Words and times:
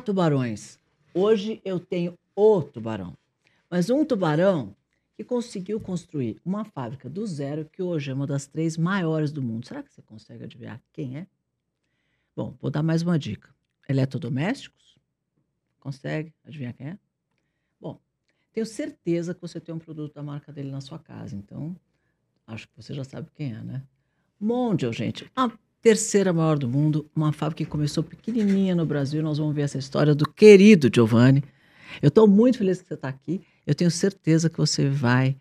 Tubarões! 0.00 0.78
Hoje 1.12 1.60
eu 1.64 1.78
tenho 1.78 2.18
o 2.34 2.62
tubarão, 2.62 3.16
mas 3.70 3.90
um 3.90 4.04
tubarão 4.04 4.74
que 5.16 5.22
conseguiu 5.22 5.80
construir 5.80 6.40
uma 6.44 6.64
fábrica 6.64 7.08
do 7.08 7.24
zero 7.26 7.64
que 7.64 7.80
hoje 7.80 8.10
é 8.10 8.14
uma 8.14 8.26
das 8.26 8.46
três 8.46 8.76
maiores 8.76 9.30
do 9.30 9.40
mundo. 9.40 9.66
Será 9.66 9.82
que 9.82 9.92
você 9.92 10.02
consegue 10.02 10.44
adivinhar 10.44 10.82
quem 10.92 11.18
é? 11.18 11.26
Bom, 12.34 12.56
vou 12.60 12.70
dar 12.70 12.82
mais 12.82 13.02
uma 13.02 13.18
dica. 13.18 13.54
Eletrodomésticos? 13.88 14.98
Consegue 15.78 16.34
adivinhar 16.44 16.74
quem 16.74 16.88
é? 16.88 16.98
Bom, 17.80 18.00
tenho 18.52 18.66
certeza 18.66 19.34
que 19.34 19.40
você 19.40 19.60
tem 19.60 19.74
um 19.74 19.78
produto 19.78 20.14
da 20.14 20.22
marca 20.22 20.52
dele 20.52 20.70
na 20.70 20.80
sua 20.80 20.98
casa, 20.98 21.36
então 21.36 21.76
acho 22.46 22.66
que 22.68 22.74
você 22.76 22.92
já 22.92 23.04
sabe 23.04 23.30
quem 23.34 23.54
é, 23.54 23.62
né? 23.62 23.84
Mondial, 24.40 24.92
gente, 24.92 25.30
a 25.36 25.48
terceira 25.84 26.32
maior 26.32 26.58
do 26.58 26.66
mundo, 26.66 27.06
uma 27.14 27.30
fábrica 27.30 27.62
que 27.62 27.70
começou 27.70 28.02
pequenininha 28.02 28.74
no 28.74 28.86
Brasil. 28.86 29.22
Nós 29.22 29.36
vamos 29.36 29.54
ver 29.54 29.62
essa 29.62 29.76
história 29.76 30.14
do 30.14 30.26
querido 30.26 30.88
Giovanni. 30.92 31.44
Eu 32.00 32.08
estou 32.08 32.26
muito 32.26 32.56
feliz 32.56 32.80
que 32.80 32.88
você 32.88 32.94
está 32.94 33.06
aqui. 33.06 33.42
Eu 33.66 33.74
tenho 33.74 33.90
certeza 33.90 34.48
que 34.48 34.56
você 34.56 34.88
vai 34.88 35.36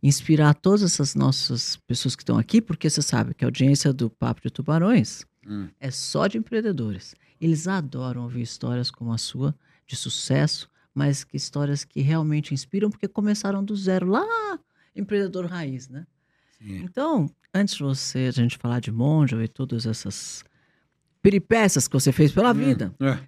inspirar 0.00 0.54
todas 0.54 0.84
essas 0.84 1.16
nossas 1.16 1.76
pessoas 1.78 2.14
que 2.14 2.22
estão 2.22 2.38
aqui, 2.38 2.62
porque 2.62 2.88
você 2.88 3.02
sabe 3.02 3.34
que 3.34 3.44
a 3.44 3.48
audiência 3.48 3.92
do 3.92 4.08
Papo 4.08 4.40
de 4.40 4.50
Tubarões 4.50 5.26
Hum. 5.44 5.66
é 5.80 5.90
só 5.90 6.28
de 6.28 6.38
empreendedores. 6.38 7.16
Eles 7.40 7.66
adoram 7.66 8.22
ouvir 8.22 8.42
histórias 8.42 8.92
como 8.92 9.12
a 9.12 9.18
sua, 9.18 9.52
de 9.84 9.96
sucesso, 9.96 10.70
mas 10.94 11.24
que 11.24 11.36
histórias 11.36 11.84
que 11.84 12.00
realmente 12.02 12.54
inspiram, 12.54 12.88
porque 12.88 13.08
começaram 13.08 13.64
do 13.64 13.74
zero, 13.74 14.06
lá, 14.06 14.58
empreendedor 14.94 15.46
raiz, 15.46 15.88
né? 15.88 16.06
Sim. 16.60 16.82
Então, 16.84 17.30
antes 17.54 17.74
de 17.76 17.82
você, 17.82 18.20
a 18.28 18.30
gente 18.30 18.56
falar 18.58 18.80
de 18.80 18.90
Mondial 18.90 19.42
e 19.42 19.48
todas 19.48 19.86
essas 19.86 20.44
peripécias 21.22 21.88
que 21.88 21.94
você 21.94 22.12
fez 22.12 22.32
pela 22.32 22.52
vida, 22.52 22.94
É. 23.00 23.18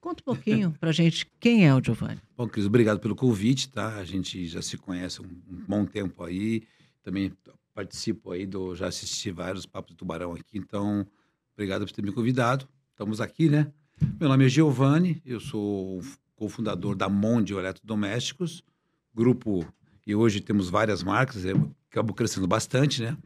conta 0.00 0.22
um 0.22 0.24
pouquinho 0.24 0.72
pra 0.80 0.92
gente 0.92 1.26
quem 1.40 1.66
é 1.66 1.74
o 1.74 1.82
Giovanni. 1.82 2.20
Bom, 2.36 2.48
Cris, 2.48 2.66
obrigado 2.66 3.00
pelo 3.00 3.14
convite, 3.16 3.68
tá? 3.68 3.96
A 3.96 4.04
gente 4.04 4.46
já 4.46 4.60
se 4.62 4.76
conhece 4.76 5.22
um, 5.22 5.24
um 5.24 5.64
bom 5.66 5.84
tempo 5.84 6.22
aí. 6.24 6.62
Também 7.02 7.32
participo 7.74 8.32
aí 8.32 8.46
do. 8.46 8.74
Já 8.74 8.88
assisti 8.88 9.30
vários 9.30 9.64
Papos 9.66 9.94
do 9.94 9.98
Tubarão 9.98 10.32
aqui, 10.32 10.58
então, 10.58 11.06
obrigado 11.54 11.84
por 11.86 11.92
ter 11.92 12.02
me 12.02 12.10
convidado. 12.12 12.68
Estamos 12.90 13.20
aqui, 13.20 13.48
né? 13.48 13.70
Meu 14.18 14.28
nome 14.28 14.44
é 14.46 14.48
Giovanni, 14.48 15.22
eu 15.24 15.38
sou 15.40 16.00
cofundador 16.34 16.94
da 16.94 17.08
Mondial 17.08 17.60
Eletrodomésticos, 17.60 18.62
grupo, 19.14 19.64
e 20.06 20.14
hoje 20.14 20.40
temos 20.40 20.68
várias 20.68 21.02
marcas, 21.02 21.44
é, 21.46 21.52
acabou 21.96 22.14
crescendo 22.14 22.46
bastante, 22.46 23.02
né? 23.02 23.16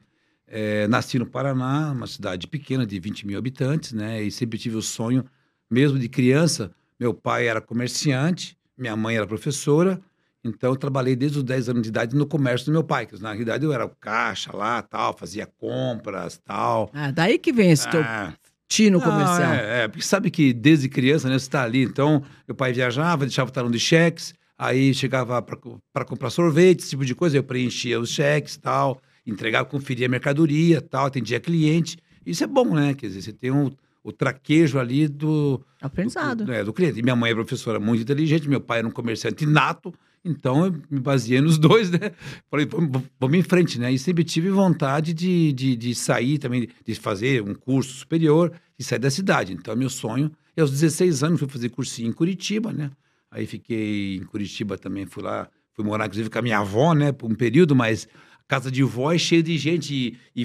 É, 0.46 0.86
nasci 0.88 1.18
no 1.18 1.26
Paraná, 1.26 1.92
uma 1.92 2.06
cidade 2.06 2.46
pequena 2.46 2.86
de 2.86 2.98
20 2.98 3.26
mil 3.26 3.38
habitantes, 3.38 3.92
né? 3.92 4.22
E 4.22 4.30
sempre 4.30 4.58
tive 4.58 4.76
o 4.76 4.82
sonho, 4.82 5.24
mesmo 5.70 5.98
de 5.98 6.08
criança, 6.08 6.72
meu 6.98 7.12
pai 7.12 7.46
era 7.46 7.60
comerciante, 7.60 8.56
minha 8.76 8.96
mãe 8.96 9.16
era 9.16 9.26
professora, 9.26 10.00
então 10.42 10.70
eu 10.70 10.76
trabalhei 10.76 11.14
desde 11.14 11.38
os 11.38 11.44
10 11.44 11.68
anos 11.68 11.82
de 11.82 11.88
idade 11.88 12.16
no 12.16 12.26
comércio 12.26 12.66
do 12.66 12.72
meu 12.72 12.82
pai, 12.82 13.06
que 13.06 13.20
na 13.20 13.30
realidade 13.30 13.64
eu 13.64 13.72
era 13.72 13.84
o 13.84 13.90
caixa 13.90 14.56
lá, 14.56 14.82
tal, 14.82 15.16
fazia 15.16 15.46
compras, 15.46 16.40
tal. 16.44 16.90
Ah, 16.94 17.10
daí 17.10 17.38
que 17.38 17.52
vem 17.52 17.70
esse 17.70 17.88
teu 17.88 18.00
Ah, 18.02 18.32
tino 18.66 18.98
não, 18.98 19.04
comercial. 19.04 19.52
É, 19.52 19.82
é, 19.84 19.88
porque 19.88 20.04
sabe 20.04 20.30
que 20.30 20.52
desde 20.52 20.88
criança, 20.88 21.28
né, 21.28 21.38
você 21.38 21.44
está 21.44 21.62
ali. 21.62 21.82
Então, 21.82 22.22
meu 22.48 22.54
pai 22.54 22.72
viajava, 22.72 23.26
deixava 23.26 23.50
o 23.50 23.52
talão 23.52 23.70
de 23.70 23.78
cheques, 23.78 24.34
aí 24.60 24.92
chegava 24.92 25.40
para 25.40 26.04
comprar 26.04 26.28
sorvete, 26.28 26.80
esse 26.80 26.90
tipo 26.90 27.04
de 27.04 27.14
coisa, 27.14 27.38
eu 27.38 27.42
preenchia 27.42 27.98
os 27.98 28.10
cheques 28.10 28.58
tal, 28.58 29.00
entregava, 29.26 29.64
conferia 29.64 30.04
a 30.04 30.08
mercadoria 30.08 30.82
tal, 30.82 31.06
atendia 31.06 31.40
cliente. 31.40 31.96
Isso 32.26 32.44
é 32.44 32.46
bom, 32.46 32.74
né? 32.74 32.92
Quer 32.92 33.06
dizer, 33.06 33.22
você 33.22 33.32
tem 33.32 33.50
um, 33.50 33.70
o 34.04 34.12
traquejo 34.12 34.78
ali 34.78 35.08
do, 35.08 35.58
Aprendizado. 35.80 36.44
do, 36.44 36.52
é, 36.52 36.62
do 36.62 36.74
cliente. 36.74 36.98
E 36.98 37.02
minha 37.02 37.16
mãe 37.16 37.30
é 37.30 37.34
professora 37.34 37.80
muito 37.80 38.02
inteligente, 38.02 38.50
meu 38.50 38.60
pai 38.60 38.80
era 38.80 38.86
um 38.86 38.90
comerciante 38.90 39.46
nato, 39.46 39.94
então 40.22 40.66
eu 40.66 40.74
me 40.90 41.00
baseei 41.00 41.40
nos 41.40 41.56
dois, 41.56 41.90
né? 41.90 42.12
Falei, 42.50 42.66
vamos, 42.66 43.38
em 43.38 43.42
frente, 43.42 43.80
né? 43.80 43.90
E 43.90 43.98
sempre 43.98 44.22
tive 44.24 44.50
vontade 44.50 45.14
de, 45.14 45.54
de, 45.54 45.74
de 45.74 45.94
sair 45.94 46.36
também, 46.36 46.68
de 46.84 46.94
fazer 46.96 47.42
um 47.42 47.54
curso 47.54 47.94
superior 47.94 48.52
e 48.78 48.84
sair 48.84 48.98
da 48.98 49.10
cidade. 49.10 49.54
Então, 49.54 49.74
meu 49.74 49.88
sonho. 49.88 50.30
E 50.54 50.60
aos 50.60 50.70
16 50.70 51.22
anos 51.22 51.38
fui 51.40 51.48
fazer 51.48 51.70
cursinho 51.70 52.10
em 52.10 52.12
Curitiba, 52.12 52.74
né? 52.74 52.90
Aí 53.30 53.46
fiquei 53.46 54.16
em 54.16 54.24
Curitiba 54.24 54.76
também, 54.76 55.06
fui 55.06 55.22
lá, 55.22 55.48
fui 55.72 55.84
morar 55.84 56.06
inclusive 56.06 56.28
com 56.30 56.38
a 56.38 56.42
minha 56.42 56.58
avó, 56.58 56.92
né? 56.94 57.12
Por 57.12 57.30
um 57.30 57.34
período, 57.34 57.76
mas 57.76 58.08
casa 58.48 58.70
de 58.70 58.82
vó 58.82 59.12
é 59.12 59.18
cheia 59.18 59.42
de 59.42 59.56
gente 59.56 59.94
e, 60.34 60.42
e 60.42 60.44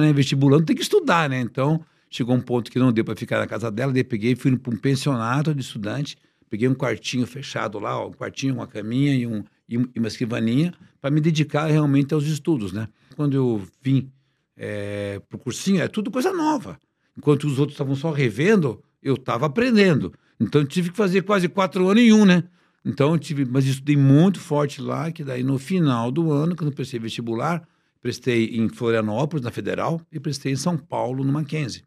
né? 0.00 0.12
Vestibulando 0.12 0.64
tem 0.64 0.74
que 0.74 0.82
estudar, 0.82 1.30
né? 1.30 1.40
Então, 1.40 1.80
chegou 2.10 2.34
um 2.34 2.40
ponto 2.40 2.70
que 2.70 2.78
não 2.78 2.92
deu 2.92 3.04
para 3.04 3.14
ficar 3.14 3.38
na 3.38 3.46
casa 3.46 3.70
dela, 3.70 3.92
daí 3.92 4.02
peguei 4.02 4.34
fui 4.34 4.56
para 4.56 4.74
um 4.74 4.76
pensionato 4.76 5.54
de 5.54 5.60
estudante, 5.60 6.16
peguei 6.50 6.68
um 6.68 6.74
quartinho 6.74 7.26
fechado 7.26 7.78
lá, 7.78 7.98
ó, 8.00 8.08
um 8.08 8.12
quartinho, 8.12 8.54
uma 8.54 8.66
caminha 8.66 9.14
e, 9.14 9.26
um, 9.26 9.44
e 9.68 9.78
um- 9.78 9.88
e 9.94 9.98
uma 9.98 10.08
escrivaninha, 10.08 10.74
para 11.00 11.10
me 11.10 11.20
dedicar 11.20 11.66
realmente 11.66 12.12
aos 12.12 12.24
estudos, 12.26 12.72
né? 12.72 12.88
Quando 13.14 13.34
eu 13.36 13.62
vim 13.80 14.10
é, 14.56 15.20
para 15.28 15.36
o 15.36 15.38
cursinho, 15.38 15.82
é 15.82 15.86
tudo 15.88 16.10
coisa 16.10 16.32
nova. 16.32 16.78
Enquanto 17.16 17.44
os 17.44 17.58
outros 17.58 17.74
estavam 17.74 17.94
só 17.94 18.10
revendo, 18.10 18.82
eu 19.02 19.14
estava 19.14 19.46
aprendendo. 19.46 20.12
Então, 20.38 20.64
tive 20.64 20.90
que 20.90 20.96
fazer 20.96 21.22
quase 21.22 21.48
quatro 21.48 21.88
anos 21.88 22.02
em 22.02 22.12
um, 22.12 22.24
né? 22.24 22.44
Então, 22.84 23.18
tive, 23.18 23.44
mas 23.44 23.66
estudei 23.66 23.96
muito 23.96 24.38
forte 24.38 24.80
lá, 24.80 25.10
que 25.10 25.24
daí 25.24 25.42
no 25.42 25.58
final 25.58 26.10
do 26.10 26.30
ano, 26.30 26.54
quando 26.54 26.70
eu 26.70 26.74
prestei 26.74 27.00
vestibular, 27.00 27.66
prestei 28.00 28.56
em 28.56 28.68
Florianópolis, 28.68 29.44
na 29.44 29.50
Federal, 29.50 30.00
e 30.12 30.20
prestei 30.20 30.52
em 30.52 30.56
São 30.56 30.76
Paulo, 30.76 31.24
no 31.24 31.32
Mackenzie. 31.32 31.82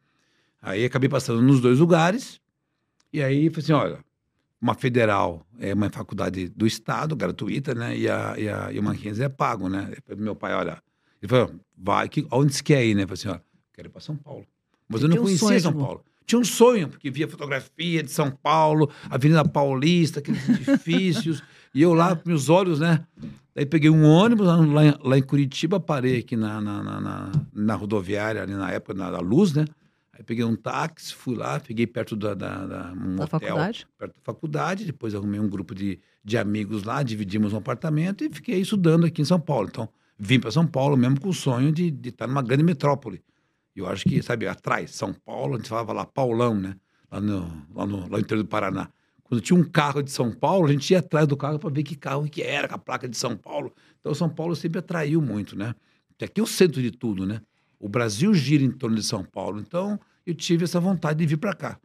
Aí 0.62 0.84
acabei 0.84 1.08
passando 1.08 1.42
nos 1.42 1.62
dois 1.62 1.80
lugares, 1.80 2.42
e 3.14 3.24
aí 3.24 3.50
falei 3.50 3.64
assim, 3.64 3.72
olha, 3.72 4.04
uma 4.62 4.74
federal 4.74 5.46
é 5.58 5.74
uma 5.74 5.90
faculdade 5.90 6.50
do 6.50 6.68
Estado, 6.68 7.16
gratuita, 7.16 7.74
né? 7.74 7.98
E, 7.98 8.10
a, 8.10 8.36
e, 8.38 8.50
a, 8.50 8.72
e 8.74 8.80
o 8.80 8.84
Mackenzie 8.84 9.24
é 9.24 9.30
pago, 9.30 9.70
né? 9.70 9.94
Meu 10.18 10.36
pai, 10.36 10.54
olha, 10.54 10.84
ele 11.22 11.30
falou, 11.30 11.56
vai, 11.78 12.10
que, 12.10 12.28
onde 12.30 12.54
você 12.54 12.62
quer 12.62 12.86
ir, 12.86 12.94
né? 12.94 13.04
Eu 13.04 13.08
falei 13.08 13.22
assim, 13.22 13.30
ó, 13.30 13.40
quero 13.74 13.88
ir 13.88 13.92
para 13.92 14.02
São 14.02 14.18
Paulo. 14.18 14.46
Mas 14.88 15.02
eu 15.02 15.08
não 15.08 15.18
conhecia 15.18 15.60
São? 15.60 15.74
Paulo. 15.74 16.04
Tinha 16.30 16.40
um 16.40 16.46
sonho, 16.46 16.88
porque 16.88 17.10
via 17.10 17.28
fotografia 17.28 18.04
de 18.04 18.12
São 18.12 18.30
Paulo, 18.30 18.88
Avenida 19.10 19.44
Paulista, 19.44 20.20
aqueles 20.20 20.48
edifícios, 20.48 21.42
e 21.74 21.82
eu 21.82 21.92
lá, 21.96 22.16
com 22.16 22.30
meus 22.30 22.50
olhos, 22.50 22.80
né? 22.80 23.04
Daí 23.56 23.66
peguei 23.66 23.90
um 23.90 24.04
ônibus 24.06 24.46
lá, 24.46 24.58
lá 25.02 25.18
em- 25.18 25.24
Curitiba, 25.24 25.80
parei 25.80 26.20
aqui 26.20 26.36
na, 26.38 26.62
na, 26.62 26.84
na, 26.84 27.02
na- 27.02 27.32
na 27.52 27.76
rodoviária, 27.76 28.44
ali 28.44 28.54
na 28.54 28.70
época, 28.72 28.94
na, 28.94 29.10
da 29.10 29.20
Luz, 29.20 29.54
né? 29.54 29.66
Aí 30.14 30.22
peguei 30.24 30.44
um 30.46 30.56
táxi, 30.56 31.16
fui 31.16 31.34
lá, 31.36 31.60
peguei 31.60 31.88
perto 31.88 32.16
da, 32.16 32.36
da, 32.36 32.66
da, 32.68 32.94
um 32.94 33.16
Da 33.16 33.24
hotel, 33.24 33.40
faculdade? 33.40 33.88
perto 33.98 34.14
da 34.16 34.22
faculdade, 34.22 34.86
depois 34.86 35.16
arrumei 35.16 35.40
um 35.40 35.50
grupo 35.50 35.74
de, 35.74 35.98
de 36.24 36.38
amigos 36.38 36.84
lá, 36.84 37.02
dividimos 37.02 37.54
um 37.54 37.58
apartamento 37.58 38.24
e 38.24 38.30
fiquei 38.30 38.60
estudando 38.62 39.06
aqui 39.08 39.22
em 39.22 39.26
São 39.26 39.40
Paulo. 39.40 39.68
Então, 39.72 39.90
vim 40.16 40.40
para 40.40 40.52
São 40.52 40.68
Paulo 40.68 40.96
mesmo 40.96 41.20
com 41.20 41.30
o 41.30 41.34
sonho 41.34 41.72
de, 41.72 41.90
de 41.90 42.10
estar 42.10 42.28
numa 42.28 42.44
grande 42.44 42.64
metrópole. 42.64 43.20
Eu 43.76 43.88
acho 43.88 44.04
que, 44.04 44.22
sabe, 44.22 44.48
atrás, 44.48 44.92
São 44.92 45.14
Paulo, 45.14 45.54
a 45.56 45.58
gente 45.58 45.70
falava 45.70 45.94
lá 45.94 46.06
Paulão, 46.06 46.56
né? 46.56 46.76
Lá 47.12 47.20
no, 47.22 47.66
lá 47.74 47.86
no, 47.86 48.00
lá 48.02 48.08
no 48.10 48.20
interior 48.20 48.44
do 48.44 48.50
Paraná. 48.50 48.90
Quando 49.24 49.42
tinha 49.42 49.58
um 49.58 49.64
carro 49.64 50.02
de 50.02 50.12
São 50.12 50.32
Paulo, 50.32 50.68
a 50.68 50.72
gente 50.72 50.90
ia 50.92 51.00
atrás 51.00 51.28
do 51.28 51.38
carro 51.38 51.60
para 51.60 51.70
ver 51.70 51.84
que 51.84 51.96
carro 51.96 52.28
que 52.28 52.42
era, 52.42 52.68
com 52.68 52.76
a 52.76 52.80
placa 52.80 53.08
de 53.08 53.16
São 53.16 53.38
Paulo. 53.38 53.74
Então, 54.00 54.14
São 54.14 54.28
Paulo 54.30 54.56
sempre 54.56 54.80
atraiu 54.80 55.22
muito, 55.22 55.56
né? 55.56 55.74
Porque 56.10 56.26
aqui 56.26 56.42
é 56.42 56.44
o 56.44 56.48
centro 56.48 56.82
de 56.82 56.92
tudo, 56.92 57.26
né? 57.26 57.40
O 57.80 57.88
Brasil 57.88 58.34
gira 58.34 58.64
em 58.64 58.72
torno 58.72 58.96
de 58.98 59.04
São 59.04 59.24
Paulo. 59.24 59.60
Então, 59.60 60.00
eu 60.26 60.34
tive 60.34 60.64
essa 60.66 60.80
vontade 60.80 61.20
de 61.20 61.26
vir 61.26 61.38
para 61.38 61.54
cá. 61.54 61.80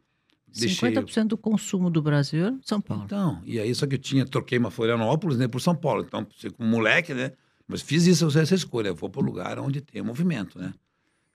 Deixei- 0.47 0.89
50% 0.91 1.27
do 1.29 1.37
consumo 1.37 1.89
do 1.89 2.01
Brasil 2.01 2.47
é 2.47 2.53
São 2.61 2.81
Paulo. 2.81 3.03
então, 3.05 3.41
e 3.45 3.59
aí 3.59 3.73
só 3.75 3.85
que 3.85 3.95
eu 3.95 3.99
tinha, 3.99 4.25
troquei 4.25 4.57
uma 4.57 4.71
Florianópolis, 4.71 5.37
né, 5.37 5.47
por 5.47 5.59
São 5.61 5.75
Paulo. 5.75 6.03
Então, 6.05 6.25
como 6.57 6.69
moleque, 6.69 7.13
né, 7.13 7.31
mas 7.67 7.81
fiz 7.81 8.05
isso, 8.07 8.25
essa 8.37 8.55
escolha, 8.55 8.89
eu 8.89 8.95
vou 8.95 9.09
para 9.09 9.21
o 9.21 9.25
lugar 9.25 9.59
onde 9.59 9.81
tem 9.81 10.01
movimento, 10.01 10.57
né. 10.57 10.73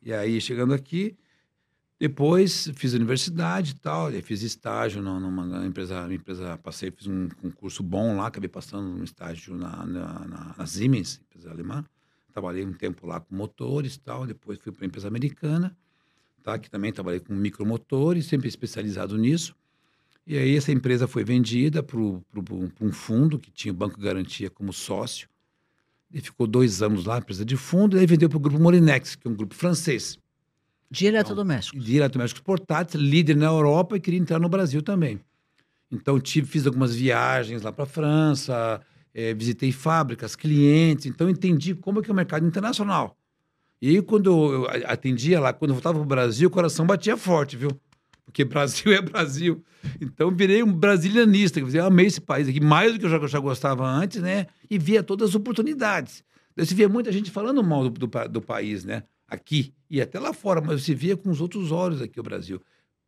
E 0.03 0.13
aí, 0.13 0.41
chegando 0.41 0.73
aqui, 0.73 1.17
depois 1.99 2.71
fiz 2.75 2.95
universidade 2.95 3.73
e 3.73 3.75
tal, 3.75 4.11
fiz 4.23 4.43
estágio 4.43 5.03
numa, 5.03 5.67
empresa, 5.67 6.09
empresa, 6.11 6.57
passei, 6.57 6.91
fiz 6.91 7.07
um 7.07 7.29
concurso 7.29 7.83
bom 7.83 8.17
lá, 8.17 8.29
acabei 8.29 8.49
passando 8.49 8.89
um 8.99 9.05
estágio 9.05 9.55
na, 9.55 9.85
na, 9.85 10.55
na 10.57 10.67
Siemens, 10.67 11.21
empresa 11.29 11.51
alemã. 11.51 11.85
Trabalhei 12.33 12.65
um 12.65 12.73
tempo 12.73 13.07
lá 13.07 13.21
com 13.21 13.35
motores 13.35 13.97
e 13.97 14.01
tal, 14.01 14.27
depois 14.27 14.59
fui 14.59 14.73
para 14.73 14.85
a 14.85 14.87
empresa 14.87 15.09
americana, 15.09 15.77
tá, 16.43 16.59
que 16.59 16.71
também 16.71 16.91
trabalhei 16.91 17.21
com 17.21 17.35
micromotores, 17.35 18.25
sempre 18.25 18.49
especializado 18.49 19.19
nisso. 19.19 19.55
E 20.27 20.39
aí 20.39 20.57
essa 20.57 20.73
empresa 20.73 21.07
foi 21.07 21.23
vendida 21.23 21.83
para 21.83 21.99
um 21.99 22.93
fundo 22.93 23.39
que 23.39 23.51
tinha 23.51 23.73
o 23.73 23.77
Banco 23.77 24.01
Garantia 24.01 24.49
como 24.49 24.73
sócio. 24.73 25.29
E 26.13 26.21
ficou 26.21 26.47
dois 26.47 26.83
anos 26.83 27.05
lá, 27.05 27.19
empresa 27.19 27.45
de 27.45 27.57
fundo, 27.57 27.97
e 27.97 28.01
aí 28.01 28.07
vendeu 28.07 28.29
para 28.29 28.37
o 28.37 28.41
grupo 28.41 28.59
Molinex, 28.61 29.15
que 29.15 29.29
é 29.29 29.31
um 29.31 29.35
grupo 29.35 29.55
francês, 29.55 30.19
De 30.91 31.07
eletrodomésticos. 31.07 31.85
de 31.85 31.97
eletrodomésticos 31.97 32.43
portáteis, 32.43 33.03
líder 33.03 33.37
na 33.37 33.47
Europa 33.47 33.97
e 33.97 34.01
queria 34.01 34.19
entrar 34.19 34.39
no 34.41 34.49
Brasil 34.49 34.83
também. 34.83 35.21
Então 35.91 36.19
tive, 36.21 36.47
fiz 36.49 36.67
algumas 36.67 36.95
viagens 36.95 37.63
lá 37.63 37.73
para 37.73 37.85
a 37.85 37.87
França, 37.87 38.81
eh, 39.15 39.35
visitei 39.35 39.71
fábricas, 39.73 40.35
clientes, 40.37 41.07
então 41.07 41.29
entendi 41.29 41.75
como 41.75 42.01
é 42.01 42.03
que 42.03 42.11
é 42.11 42.13
o 42.13 42.17
mercado 42.17 42.47
internacional. 42.47 43.17
E 43.81 43.89
aí 43.91 44.03
quando 44.03 44.31
eu 44.53 44.67
atendia 44.87 45.41
lá, 45.41 45.53
quando 45.53 45.71
eu 45.71 45.75
voltava 45.77 45.95
para 45.99 46.05
o 46.05 46.09
Brasil, 46.09 46.49
o 46.49 46.51
coração 46.51 46.87
batia 46.87 47.17
forte, 47.17 47.57
viu? 47.57 47.71
Porque 48.31 48.45
Brasil 48.45 48.93
é 48.95 49.03
Brasil. 49.03 49.63
Então 50.01 50.31
virei 50.31 50.63
um 50.63 50.73
brasilianista, 50.73 51.61
quer 51.61 51.67
dizer, 51.67 51.79
eu 51.81 51.87
amei 51.87 52.07
esse 52.07 52.21
país 52.21 52.49
aqui, 52.49 52.61
mais 52.61 52.93
do 52.93 52.99
que 52.99 53.05
eu 53.05 53.11
já, 53.11 53.27
já 53.27 53.39
gostava 53.39 53.87
antes, 53.87 54.23
né? 54.23 54.47
E 54.71 54.79
via 54.79 55.03
todas 55.03 55.31
as 55.31 55.35
oportunidades. 55.35 56.25
Você 56.57 56.75
via 56.75 56.89
muita 56.89 57.11
gente 57.13 57.31
falando 57.31 57.63
mal 57.63 57.89
do, 57.89 58.07
do, 58.07 58.29
do, 58.29 58.41
país, 58.41 58.85
né? 58.85 59.03
Aqui 59.27 59.73
e 59.89 60.01
até 60.01 60.19
lá 60.19 60.33
fora, 60.33 60.61
mas 60.61 60.83
você 60.83 60.95
via 60.95 61.17
com 61.17 61.31
os 61.31 61.41
outros 61.41 61.73
olhos 61.73 62.01
aqui 62.03 62.19
o 62.19 62.23
Brasil. 62.23 62.61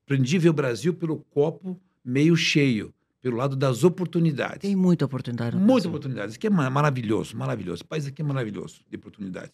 Aprendi 0.04 0.36
a 0.36 0.40
ver 0.40 0.48
o 0.48 0.52
Brasil 0.52 0.94
pelo 0.94 1.18
copo 1.30 1.80
meio 2.04 2.36
cheio, 2.36 2.92
pelo 3.20 3.36
lado 3.36 3.54
das 3.54 3.84
oportunidades. 3.84 4.58
Tem 4.58 4.74
muita 4.74 5.04
oportunidade. 5.04 5.56
Muita 5.56 5.88
oportunidade. 5.88 6.30
Isso 6.30 6.38
aqui 6.38 6.46
é 6.46 6.50
maravilhoso, 6.50 7.36
maravilhoso. 7.36 7.82
O 7.82 7.86
país 7.86 8.06
aqui 8.06 8.22
é 8.22 8.24
maravilhoso 8.24 8.80
de 8.88 8.96
oportunidades. 8.96 9.52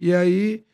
E 0.00 0.12
aí 0.12 0.64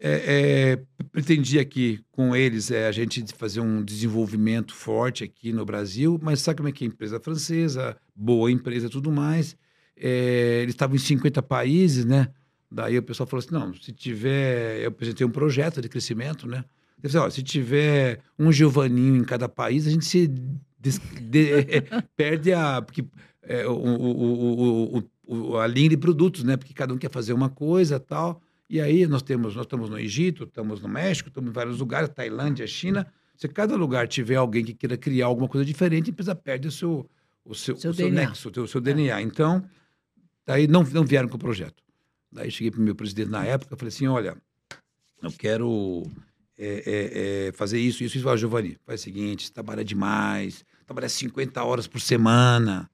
é, 0.00 0.76
é, 0.76 1.04
pretendia 1.12 1.62
aqui 1.62 2.00
com 2.10 2.34
eles 2.34 2.70
é, 2.70 2.86
a 2.86 2.92
gente 2.92 3.24
fazer 3.36 3.60
um 3.60 3.82
desenvolvimento 3.82 4.74
forte 4.74 5.24
aqui 5.24 5.52
no 5.52 5.64
Brasil, 5.64 6.18
mas 6.22 6.40
sabe 6.40 6.58
como 6.58 6.68
é 6.68 6.72
que 6.72 6.84
é 6.84 6.86
empresa 6.86 7.20
francesa, 7.20 7.96
boa 8.14 8.50
empresa 8.50 8.88
tudo 8.88 9.10
mais. 9.10 9.56
É, 9.96 10.60
eles 10.62 10.74
estavam 10.74 10.96
em 10.96 10.98
50 10.98 11.42
países, 11.42 12.04
né? 12.04 12.28
Daí 12.70 12.98
o 12.98 13.02
pessoal 13.02 13.26
falou 13.26 13.44
assim: 13.44 13.54
não, 13.54 13.72
se 13.74 13.92
tiver. 13.92 14.80
Eu 14.80 14.88
apresentei 14.88 15.24
um 15.24 15.30
projeto 15.30 15.80
de 15.80 15.88
crescimento, 15.88 16.46
né? 16.46 16.64
Disse, 17.00 17.16
ó, 17.16 17.28
se 17.30 17.42
tiver 17.42 18.20
um 18.38 18.50
Giovanninho 18.50 19.16
em 19.16 19.24
cada 19.24 19.48
país, 19.48 19.86
a 19.86 19.90
gente 19.90 20.04
se 20.06 20.26
des, 20.78 20.98
de, 21.20 21.66
perde 22.16 22.52
a. 22.52 22.82
Porque, 22.82 23.04
é, 23.42 23.66
o, 23.66 23.74
o, 23.74 25.04
o, 25.26 25.58
a 25.58 25.66
linha 25.66 25.90
de 25.90 25.96
produtos, 25.96 26.42
né? 26.42 26.56
Porque 26.56 26.74
cada 26.74 26.92
um 26.92 26.98
quer 26.98 27.10
fazer 27.10 27.32
uma 27.32 27.48
coisa 27.48 28.00
tal. 28.00 28.42
E 28.68 28.80
aí 28.80 29.06
nós 29.06 29.22
temos, 29.22 29.54
nós 29.54 29.66
estamos 29.66 29.90
no 29.90 29.98
Egito, 29.98 30.44
estamos 30.44 30.80
no 30.80 30.88
México, 30.88 31.28
estamos 31.28 31.50
em 31.50 31.52
vários 31.52 31.78
lugares, 31.78 32.08
Tailândia, 32.08 32.66
China. 32.66 33.06
Se 33.36 33.48
cada 33.48 33.76
lugar 33.76 34.08
tiver 34.08 34.36
alguém 34.36 34.64
que 34.64 34.74
queira 34.74 34.96
criar 34.96 35.26
alguma 35.26 35.48
coisa 35.48 35.64
diferente, 35.64 36.08
a 36.08 36.12
empresa 36.12 36.34
perde 36.34 36.68
o 36.68 36.72
seu, 36.72 37.08
o 37.44 37.54
seu, 37.54 37.76
seu, 37.76 37.90
o 37.90 37.94
seu 37.94 38.10
nexo, 38.10 38.50
o 38.56 38.66
seu, 38.66 38.80
DNA. 38.80 39.18
É. 39.18 39.22
Então, 39.22 39.62
daí 40.46 40.66
não, 40.66 40.82
não 40.82 41.04
vieram 41.04 41.28
com 41.28 41.36
o 41.36 41.40
projeto. 41.40 41.82
Daí 42.32 42.50
cheguei 42.50 42.70
para 42.70 42.80
o 42.80 42.82
meu 42.82 42.94
presidente 42.94 43.30
na 43.30 43.44
época, 43.44 43.76
falei 43.76 43.88
assim, 43.88 44.06
olha, 44.06 44.36
eu 45.22 45.30
quero 45.32 46.02
é, 46.58 46.66
é, 46.66 47.48
é, 47.48 47.52
fazer 47.52 47.78
isso, 47.78 48.02
isso, 48.02 48.16
isso. 48.18 48.28
Ah, 48.28 48.36
Giovanni, 48.36 48.78
faz 48.84 49.00
o 49.00 49.04
seguinte, 49.04 49.52
trabalha 49.52 49.84
demais, 49.84 50.64
trabalha 50.86 51.08
50 51.08 51.62
horas 51.62 51.86
por 51.86 52.00
semana. 52.00 52.90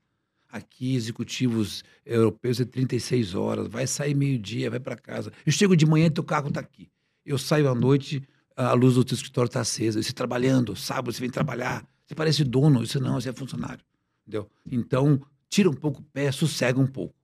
Aqui, 0.50 0.94
executivos 0.94 1.84
europeus 2.04 2.60
é 2.60 2.64
36 2.64 3.34
horas, 3.34 3.68
vai 3.68 3.86
sair 3.86 4.14
meio-dia, 4.14 4.68
vai 4.68 4.80
para 4.80 4.96
casa. 4.96 5.32
Eu 5.46 5.52
chego 5.52 5.76
de 5.76 5.86
manhã 5.86 6.06
e 6.06 6.10
teu 6.10 6.24
carro 6.24 6.48
está 6.48 6.60
aqui. 6.60 6.88
Eu 7.24 7.38
saio 7.38 7.68
à 7.68 7.74
noite, 7.74 8.22
a 8.56 8.72
luz 8.72 8.94
do 8.94 9.04
teu 9.04 9.14
escritório 9.14 9.48
está 9.48 9.60
acesa. 9.60 10.02
Você 10.02 10.12
trabalhando, 10.12 10.74
sábado 10.74 11.12
você 11.12 11.20
vem 11.20 11.30
trabalhar. 11.30 11.86
Você 12.04 12.14
parece 12.14 12.42
dono, 12.42 12.82
isso 12.82 13.00
não, 13.00 13.20
você 13.20 13.28
é 13.28 13.32
funcionário. 13.32 13.84
Entendeu? 14.22 14.50
Então, 14.70 15.20
tira 15.48 15.70
um 15.70 15.74
pouco 15.74 16.00
o 16.00 16.04
pé, 16.04 16.32
sossega 16.32 16.80
um 16.80 16.86
pouco. 16.86 17.14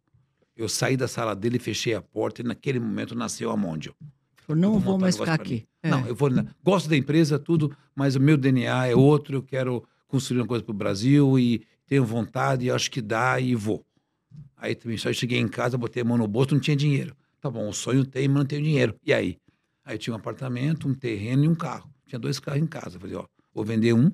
Eu 0.56 0.68
saí 0.68 0.96
da 0.96 1.08
sala 1.08 1.34
dele, 1.34 1.58
fechei 1.58 1.94
a 1.94 2.00
porta 2.00 2.40
e 2.40 2.44
naquele 2.44 2.78
momento 2.80 3.14
nasceu 3.14 3.50
a 3.50 3.56
Mondial. 3.56 3.94
Eu 4.48 4.54
não 4.54 4.78
vou 4.78 4.98
mais 4.98 5.16
ficar 5.16 5.34
aqui. 5.34 5.66
É. 5.82 5.90
Não, 5.90 6.06
eu 6.06 6.14
vou. 6.14 6.30
Gosto 6.64 6.88
da 6.88 6.96
empresa, 6.96 7.38
tudo, 7.38 7.76
mas 7.94 8.14
o 8.14 8.20
meu 8.20 8.36
DNA 8.36 8.86
é 8.86 8.94
outro. 8.94 9.36
Eu 9.36 9.42
quero 9.42 9.84
construir 10.06 10.40
uma 10.40 10.46
coisa 10.46 10.64
para 10.64 10.72
o 10.72 10.76
Brasil 10.76 11.38
e 11.38 11.62
tenho 11.86 12.04
vontade, 12.04 12.70
acho 12.70 12.90
que 12.90 13.00
dá 13.00 13.40
e 13.40 13.54
vou. 13.54 13.84
Aí 14.56 14.74
também 14.74 14.96
só 14.96 15.12
cheguei 15.12 15.38
em 15.38 15.48
casa, 15.48 15.78
botei 15.78 16.02
a 16.02 16.04
mão 16.04 16.18
no 16.18 16.26
bolso, 16.26 16.54
não 16.54 16.60
tinha 16.60 16.76
dinheiro. 16.76 17.16
Tá 17.40 17.50
bom, 17.50 17.68
o 17.68 17.72
sonho 17.72 18.04
tem, 18.04 18.26
mas 18.26 18.38
não 18.38 18.46
tenho 18.46 18.62
dinheiro. 18.62 18.94
E 19.04 19.12
aí? 19.12 19.38
Aí 19.84 19.98
tinha 19.98 20.14
um 20.14 20.16
apartamento, 20.16 20.88
um 20.88 20.94
terreno 20.94 21.44
e 21.44 21.48
um 21.48 21.54
carro. 21.54 21.88
Tinha 22.06 22.18
dois 22.18 22.40
carros 22.40 22.62
em 22.62 22.66
casa. 22.66 22.98
Falei, 22.98 23.16
ó, 23.16 23.26
vou 23.54 23.64
vender 23.64 23.92
um, 23.92 24.10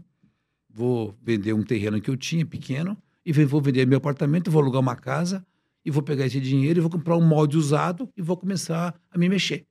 vou 0.68 1.16
vender 1.22 1.52
um 1.52 1.62
terreno 1.62 2.00
que 2.00 2.10
eu 2.10 2.16
tinha, 2.16 2.44
pequeno, 2.44 2.96
e 3.24 3.32
vou 3.32 3.60
vender 3.60 3.86
meu 3.86 3.98
apartamento, 3.98 4.50
vou 4.50 4.60
alugar 4.60 4.80
uma 4.80 4.96
casa, 4.96 5.44
e 5.84 5.90
vou 5.90 6.02
pegar 6.02 6.26
esse 6.26 6.40
dinheiro 6.40 6.78
e 6.78 6.82
vou 6.82 6.90
comprar 6.90 7.16
um 7.16 7.24
molde 7.24 7.56
usado 7.56 8.08
e 8.16 8.22
vou 8.22 8.36
começar 8.36 8.94
a 9.10 9.18
me 9.18 9.28
mexer. 9.28 9.66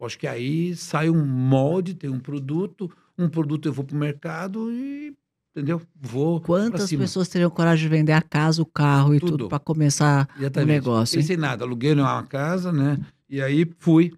Acho 0.00 0.18
que 0.18 0.28
aí 0.28 0.76
sai 0.76 1.10
um 1.10 1.24
molde, 1.26 1.94
tem 1.94 2.08
um 2.08 2.20
produto, 2.20 2.90
um 3.16 3.28
produto 3.28 3.66
eu 3.66 3.72
vou 3.72 3.84
para 3.84 3.96
o 3.96 3.98
mercado 3.98 4.72
e 4.72 5.16
entendeu? 5.58 5.82
Vou. 6.00 6.40
Quantas 6.40 6.90
pessoas 6.90 7.28
teriam 7.28 7.50
coragem 7.50 7.88
de 7.88 7.88
vender 7.88 8.12
a 8.12 8.22
casa, 8.22 8.62
o 8.62 8.66
carro 8.66 9.14
e 9.14 9.20
tudo, 9.20 9.32
tudo 9.32 9.48
para 9.48 9.58
começar 9.58 10.28
o 10.38 10.64
negócio? 10.64 11.18
Não 11.18 11.26
sem 11.26 11.36
nada, 11.36 11.64
aluguei 11.64 11.92
uma 11.92 12.22
casa, 12.22 12.72
né? 12.72 12.98
E 13.28 13.42
aí 13.42 13.66
fui. 13.78 14.12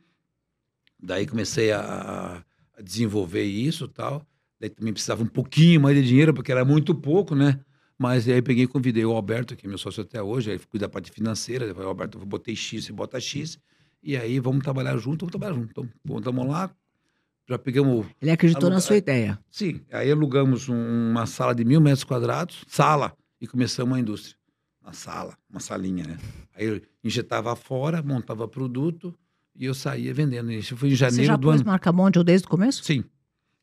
Daí 1.03 1.27
comecei 1.27 1.73
a, 1.73 2.43
a 2.77 2.83
desenvolver 2.83 3.45
isso 3.45 3.89
tal. 3.89 4.25
Daí 4.61 4.69
também 4.69 4.93
precisava 4.93 5.23
um 5.23 5.27
pouquinho 5.27 5.81
mais 5.81 5.97
de 5.97 6.07
dinheiro, 6.07 6.35
porque 6.35 6.53
era 6.53 6.65
muito 6.65 6.95
pouco, 6.95 7.35
né? 7.35 7.59
Mas 7.99 8.29
aí 8.29 8.43
peguei 8.43 8.65
e 8.65 8.67
convidei 8.67 9.05
o 9.05 9.13
Alberto, 9.13 9.57
que 9.57 9.67
é 9.67 9.69
meu 9.69 9.79
sócio 9.79 10.03
até 10.03 10.23
hoje, 10.23 10.51
ele 10.51 10.61
cuida 10.71 10.87
da 10.87 10.91
parte 10.91 11.11
financeira. 11.11 11.65
Eu 11.65 11.75
falei, 11.75 11.89
Alberto, 11.89 12.19
eu 12.19 12.27
botei 12.27 12.55
X, 12.55 12.85
você 12.85 12.93
bota 12.93 13.19
X. 13.21 13.59
E 14.03 14.17
aí 14.17 14.39
vamos 14.39 14.63
trabalhar 14.63 14.97
junto, 14.97 15.27
vamos 15.27 15.33
trabalhar 15.33 15.55
junto. 15.55 15.71
Então, 15.71 16.19
estamos 16.19 16.47
lá, 16.47 16.71
já 17.51 17.59
pegamos. 17.59 18.07
Ele 18.23 18.31
acreditou 18.31 18.71
na 18.71 18.81
sua 18.81 18.97
ideia. 18.97 19.39
Sim. 19.51 19.81
Aí 19.93 20.11
alugamos 20.11 20.69
um, 20.69 21.11
uma 21.11 21.27
sala 21.27 21.55
de 21.55 21.65
mil 21.65 21.81
metros 21.81 22.05
quadrados, 22.05 22.65
sala, 22.69 23.13
e 23.41 23.47
começamos 23.47 23.97
a 23.97 24.01
indústria. 24.01 24.37
Uma 24.81 24.93
sala, 24.93 25.37
uma 25.51 25.61
salinha, 25.61 26.05
né? 26.07 26.17
Aí 26.55 26.67
eu 26.67 26.81
injetava 27.03 27.55
fora, 27.57 28.03
montava 28.03 28.47
produto 28.47 29.15
e 29.55 29.65
eu 29.65 29.75
saía 29.75 30.15
vendendo. 30.15 30.51
Isso 30.53 30.77
foi 30.77 30.91
em 30.91 30.95
janeiro 30.95 31.23
Você 31.23 31.27
já 31.27 31.37
do 31.37 31.43
pôs 31.43 31.61
ano. 31.61 31.71
marca 31.71 31.93
Mondial 31.93 32.25
desde 32.25 32.47
o 32.47 32.51
começo? 32.51 32.85
Sim. 32.85 33.05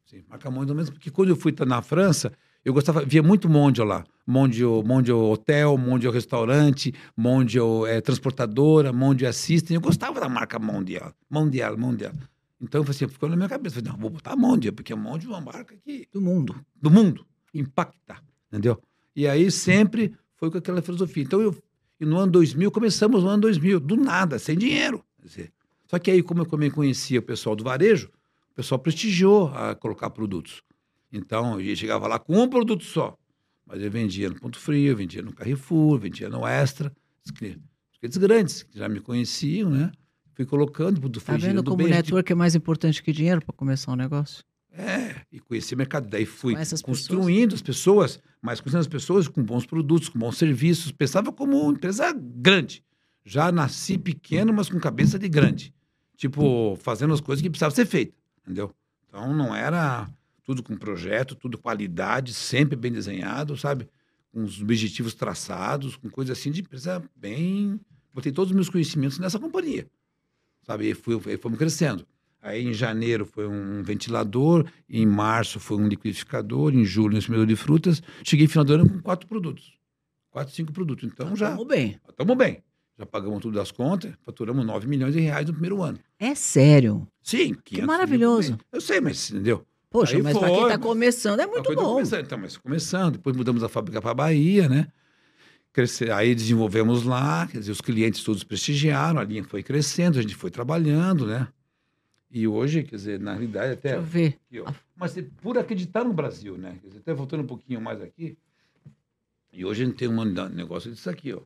Sim, 0.05 0.23
marca 0.29 0.49
Mondial 0.51 0.75
mesmo, 0.75 0.93
porque 0.93 1.09
quando 1.09 1.29
eu 1.29 1.35
fui 1.35 1.53
na 1.65 1.81
França, 1.81 2.31
eu 2.63 2.73
gostava, 2.73 3.03
via 3.03 3.23
muito 3.23 3.49
Mondial 3.49 3.87
lá. 3.87 4.03
Mondial, 4.25 4.83
Mondial 4.83 5.19
Hotel, 5.31 5.77
Mondial 5.77 6.13
Restaurante, 6.13 6.93
Mondial 7.15 7.87
é, 7.87 8.01
Transportadora, 8.01 8.91
Mondial 8.91 9.29
Assistem. 9.29 9.75
Eu 9.75 9.81
gostava 9.81 10.19
da 10.19 10.29
marca 10.29 10.59
Mondial. 10.59 11.13
Mondial, 11.29 11.77
Mondial. 11.77 12.11
Então, 12.59 12.83
assim, 12.87 13.07
ficou 13.07 13.29
na 13.29 13.35
minha 13.35 13.49
cabeça. 13.49 13.75
Falei, 13.75 13.91
não, 13.91 13.99
vou 13.99 14.09
botar 14.09 14.33
a 14.33 14.35
Mondia, 14.35 14.71
porque 14.71 14.91
a 14.91 14.95
Mondia 14.95 15.29
é 15.29 15.31
uma 15.31 15.41
marca 15.41 15.75
que... 15.77 16.07
Do 16.11 16.21
mundo. 16.21 16.55
Do 16.75 16.89
mundo. 16.89 17.25
Impacta, 17.53 18.21
entendeu? 18.47 18.81
E 19.15 19.27
aí 19.27 19.49
sempre 19.51 20.15
foi 20.35 20.49
com 20.49 20.57
aquela 20.57 20.81
filosofia. 20.81 21.23
Então, 21.23 21.41
eu, 21.41 21.55
e 21.99 22.05
no 22.05 22.17
ano 22.17 22.31
2000, 22.31 22.71
começamos 22.71 23.23
no 23.23 23.29
ano 23.29 23.41
2000, 23.41 23.79
do 23.79 23.95
nada, 23.95 24.39
sem 24.39 24.57
dinheiro. 24.57 25.03
Dizer, 25.19 25.51
só 25.87 25.97
que 25.99 26.11
aí, 26.11 26.21
como 26.21 26.41
eu 26.41 26.45
também 26.45 26.69
conhecia 26.69 27.19
o 27.19 27.23
pessoal 27.23 27.55
do 27.55 27.63
varejo, 27.63 28.09
o 28.51 28.55
pessoal 28.55 28.79
prestigiou 28.79 29.47
a 29.49 29.75
colocar 29.75 30.09
produtos. 30.09 30.63
Então, 31.11 31.59
eu 31.59 31.75
chegava 31.75 32.07
lá 32.07 32.19
com 32.19 32.41
um 32.41 32.49
produto 32.49 32.83
só. 32.83 33.17
Mas 33.65 33.81
eu 33.81 33.91
vendia 33.91 34.29
no 34.29 34.35
Ponto 34.39 34.57
Frio, 34.57 34.95
vendia 34.95 35.21
no 35.21 35.33
Carrefour, 35.33 35.99
vendia 35.99 36.29
no 36.29 36.45
Extra. 36.47 36.91
Os 37.25 37.31
clientes 37.31 38.17
grandes, 38.17 38.63
que 38.63 38.77
já 38.77 38.87
me 38.87 38.99
conheciam, 38.99 39.69
né? 39.69 39.91
Fui 40.37 40.45
colocando, 40.45 41.01
tudo 41.01 41.19
foi 41.19 41.33
Tá 41.33 41.47
vendo 41.47 41.63
como 41.63 41.83
o 41.83 41.87
network 41.87 42.31
é 42.31 42.35
mais 42.35 42.53
importante 42.53 43.01
que 43.01 43.11
dinheiro 43.11 43.43
para 43.43 43.53
começar 43.55 43.91
um 43.91 43.95
negócio? 43.95 44.43
É, 44.71 45.15
e 45.31 45.39
conheci 45.39 45.73
o 45.73 45.77
mercado. 45.77 46.07
Daí 46.07 46.27
fui 46.27 46.53
construindo 46.83 47.53
pessoas. 47.53 47.53
as 47.53 47.61
pessoas, 47.63 48.19
mas 48.39 48.61
construindo 48.61 48.81
as 48.81 48.87
pessoas 48.87 49.27
com 49.27 49.43
bons 49.43 49.65
produtos, 49.65 50.07
com 50.07 50.19
bons 50.19 50.37
serviços. 50.37 50.91
Pensava 50.91 51.31
como 51.31 51.59
uma 51.59 51.71
empresa 51.71 52.13
grande. 52.15 52.83
Já 53.25 53.51
nasci 53.51 53.97
pequeno, 53.97 54.53
mas 54.53 54.69
com 54.69 54.79
cabeça 54.79 55.17
de 55.17 55.27
grande. 55.27 55.73
Tipo, 56.15 56.77
fazendo 56.79 57.15
as 57.15 57.19
coisas 57.19 57.41
que 57.41 57.49
precisavam 57.49 57.75
ser 57.75 57.87
feitas, 57.87 58.15
entendeu? 58.43 58.71
Então 59.07 59.33
não 59.33 59.55
era 59.55 60.07
tudo 60.43 60.61
com 60.61 60.77
projeto, 60.77 61.33
tudo 61.33 61.57
qualidade, 61.57 62.33
sempre 62.33 62.75
bem 62.75 62.91
desenhado, 62.91 63.57
sabe? 63.57 63.87
Com 64.31 64.43
os 64.43 64.61
objetivos 64.61 65.15
traçados, 65.15 65.95
com 65.95 66.09
coisa 66.09 66.33
assim 66.33 66.51
de 66.51 66.61
empresa 66.61 67.03
bem. 67.15 67.79
Botei 68.13 68.31
todos 68.31 68.51
os 68.51 68.55
meus 68.55 68.69
conhecimentos 68.69 69.17
nessa 69.17 69.39
companhia 69.39 69.87
sabe? 70.67 70.89
E 70.89 70.93
fui, 70.93 71.17
fomos 71.37 71.57
crescendo. 71.57 72.05
Aí 72.41 72.67
em 72.67 72.73
janeiro 72.73 73.25
foi 73.25 73.47
um 73.47 73.81
ventilador, 73.81 74.65
em 74.87 75.05
março 75.05 75.59
foi 75.59 75.77
um 75.77 75.87
liquidificador, 75.87 76.73
em 76.73 76.85
julho 76.85 77.15
um 77.15 77.17
espremedor 77.17 77.47
de 77.47 77.55
frutas. 77.55 78.01
Cheguei 78.23 78.45
no 78.45 78.51
final 78.51 78.65
do 78.65 78.73
ano 78.73 78.89
com 78.89 79.01
quatro 79.01 79.27
produtos. 79.27 79.73
Quatro, 80.29 80.53
cinco 80.53 80.71
produtos. 80.71 81.09
Então 81.11 81.35
já. 81.35 81.51
Estamos 81.51 81.67
bem. 81.67 81.99
Estamos 82.07 82.37
bem. 82.37 82.63
Já 82.99 83.05
pagamos 83.05 83.41
tudo 83.41 83.55
das 83.55 83.71
contas, 83.71 84.11
faturamos 84.23 84.65
9 84.65 84.87
milhões 84.87 85.13
de 85.13 85.19
reais 85.19 85.45
no 85.45 85.53
primeiro 85.53 85.83
ano. 85.83 85.99
É 86.19 86.33
sério? 86.33 87.07
Sim. 87.21 87.55
Que 87.63 87.81
maravilhoso. 87.81 88.57
Eu 88.71 88.81
sei, 88.81 88.99
mas 88.99 89.29
entendeu? 89.29 89.63
Poxa, 89.89 90.15
Aí 90.15 90.21
mas 90.23 90.37
para 90.37 90.49
quem 90.49 90.63
está 90.63 90.77
começando 90.77 91.39
é 91.39 91.47
muito 91.47 91.75
bom. 91.75 91.93
Começando, 91.93 92.25
então, 92.25 92.37
mas 92.37 92.57
começando. 92.57 93.13
Depois 93.13 93.35
mudamos 93.35 93.63
a 93.63 93.69
fábrica 93.69 94.01
para 94.01 94.13
Bahia, 94.13 94.67
né? 94.67 94.87
Crescer, 95.77 96.09
aí 96.09 96.33
desenvolvemos 96.33 97.03
lá, 97.03 97.45
quer 97.45 97.59
dizer, 97.59 97.71
os 97.71 97.81
clientes 97.81 98.23
todos 98.23 98.43
prestigiaram, 98.43 99.19
a 99.19 99.23
linha 99.23 99.43
foi 99.43 99.61
crescendo, 99.61 100.17
a 100.17 100.23
gente 100.23 100.33
foi 100.33 100.49
trabalhando, 100.49 101.27
né? 101.27 101.47
E 102.31 102.47
hoje, 102.47 102.81
quer 102.81 102.95
dizer, 102.95 103.19
na 103.19 103.33
realidade 103.33 103.73
até... 103.73 103.89
Deixa 103.89 104.01
eu 104.01 104.03
ver. 104.03 104.39
Aqui, 104.65 104.79
mas 104.95 105.15
por 105.39 105.55
acreditar 105.55 106.03
no 106.03 106.11
Brasil, 106.11 106.57
né? 106.57 106.79
Quer 106.81 106.87
dizer, 106.87 106.99
até 107.01 107.13
voltando 107.13 107.43
um 107.43 107.45
pouquinho 107.45 107.79
mais 107.79 108.01
aqui, 108.01 108.35
e 109.53 109.63
hoje 109.63 109.83
a 109.83 109.85
gente 109.85 109.95
tem 109.97 110.07
um 110.07 110.25
negócio 110.49 110.91
disso 110.91 111.11
aqui, 111.11 111.31
ó. 111.31 111.41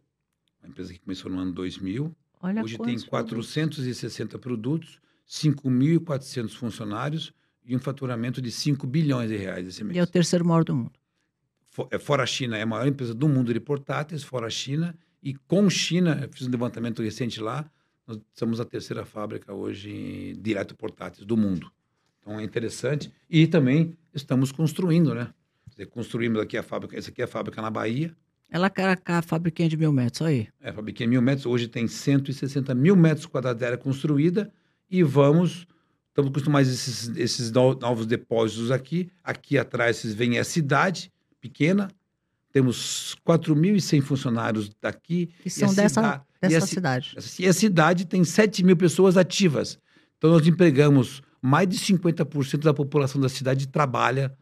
Uma 0.63 0.69
empresa 0.69 0.93
que 0.93 0.99
começou 0.99 1.29
no 1.29 1.37
ano 1.37 1.51
2000, 1.51 2.15
Olha 2.41 2.63
hoje 2.63 2.77
tem 2.77 2.97
460 3.01 4.39
produtos, 4.39 5.01
5.400 5.27 6.55
funcionários, 6.55 7.33
e 7.65 7.75
um 7.75 7.79
faturamento 7.79 8.41
de 8.41 8.49
5 8.49 8.87
bilhões 8.87 9.29
de 9.29 9.35
reais 9.35 9.67
esse 9.67 9.83
mês. 9.83 9.97
E 9.97 9.99
é 9.99 10.03
o 10.03 10.07
terceiro 10.07 10.45
maior 10.45 10.63
do 10.63 10.73
mundo. 10.73 11.00
É, 11.89 11.97
Fora 11.99 12.23
a 12.23 12.25
China, 12.25 12.57
é 12.57 12.61
a 12.63 12.65
maior 12.65 12.87
empresa 12.87 13.13
do 13.13 13.27
mundo 13.29 13.53
de 13.53 13.59
portáteis, 13.59 14.23
fora 14.23 14.47
a 14.47 14.49
China. 14.49 14.95
E 15.23 15.33
com 15.35 15.69
China, 15.69 16.19
eu 16.21 16.29
fiz 16.31 16.47
um 16.47 16.51
levantamento 16.51 17.01
recente 17.01 17.39
lá, 17.39 17.69
nós 18.07 18.19
somos 18.33 18.59
a 18.59 18.65
terceira 18.65 19.05
fábrica 19.05 19.53
hoje 19.53 20.35
de 20.41 20.51
eletroportáteis 20.51 21.25
do 21.25 21.37
mundo. 21.37 21.71
Então 22.19 22.39
é 22.39 22.43
interessante. 22.43 23.11
E 23.29 23.47
também 23.47 23.95
estamos 24.13 24.51
construindo, 24.51 25.13
né? 25.13 25.31
Dizer, 25.67 25.85
Construímos 25.87 26.39
aqui 26.41 26.57
a 26.57 26.63
fábrica, 26.63 26.97
essa 26.97 27.09
aqui 27.09 27.21
é 27.21 27.25
a 27.25 27.27
fábrica 27.27 27.61
na 27.61 27.69
Bahia, 27.69 28.15
Ela 28.49 28.69
quer 28.69 28.99
a 29.05 29.21
fabriquinha 29.21 29.69
de 29.69 29.77
mil 29.77 29.93
metros, 29.93 30.21
aí. 30.27 30.49
É, 30.59 30.73
fabriquei 30.73 31.07
mil 31.07 31.21
metros, 31.21 31.45
hoje 31.45 31.67
tem 31.69 31.87
160 31.87 32.75
mil 32.75 32.95
metros 32.97 33.25
quadrados 33.25 33.59
de 33.59 33.65
área 33.65 33.77
construída 33.77 34.51
e 34.89 35.01
vamos, 35.03 35.65
estamos 36.09 36.31
construindo 36.31 36.51
mais 36.51 36.67
esses, 36.67 37.07
esses 37.15 37.49
no- 37.51 37.75
novos 37.75 38.05
depósitos 38.05 38.69
aqui. 38.71 39.09
Aqui 39.23 39.57
atrás 39.57 39.95
vocês 39.97 40.13
veem 40.13 40.37
a 40.37 40.43
cidade 40.43 41.09
pequena, 41.41 41.89
temos 42.51 43.15
4.100 43.27 44.01
funcionários 44.01 44.69
daqui. 44.81 45.29
Que 45.41 45.49
são 45.49 45.73
dessa, 45.73 46.01
cida- 46.01 46.25
e 46.43 46.47
dessa 46.47 46.67
ci- 46.67 46.73
cidade. 46.75 47.15
E 47.39 47.47
a 47.47 47.53
cidade 47.53 48.05
tem 48.05 48.23
7 48.23 48.63
mil 48.63 48.77
pessoas 48.77 49.17
ativas. 49.17 49.79
Então 50.17 50.29
nós 50.31 50.45
empregamos 50.47 51.21
mais 51.41 51.67
de 51.67 51.77
50% 51.77 52.59
da 52.59 52.73
população 52.73 53.19
da 53.19 53.29
cidade 53.29 53.67
trabalha 53.67 54.35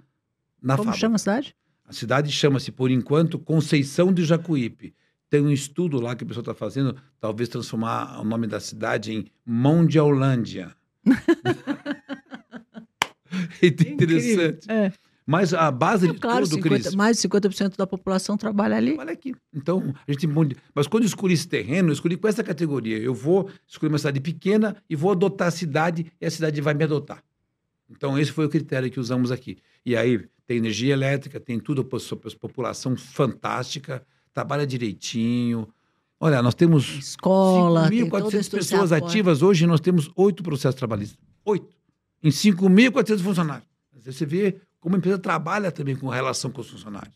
na 0.61 0.75
Como 0.75 0.87
fábrica. 0.87 0.99
chama 1.01 1.15
a 1.15 1.19
cidade? 1.19 1.55
A 1.87 1.93
cidade 1.93 2.31
chama-se, 2.31 2.71
por 2.71 2.91
enquanto, 2.91 3.39
Conceição 3.39 4.13
de 4.13 4.23
Jacuípe. 4.25 4.93
Tem 5.29 5.41
um 5.41 5.51
estudo 5.51 5.99
lá 6.01 6.15
que 6.15 6.23
o 6.23 6.27
pessoal 6.27 6.41
está 6.41 6.53
fazendo, 6.53 6.95
talvez 7.19 7.47
transformar 7.49 8.19
o 8.19 8.23
nome 8.25 8.45
da 8.47 8.59
cidade 8.59 9.13
em 9.13 9.25
Mondialândia. 9.45 10.75
Interessante. 13.61 14.69
É. 14.69 14.91
Mas 15.29 15.53
a 15.53 15.69
base 15.69 16.07
Não, 16.07 16.15
de 16.15 16.19
claro, 16.19 16.43
tudo, 16.43 16.55
50 16.55 16.81
Cris, 16.81 16.95
mais 16.95 17.21
de 17.21 17.29
50% 17.29 17.77
da 17.77 17.85
população 17.85 18.35
trabalha 18.35 18.75
ali. 18.75 18.97
olha 18.97 19.11
aqui. 19.11 19.35
Então, 19.53 19.93
a 20.07 20.11
gente 20.11 20.27
Mas 20.73 20.87
quando 20.87 21.03
eu 21.03 21.07
escolhi 21.07 21.35
esse 21.35 21.47
terreno, 21.47 21.89
eu 21.89 21.93
escolhi 21.93 22.17
com 22.17 22.27
essa 22.27 22.43
categoria. 22.43 22.97
Eu 22.97 23.13
vou 23.13 23.47
escolher 23.67 23.91
uma 23.91 23.99
cidade 23.99 24.19
pequena 24.19 24.75
e 24.89 24.95
vou 24.95 25.11
adotar 25.11 25.49
a 25.49 25.51
cidade 25.51 26.11
e 26.19 26.25
a 26.25 26.31
cidade 26.31 26.59
vai 26.61 26.73
me 26.73 26.83
adotar. 26.83 27.23
Então, 27.87 28.17
esse 28.17 28.31
foi 28.31 28.47
o 28.47 28.49
critério 28.49 28.89
que 28.89 28.99
usamos 28.99 29.31
aqui. 29.31 29.59
E 29.85 29.95
aí, 29.95 30.17
tem 30.47 30.57
energia 30.57 30.93
elétrica, 30.93 31.39
tem 31.39 31.59
tudo, 31.59 31.85
população 31.85 32.97
fantástica, 32.97 34.01
trabalha 34.33 34.65
direitinho. 34.65 35.67
Olha, 36.19 36.41
nós 36.41 36.55
temos 36.55 36.89
Escola, 36.97 37.87
tem 37.87 38.09
todo 38.09 38.31
5.400 38.31 38.39
esse 38.39 38.49
pessoas 38.49 38.91
ativas. 38.91 39.43
Hoje 39.43 39.67
nós 39.67 39.79
temos 39.79 40.09
oito 40.15 40.41
processos 40.41 40.73
trabalhistas. 40.73 41.19
Oito. 41.45 41.69
Em 42.23 42.31
5.400 42.31 43.19
funcionários. 43.21 43.69
Você 44.03 44.25
vê 44.25 44.59
como 44.79 44.95
a 44.95 44.97
empresa 44.97 45.17
trabalha 45.19 45.71
também 45.71 45.95
com 45.95 46.07
relação 46.07 46.51
com 46.51 46.61
os 46.61 46.69
funcionários. 46.69 47.13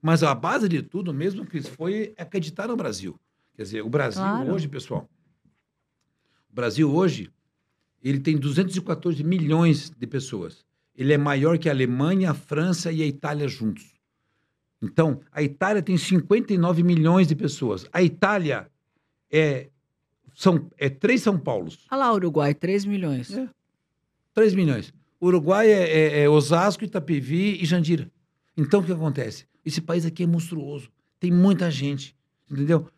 Mas 0.00 0.22
a 0.22 0.34
base 0.34 0.68
de 0.68 0.82
tudo 0.82 1.14
mesmo, 1.14 1.46
Cris, 1.46 1.68
foi 1.68 2.12
acreditar 2.18 2.66
no 2.66 2.76
Brasil. 2.76 3.18
Quer 3.54 3.62
dizer, 3.62 3.82
o 3.82 3.88
Brasil 3.88 4.20
Claro. 4.22 4.52
hoje, 4.52 4.66
pessoal, 4.68 5.08
o 6.50 6.54
Brasil 6.54 6.92
hoje, 6.92 7.30
ele 8.02 8.18
tem 8.18 8.36
214 8.36 9.22
milhões 9.22 9.90
de 9.90 10.06
pessoas. 10.06 10.64
Ele 10.94 11.12
é 11.12 11.18
maior 11.18 11.56
que 11.58 11.68
a 11.68 11.72
Alemanha, 11.72 12.32
a 12.32 12.34
França 12.34 12.90
e 12.90 13.00
a 13.02 13.06
Itália 13.06 13.46
juntos. 13.48 13.92
Então, 14.82 15.20
a 15.30 15.40
Itália 15.42 15.80
tem 15.80 15.96
59 15.96 16.82
milhões 16.82 17.28
de 17.28 17.36
pessoas. 17.36 17.86
A 17.92 18.02
Itália 18.02 18.68
é, 19.30 19.70
são, 20.34 20.68
é 20.76 20.88
três 20.90 21.22
São 21.22 21.38
Paulos, 21.38 21.86
Olha 21.90 21.98
lá, 22.00 22.12
Uruguai, 22.12 22.52
3 22.52 22.84
milhões. 22.84 23.32
É. 23.32 23.48
3 24.34 24.54
milhões. 24.54 24.92
Uruguai 25.22 25.70
é, 25.70 25.82
é- 25.90 26.20
é 26.22 26.28
Osasco, 26.28 26.84
Itapevi 26.84 27.62
e 27.62 27.64
Jandira. 27.64 28.10
Então, 28.56 28.80
o 28.80 28.84
que 28.84 28.92
acontece? 28.92 29.46
Esse 29.64 29.80
país 29.80 30.04
aqui 30.04 30.24
é 30.24 30.26
monstruoso. 30.26 30.90
Tem 31.20 31.30
muita 31.30 31.70
gente, 31.70 32.16
entendeu? 32.50 32.88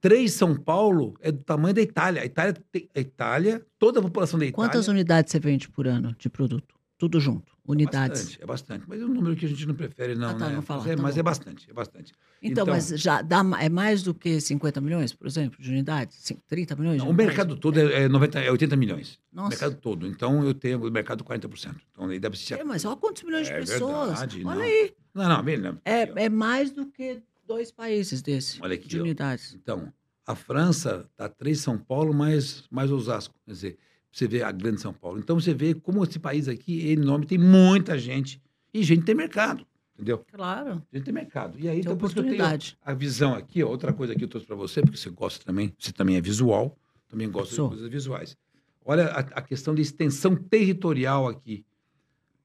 Três 0.00 0.32
São 0.34 0.54
Paulo 0.54 1.14
é 1.20 1.32
do 1.32 1.38
tamanho 1.38 1.74
da 1.74 1.80
Itália. 1.80 2.22
A 2.22 2.24
Itália, 2.26 2.54
a 2.94 3.00
Itália 3.00 3.66
toda 3.78 4.00
a 4.00 4.02
população 4.02 4.38
da 4.38 4.46
Itália... 4.46 4.68
Quantas 4.70 4.88
unidades 4.88 5.32
você 5.32 5.40
vende 5.40 5.68
por 5.68 5.86
ano 5.86 6.14
de 6.18 6.28
produto? 6.28 6.74
Tudo 6.98 7.18
junto. 7.18 7.52
É 7.70 7.72
Unidades. 7.72 8.20
bastante, 8.22 8.42
é 8.42 8.46
bastante. 8.46 8.84
Mas 8.88 9.00
é 9.00 9.04
um 9.04 9.08
número 9.08 9.36
que 9.36 9.46
a 9.46 9.48
gente 9.48 9.64
não 9.66 9.74
prefere, 9.74 10.14
não, 10.14 10.30
Ah, 10.30 10.34
tá, 10.34 10.48
né? 10.48 10.54
não 10.56 10.62
falar, 10.62 10.80
mas 10.80 10.90
é, 10.90 10.96
tá 10.96 11.02
mas 11.02 11.16
é 11.18 11.22
bastante, 11.22 11.70
é 11.70 11.72
bastante. 11.72 12.12
Então, 12.42 12.64
Então- 12.64 12.66
mas 12.74 12.88
já 12.88 13.22
dá, 13.22 13.42
é 13.60 13.68
mais 13.68 14.02
do 14.02 14.12
que 14.12 14.40
50 14.40 14.80
milhões, 14.80 15.12
por 15.12 15.26
exemplo, 15.26 15.62
de 15.62 15.70
unidades? 15.70 16.16
Sim, 16.20 16.38
30 16.48 16.74
milhões? 16.76 16.98
Não, 16.98 17.06
o 17.06 17.08
unidades? 17.10 17.26
mercado 17.36 17.56
todo 17.56 17.78
é, 17.78 18.02
é 18.04 18.08
90, 18.08 18.40
é 18.40 18.50
80 18.50 18.76
milhões. 18.76 19.20
O 19.32 19.36
Nossa. 19.36 19.48
mercado 19.50 19.76
todo. 19.76 20.06
Então, 20.06 20.44
eu 20.44 20.52
tenho 20.54 20.84
o 20.86 20.90
mercado 20.90 21.22
40%. 21.24 21.76
Então, 21.92 22.06
aí 22.08 22.18
deve 22.18 22.36
ser... 22.38 22.54
É, 22.60 22.64
mas 22.64 22.84
olha 22.84 22.96
quantos 22.96 23.22
milhões 23.22 23.46
de 23.46 23.52
É 23.52 23.58
pessoas. 23.60 24.08
verdade, 24.08 24.42
olha 24.44 24.56
não. 24.56 24.62
aí. 24.62 24.94
Não, 25.14 25.28
não, 25.28 25.42
bem, 25.42 25.58
não. 25.58 25.78
É, 25.84 26.24
é 26.24 26.28
mais 26.28 26.70
do 26.70 26.86
que 26.86 27.22
dois 27.46 27.70
países 27.70 28.22
desse, 28.22 28.58
Olha 28.62 28.74
aqui, 28.74 28.86
de 28.88 28.98
ó. 28.98 29.02
unidades. 29.02 29.54
Então, 29.54 29.92
a 30.26 30.34
França 30.34 31.08
tá 31.16 31.28
três 31.28 31.60
São 31.60 31.76
Paulo 31.76 32.14
mais, 32.14 32.64
mais 32.70 32.90
Osasco. 32.92 33.34
Quer 33.44 33.52
dizer, 33.52 33.78
você 34.10 34.26
vê 34.26 34.42
a 34.42 34.50
grande 34.50 34.80
São 34.80 34.92
Paulo. 34.92 35.18
Então, 35.18 35.38
você 35.38 35.54
vê 35.54 35.74
como 35.74 36.02
esse 36.04 36.18
país 36.18 36.48
aqui 36.48 36.88
é 36.88 36.92
enorme, 36.92 37.26
tem 37.26 37.38
muita 37.38 37.98
gente. 37.98 38.40
E 38.72 38.82
gente 38.82 39.04
tem 39.04 39.14
mercado, 39.14 39.66
entendeu? 39.94 40.24
Claro, 40.32 40.82
Gente 40.92 41.04
tem 41.04 41.14
mercado. 41.14 41.58
E 41.58 41.68
aí, 41.68 41.76
tem 41.76 41.80
então, 41.80 41.96
por 41.96 42.06
isso 42.06 42.14
que 42.14 42.20
eu 42.20 42.24
tenho 42.24 42.44
a 42.82 42.94
visão 42.94 43.34
aqui, 43.34 43.62
ó, 43.62 43.68
outra 43.68 43.92
coisa 43.92 44.14
que 44.14 44.24
eu 44.24 44.28
trouxe 44.28 44.46
para 44.46 44.56
você, 44.56 44.80
porque 44.80 44.96
você 44.96 45.10
gosta 45.10 45.44
também, 45.44 45.74
você 45.78 45.92
também 45.92 46.16
é 46.16 46.20
visual, 46.20 46.76
também 47.08 47.30
gosta 47.30 47.54
Sou. 47.54 47.68
de 47.68 47.74
coisas 47.74 47.90
visuais. 47.90 48.36
Olha 48.84 49.06
a, 49.06 49.18
a 49.18 49.42
questão 49.42 49.74
de 49.74 49.82
extensão 49.82 50.34
territorial 50.34 51.28
aqui. 51.28 51.64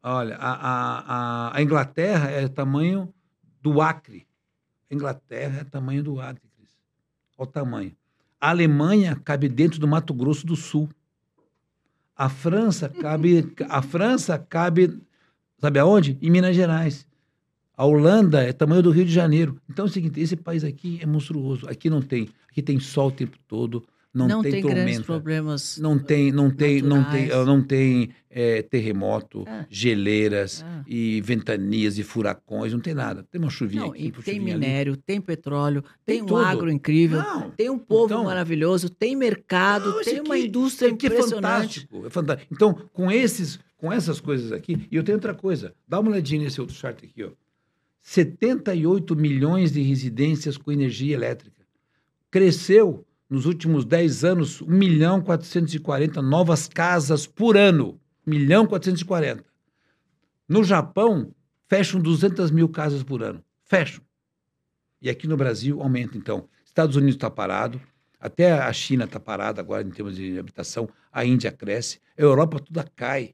Olha, 0.04 0.36
a, 0.36 0.54
a, 0.54 1.00
a, 1.00 1.58
a 1.58 1.62
Inglaterra 1.62 2.30
é 2.30 2.48
tamanho 2.48 3.12
do 3.62 3.82
Acre. 3.82 4.28
A 4.90 4.94
Inglaterra 4.94 5.62
é 5.62 5.64
tamanho 5.64 6.04
do 6.04 6.20
Acre, 6.20 6.48
Cris. 6.56 6.70
Olha 7.38 7.50
o 7.50 7.52
tamanho. 7.52 7.96
A 8.40 8.50
Alemanha 8.50 9.16
cabe 9.16 9.50
dentro 9.50 9.80
do 9.80 9.88
Mato 9.88 10.14
Grosso 10.14 10.46
do 10.46 10.56
Sul. 10.56 10.88
A 12.16 12.30
França 12.30 12.88
cabe, 12.88 13.54
a 13.68 13.82
França 13.82 14.40
cabe, 14.40 15.02
sabe 15.60 15.80
aonde? 15.80 16.18
Em 16.22 16.30
Minas 16.30 16.56
Gerais. 16.56 17.06
A 17.76 17.86
Holanda 17.86 18.42
é 18.42 18.54
tamanho 18.54 18.82
do 18.82 18.90
Rio 18.90 19.04
de 19.04 19.12
Janeiro. 19.12 19.60
Então 19.70 19.86
é 19.86 19.88
o 19.90 19.92
seguinte, 19.92 20.22
esse 20.22 20.36
país 20.38 20.64
aqui 20.64 20.98
é 21.02 21.06
monstruoso. 21.06 21.68
Aqui 21.68 21.90
não 21.90 22.02
tem, 22.02 22.30
aqui 22.50 22.62
tem 22.62 22.80
sol 22.80 23.10
o 23.10 23.12
tempo 23.12 23.38
todo, 23.48 23.86
não, 24.16 24.28
Não, 24.28 24.42
tem, 24.42 24.52
tem, 24.54 24.62
grandes 24.62 24.78
tormenta, 24.84 25.04
problemas. 25.04 25.78
não 25.78 26.00
tem, 26.00 26.32
não 26.32 26.50
tem, 26.50 26.82
não 26.82 27.04
tem, 27.04 27.24
naturais. 27.24 27.46
não 27.48 27.62
tem 27.62 28.10
é, 28.30 28.62
terremoto, 28.62 29.44
É. 29.48 29.66
geleiras 29.70 30.64
É. 30.64 30.84
e 30.88 31.22
ventanias 31.22 31.98
e 31.98 32.04
furacões, 32.04 32.72
não 32.74 32.80
tem 32.80 32.94
nada. 32.94 33.24
Tem 33.30 33.40
uma 33.40 33.50
chuvinha 33.50 33.84
Não, 33.84 33.92
aqui, 33.92 34.12
tem 34.12 34.14
chuvinha 34.36 34.56
ali. 34.56 34.66
minério, 34.66 34.96
tem 34.98 35.20
petróleo, 35.22 35.82
Tem 36.06 36.16
tem, 36.16 36.24
um 36.24 36.26
tudo. 36.26 36.40
agro 36.40 36.72
incrível, 36.72 37.18
Não, 37.22 37.52
tem 37.52 37.70
um 37.70 37.78
povo 37.78 38.06
Então- 38.06 38.24
maravilhoso, 38.24 38.90
tem 38.90 39.16
mercado, 39.16 39.92
Não, 39.92 40.04
tem 40.04 40.20
uma 40.22 40.36
aqui- 40.36 40.46
indústria 40.48 40.92
aqui 40.92 41.06
é 41.06 41.10
impressionante. 41.10 41.42
fantástico, 41.82 42.06
é 42.06 42.10
fantástico. 42.10 42.54
Então, 42.54 42.74
com 42.94 43.12
esses, 43.12 43.60
com 43.78 43.92
essas 43.92 44.20
coisas 44.20 44.52
aqui, 44.52 44.88
e 44.90 44.96
eu 44.96 45.04
tenho 45.04 45.18
outra 45.18 45.34
coisa. 45.34 45.74
Dá 45.88 46.00
uma 46.00 46.10
olhadinha 46.12 46.42
nesse 46.44 46.60
outro 46.60 46.76
chart 46.76 47.04
aqui, 47.04 47.24
ó. 47.24 47.30
78 48.02 49.16
milhões 49.16 49.72
de 49.72 49.82
residências 49.82 50.58
com 50.58 50.72
energia 50.72 51.14
elétrica. 51.16 51.56
Cresceu 52.30 53.05
nos 53.30 53.46
últimos 53.46 53.86
10 53.86 54.24
anos 54.24 54.62
1 54.62 54.66
milhão 54.68 55.22
440 55.22 56.22
novas 56.22 56.68
casas 56.68 57.26
por 57.26 57.58
ano. 57.58 58.00
1 58.26 58.30
milhão 58.32 58.66
440. 58.66 59.44
No 60.48 60.64
Japão, 60.64 61.34
fecham 61.68 62.00
200 62.00 62.52
mil 62.52 62.70
casas 62.70 63.04
por 63.04 63.24
ano. 63.24 63.44
Fecham. 63.64 64.04
E 65.02 65.10
aqui 65.10 65.28
no 65.28 65.36
Brasil 65.38 65.82
aumenta, 65.82 66.18
então. 66.18 66.48
Estados 66.66 66.96
Unidos 66.96 67.16
está 67.16 67.30
parado, 67.30 67.82
até 68.20 68.52
a 68.52 68.72
China 68.74 69.06
está 69.06 69.20
parada 69.20 69.62
agora 69.62 69.84
em 69.88 69.90
termos 69.92 70.16
de 70.16 70.38
habitação, 70.38 70.90
a 71.12 71.24
Índia 71.26 71.52
cresce, 71.52 72.00
a 72.18 72.22
Europa 72.22 72.60
toda 72.60 72.84
cai. 72.96 73.34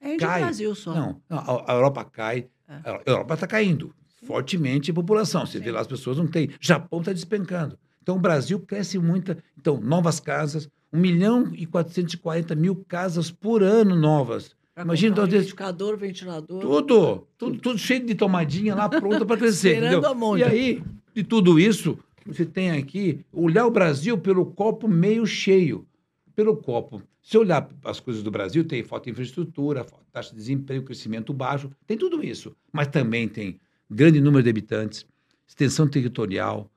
É 0.00 0.12
de 0.12 0.18
Cai. 0.18 0.40
Brasil 0.42 0.74
só. 0.74 0.92
Não, 0.92 1.22
a, 1.30 1.72
a 1.72 1.74
Europa 1.74 2.04
cai, 2.04 2.48
É. 2.68 2.74
a 2.90 3.02
Europa 3.06 3.34
está 3.34 3.46
caindo 3.46 3.94
fortemente 4.26 4.90
a 4.90 4.94
população. 4.94 5.46
Você 5.46 5.58
Sim. 5.58 5.64
vê 5.64 5.70
lá 5.72 5.80
as 5.80 5.86
pessoas 5.86 6.16
não 6.18 6.26
têm. 6.26 6.50
Japão 6.60 7.00
está 7.00 7.12
despencando. 7.12 7.78
Então 8.02 8.16
o 8.16 8.20
Brasil 8.20 8.58
cresce 8.60 8.98
muita. 8.98 9.38
Então, 9.56 9.80
novas 9.80 10.18
casas, 10.18 10.68
1 10.92 10.98
milhão 10.98 11.52
e 11.54 11.64
440 11.64 12.54
mil 12.54 12.84
casas 12.86 13.30
por 13.30 13.62
ano 13.62 13.94
novas. 13.94 14.54
Pra 14.74 14.84
Imagina, 14.84 15.12
então, 15.12 15.24
liquidificador, 15.24 15.96
ventilador. 15.96 16.60
Tudo, 16.60 17.28
tudo, 17.38 17.58
tudo 17.58 17.78
cheio 17.78 18.04
de 18.04 18.14
tomadinha 18.14 18.74
lá 18.74 18.88
pronta 18.88 19.24
para 19.24 19.36
crescer. 19.36 19.74
Esperando 19.74 19.92
entendeu? 19.92 20.10
a 20.10 20.14
monte. 20.14 20.40
E 20.40 20.44
aí, 20.44 20.82
de 21.14 21.22
tudo 21.22 21.60
isso, 21.60 21.98
você 22.26 22.44
tem 22.44 22.70
aqui 22.70 23.24
olhar 23.32 23.66
o 23.66 23.70
Brasil 23.70 24.16
pelo 24.18 24.46
copo 24.46 24.88
meio 24.88 25.26
cheio. 25.26 25.86
Pelo 26.34 26.56
copo. 26.56 27.02
Se 27.22 27.36
olhar 27.38 27.68
as 27.84 28.00
coisas 28.00 28.22
do 28.22 28.30
Brasil, 28.30 28.64
tem 28.64 28.82
falta 28.82 29.04
de 29.04 29.10
infraestrutura, 29.12 29.84
falta 29.84 30.04
de 30.04 30.10
taxa 30.10 30.30
de 30.30 30.36
desemprego, 30.36 30.86
crescimento 30.86 31.32
baixo, 31.32 31.70
tem 31.86 31.96
tudo 31.96 32.24
isso. 32.24 32.56
Mas 32.72 32.88
também 32.88 33.28
tem 33.28 33.60
grande 33.88 34.20
número 34.20 34.42
de 34.42 34.50
habitantes, 34.50 35.06
extensão 35.46 35.86
territorial, 35.86 36.71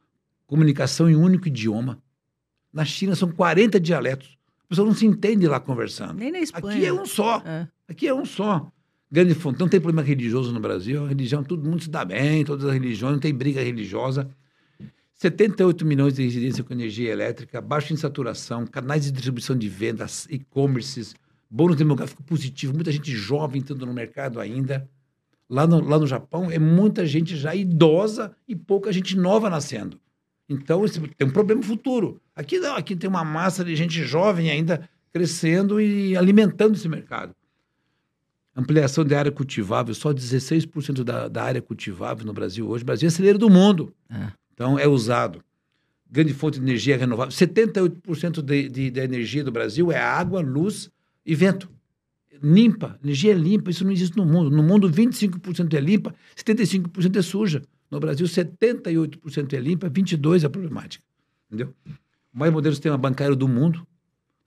comunicação 0.46 1.10
em 1.10 1.16
um 1.16 1.24
único 1.24 1.48
idioma. 1.48 2.02
Na 2.72 2.86
China 2.86 3.16
são 3.16 3.32
40 3.32 3.80
dialetos. 3.80 4.38
A 4.66 4.68
pessoa 4.68 4.88
não 4.88 4.96
se 4.96 5.06
entende 5.06 5.48
lá 5.48 5.60
conversando. 5.60 6.16
Nem 6.16 6.32
na 6.32 6.40
Espanha. 6.40 6.76
Aqui 6.76 6.86
é 6.86 6.94
um 6.94 7.06
só. 7.06 7.42
É. 7.46 7.68
Aqui 7.88 8.08
é 8.08 8.14
um 8.14 8.26
só. 8.26 8.72
Grande 9.12 9.34
fonte. 9.36 9.60
Não 9.60 9.70
tem 9.70 9.80
problema 9.80 10.06
religioso 10.06 10.52
no 10.52 10.60
Brasil. 10.60 11.06
A 11.06 11.08
religião, 11.08 11.44
todo 11.44 11.70
mundo 11.70 11.84
se 11.84 11.90
dá 11.90 12.04
bem, 12.04 12.44
todas 12.44 12.66
as 12.66 12.74
religiões, 12.74 13.14
não 13.14 13.20
tem 13.20 13.34
briga 13.34 13.62
religiosa. 13.62 14.30
78 15.16 15.86
milhões 15.86 16.16
de 16.16 16.24
residências 16.24 16.68
com 16.68 16.74
energia 16.74 17.12
elétrica, 17.12 17.62
baixa 17.62 17.94
insaturação, 17.94 18.68
canais 18.68 19.06
de 19.06 19.12
distribuição 19.12 19.58
de 19.58 19.70
vendas, 19.70 20.28
e-commerces, 20.30 21.16
bônus 21.50 21.78
demográfico 21.78 22.22
positivo, 22.24 22.74
muita 22.74 22.92
gente 22.92 23.12
jovem 23.12 23.62
entrando 23.62 23.86
no 23.86 23.94
mercado 23.94 24.40
ainda. 24.40 24.90
Lá 25.50 25.66
no, 25.66 25.80
lá 25.80 25.98
no 25.98 26.08
Japão 26.08 26.52
é 26.52 26.60
muita 26.60 27.06
gente 27.06 27.38
já 27.38 27.56
idosa 27.56 28.36
e 28.48 28.56
pouca 28.56 28.92
gente 28.92 29.16
nova 29.16 29.50
nascendo. 29.50 30.00
Então, 30.48 30.86
tem 31.18 31.28
um 31.28 31.32
problema 31.32 31.62
futuro. 31.64 32.22
Aqui 32.36 32.60
não, 32.60 32.76
aqui 32.76 32.96
tem 32.96 33.10
uma 33.10 33.24
massa 33.24 33.64
de 33.64 33.76
gente 33.76 34.04
jovem 34.04 34.50
ainda 34.50 34.88
crescendo 35.12 35.82
e 35.82 36.16
alimentando 36.16 36.76
esse 36.76 36.88
mercado. 36.88 37.36
Ampliação 38.56 39.04
de 39.04 39.16
área 39.16 39.32
cultivável, 39.32 39.94
só 39.94 40.14
16% 40.14 41.04
da, 41.04 41.28
da 41.28 41.44
área 41.44 41.62
cultivável 41.62 42.26
no 42.26 42.34
Brasil 42.34 42.68
hoje. 42.70 42.84
O 42.84 42.86
Brasil 42.86 43.08
é 43.08 43.10
celeiro 43.10 43.40
do 43.40 43.50
mundo. 43.50 43.94
É. 44.10 44.32
Então, 44.54 44.78
é 44.78 44.88
usado. 44.88 45.44
Grande 46.10 46.34
fonte 46.34 46.60
de 46.60 46.66
energia 46.66 46.96
renovável. 46.96 47.34
78% 47.34 48.42
de, 48.42 48.70
de, 48.70 48.92
da 48.92 49.04
energia 49.04 49.44
do 49.44 49.52
Brasil 49.52 49.92
é 49.92 49.98
água, 49.98 50.42
luz 50.42 50.90
e 51.26 51.34
vento. 51.34 51.70
Limpa, 52.42 53.00
energia 53.04 53.34
limpa, 53.34 53.72
isso 53.72 53.84
não 53.84 53.92
existe 53.92 54.16
no 54.16 54.26
mundo. 54.26 54.52
No 54.52 54.62
mundo, 54.62 54.90
25% 54.90 55.74
é 55.74 55.80
limpa, 55.80 56.14
75% 56.36 57.16
é 57.18 57.22
suja. 57.22 57.62
No 57.90 58.00
Brasil, 58.00 58.26
78% 58.26 59.54
é 59.54 59.60
limpa, 59.60 59.90
22% 59.90 60.44
é 60.44 60.50
problemática. 60.50 61.04
Entendeu? 61.48 61.74
O 62.34 62.40
mais 62.40 62.52
moderno 62.52 62.76
sistema 62.76 62.98
bancário 62.98 63.36
do 63.36 63.48
mundo. 63.48 63.86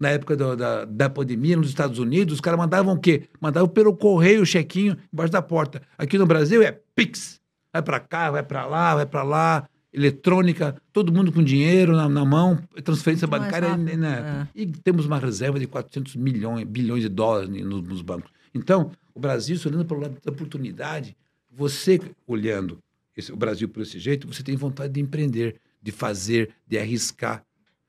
Na 0.01 0.11
época 0.11 0.37
do, 0.37 0.55
da, 0.55 0.85
da 0.85 1.11
pandemia, 1.11 1.57
nos 1.57 1.69
Estados 1.69 1.99
Unidos, 1.99 2.35
os 2.35 2.41
caras 2.41 2.59
mandavam 2.59 2.95
o 2.95 3.01
quê? 3.01 3.29
Mandavam 3.41 3.69
pelo 3.69 3.97
correio 3.97 4.43
o 4.43 4.47
chequinho 4.47 4.97
embaixo 5.13 5.33
da 5.33 5.43
porta. 5.43 5.83
Aqui 5.97 6.17
no 6.17 6.27
Brasil 6.27 6.63
é 6.63 6.81
Pix. 6.95 7.41
Vai 7.73 7.83
para 7.83 7.99
cá, 7.99 8.31
vai 8.31 8.43
para 8.43 8.65
lá, 8.65 8.95
vai 8.95 9.07
para 9.07 9.23
lá 9.25 9.69
eletrônica, 9.93 10.77
todo 10.93 11.13
mundo 11.13 11.33
com 11.33 11.43
dinheiro 11.43 11.97
na, 11.97 12.09
na 12.09 12.25
mão, 12.25 12.59
transferência 12.85 13.27
Muito 13.27 13.43
bancária. 13.43 13.77
Né? 13.77 14.49
É. 14.55 14.61
E 14.61 14.67
temos 14.67 15.07
uma 15.07 15.19
reserva 15.19 15.59
de 15.59 15.67
400 15.67 16.15
milhões, 16.17 16.65
bilhões 16.65 17.03
de 17.03 17.09
dólares 17.09 17.49
nos, 17.49 17.83
nos 17.83 18.03
bancos. 18.03 18.31
Então, 18.55 18.93
o 19.15 19.21
Brasil, 19.21 19.59
olhando 19.67 19.85
para 19.85 19.97
o 19.97 20.01
lado 20.01 20.17
da 20.25 20.31
oportunidade, 20.31 21.17
você 21.51 22.01
olhando 22.27 22.79
esse, 23.19 23.33
o 23.33 23.37
Brasil 23.37 23.69
por 23.69 23.83
esse 23.83 23.99
jeito, 23.99 24.27
você 24.27 24.43
tem 24.43 24.55
vontade 24.55 24.93
de 24.93 25.01
empreender, 25.01 25.61
de 25.83 25.91
fazer, 25.91 26.51
de 26.67 26.79
arriscar. 26.79 27.45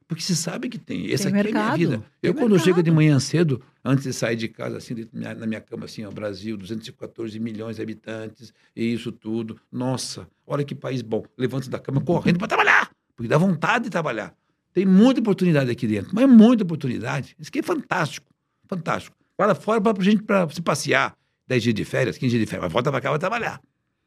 Porque 0.07 0.23
você 0.23 0.33
sabe 0.33 0.69
que 0.69 0.79
tem. 0.79 1.11
Essa 1.13 1.29
tem 1.29 1.39
aqui 1.39 1.53
mercado. 1.53 1.69
é 1.69 1.73
a 1.73 1.77
minha 1.77 1.89
vida. 1.89 2.05
Eu, 2.23 2.33
quando 2.33 2.53
mercado. 2.53 2.65
chego 2.65 2.81
de 2.81 2.89
manhã 2.89 3.19
cedo, 3.19 3.61
antes 3.85 4.05
de 4.05 4.11
sair 4.11 4.35
de 4.35 4.47
casa, 4.47 4.77
assim, 4.77 5.07
na 5.13 5.45
minha 5.45 5.61
cama, 5.61 5.85
assim, 5.85 6.03
ó, 6.03 6.09
Brasil, 6.09 6.57
214 6.57 7.39
milhões 7.39 7.75
de 7.75 7.83
habitantes, 7.83 8.51
e 8.75 8.91
isso 8.91 9.11
tudo. 9.11 9.61
Nossa, 9.71 10.27
olha 10.47 10.63
que 10.63 10.73
país 10.73 11.03
bom. 11.03 11.23
Levanto 11.37 11.69
da 11.69 11.77
cama 11.77 12.01
correndo 12.01 12.39
para 12.39 12.47
trabalhar, 12.47 12.89
porque 13.15 13.29
dá 13.29 13.37
vontade 13.37 13.83
de 13.83 13.91
trabalhar. 13.91 14.33
Tem 14.73 14.83
muita 14.83 15.19
oportunidade 15.19 15.69
aqui 15.69 15.85
dentro, 15.85 16.09
mas 16.13 16.27
muita 16.27 16.63
oportunidade. 16.63 17.35
Isso 17.39 17.49
aqui 17.49 17.59
é 17.59 17.63
fantástico, 17.63 18.25
fantástico. 18.67 19.15
Para 19.37 19.53
fora 19.53 19.79
para 19.79 19.95
a 19.95 20.03
gente 20.03 20.23
pra 20.23 20.49
se 20.49 20.61
passear. 20.61 21.15
10 21.47 21.63
dias 21.63 21.75
de 21.75 21.85
férias, 21.85 22.17
15 22.17 22.29
dias 22.29 22.41
de 22.41 22.45
férias, 22.45 22.65
mas 22.65 22.71
volta 22.71 22.91
para 22.91 23.01
cá 23.01 23.09
vai 23.09 23.17
trabalhar. 23.17 23.59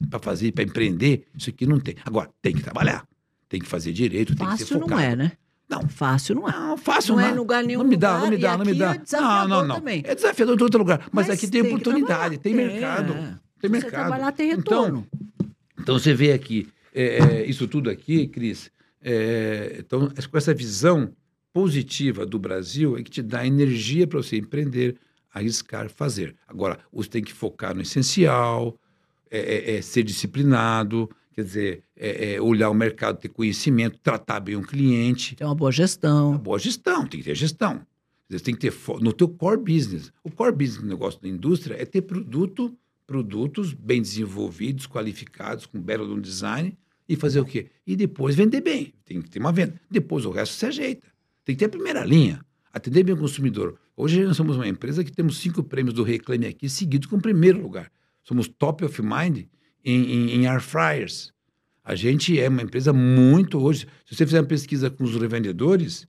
Para 0.08 0.18
fazer, 0.18 0.52
para 0.52 0.64
empreender, 0.64 1.26
isso 1.36 1.50
aqui 1.50 1.66
não 1.66 1.78
tem. 1.80 1.94
Agora, 2.04 2.30
tem 2.40 2.54
que 2.54 2.62
trabalhar. 2.62 3.06
Tem 3.48 3.60
que 3.60 3.66
fazer 3.66 3.92
direito, 3.92 4.34
tem 4.34 4.46
Fácil 4.46 4.66
que 4.66 4.72
ser 4.72 4.80
focado. 4.80 4.90
não 4.92 5.00
é, 5.00 5.16
né? 5.16 5.32
Não, 5.68 5.88
fácil 5.88 6.34
não 6.34 6.48
é. 6.48 6.52
Não, 6.52 6.76
fácil 6.76 7.14
não. 7.14 7.22
Não 7.22 7.28
é 7.28 7.32
em 7.32 7.36
lugar 7.36 7.64
nenhum. 7.64 7.78
Não 7.78 7.88
me 7.88 7.96
dá, 7.96 8.14
lugar, 8.14 8.24
não 8.24 8.30
me 8.30 8.38
dá, 8.38 8.58
não 8.58 8.64
me 8.64 8.74
dá. 8.74 8.94
É 8.94 9.20
não, 9.20 9.48
não, 9.48 9.66
não. 9.66 9.76
Também. 9.76 10.02
É 10.04 10.14
desafiador 10.14 10.58
em 10.58 10.62
outro 10.62 10.78
lugar. 10.78 11.08
Mas, 11.10 11.28
Mas 11.28 11.38
aqui 11.38 11.48
tem, 11.48 11.62
tem 11.62 11.72
oportunidade, 11.72 12.38
tem 12.38 12.54
mercado. 12.54 13.12
É. 13.14 13.38
Tem 13.60 13.70
mercado. 13.70 13.90
Você 13.90 13.96
trabalhar 13.96 14.32
tem 14.32 14.54
retorno. 14.54 15.06
Então, 15.10 15.50
então 15.78 15.98
você 15.98 16.12
vê 16.12 16.32
aqui, 16.32 16.68
é, 16.94 17.18
é 17.18 17.46
isso 17.46 17.66
tudo 17.66 17.88
aqui, 17.88 18.26
Cris, 18.26 18.70
é, 19.02 19.76
então, 19.78 20.08
com 20.30 20.38
essa 20.38 20.54
visão 20.54 21.12
positiva 21.52 22.24
do 22.24 22.38
Brasil 22.38 22.96
é 22.96 23.02
que 23.02 23.10
te 23.10 23.22
dá 23.22 23.46
energia 23.46 24.06
para 24.06 24.22
você 24.22 24.36
empreender, 24.36 24.96
arriscar, 25.32 25.88
fazer. 25.90 26.34
Agora, 26.46 26.78
você 26.92 27.08
tem 27.08 27.22
que 27.22 27.32
focar 27.32 27.74
no 27.74 27.82
essencial, 27.82 28.78
é, 29.32 29.72
é, 29.72 29.76
é 29.76 29.82
ser 29.82 30.02
disciplinado, 30.02 31.08
quer 31.32 31.42
dizer, 31.42 31.82
é, 31.96 32.34
é 32.34 32.40
olhar 32.40 32.68
o 32.68 32.74
mercado, 32.74 33.18
ter 33.18 33.30
conhecimento, 33.30 33.98
tratar 34.02 34.40
bem 34.40 34.56
o 34.56 34.62
cliente. 34.62 35.34
Ter 35.34 35.44
uma 35.44 35.54
boa 35.54 35.72
gestão. 35.72 36.30
Uma 36.30 36.38
boa 36.38 36.58
gestão, 36.58 37.06
tem 37.06 37.20
que 37.20 37.24
ter 37.24 37.34
gestão. 37.34 37.80
Você 38.28 38.44
tem 38.44 38.54
que 38.54 38.60
ter 38.60 38.74
no 39.00 39.12
teu 39.12 39.28
core 39.28 39.58
business. 39.58 40.12
O 40.22 40.30
core 40.30 40.52
business 40.52 40.82
do 40.82 40.88
negócio 40.88 41.20
da 41.20 41.28
indústria 41.28 41.76
é 41.80 41.84
ter 41.84 42.02
produto, 42.02 42.76
produtos 43.06 43.72
bem 43.72 44.00
desenvolvidos, 44.00 44.86
qualificados, 44.86 45.66
com 45.66 45.80
belo 45.80 46.20
design, 46.20 46.76
e 47.08 47.16
fazer 47.16 47.40
o 47.40 47.44
quê? 47.44 47.68
E 47.86 47.96
depois 47.96 48.34
vender 48.34 48.60
bem. 48.60 48.94
Tem 49.04 49.20
que 49.20 49.28
ter 49.28 49.38
uma 49.38 49.52
venda. 49.52 49.80
Depois 49.90 50.24
o 50.24 50.30
resto 50.30 50.54
se 50.54 50.66
ajeita. 50.66 51.08
Tem 51.44 51.54
que 51.54 51.58
ter 51.58 51.66
a 51.66 51.68
primeira 51.68 52.04
linha. 52.04 52.40
Atender 52.72 53.02
bem 53.02 53.14
o 53.14 53.18
consumidor. 53.18 53.78
Hoje 53.94 54.24
nós 54.24 54.36
somos 54.36 54.56
uma 54.56 54.66
empresa 54.66 55.04
que 55.04 55.12
temos 55.12 55.38
cinco 55.38 55.62
prêmios 55.62 55.94
do 55.94 56.02
Reclame 56.02 56.46
Aqui, 56.46 56.68
seguidos 56.68 57.08
com 57.08 57.16
o 57.16 57.20
primeiro 57.20 57.60
lugar. 57.60 57.90
Somos 58.22 58.48
top 58.48 58.84
of 58.84 59.02
mind 59.02 59.44
em, 59.84 60.12
em, 60.12 60.30
em 60.36 60.46
air 60.46 60.60
fryers. 60.60 61.32
A 61.84 61.94
gente 61.94 62.38
é 62.38 62.48
uma 62.48 62.62
empresa 62.62 62.92
muito 62.92 63.60
hoje. 63.60 63.86
Se 64.06 64.14
você 64.14 64.24
fizer 64.24 64.40
uma 64.40 64.46
pesquisa 64.46 64.88
com 64.88 65.02
os 65.02 65.16
revendedores, 65.16 66.06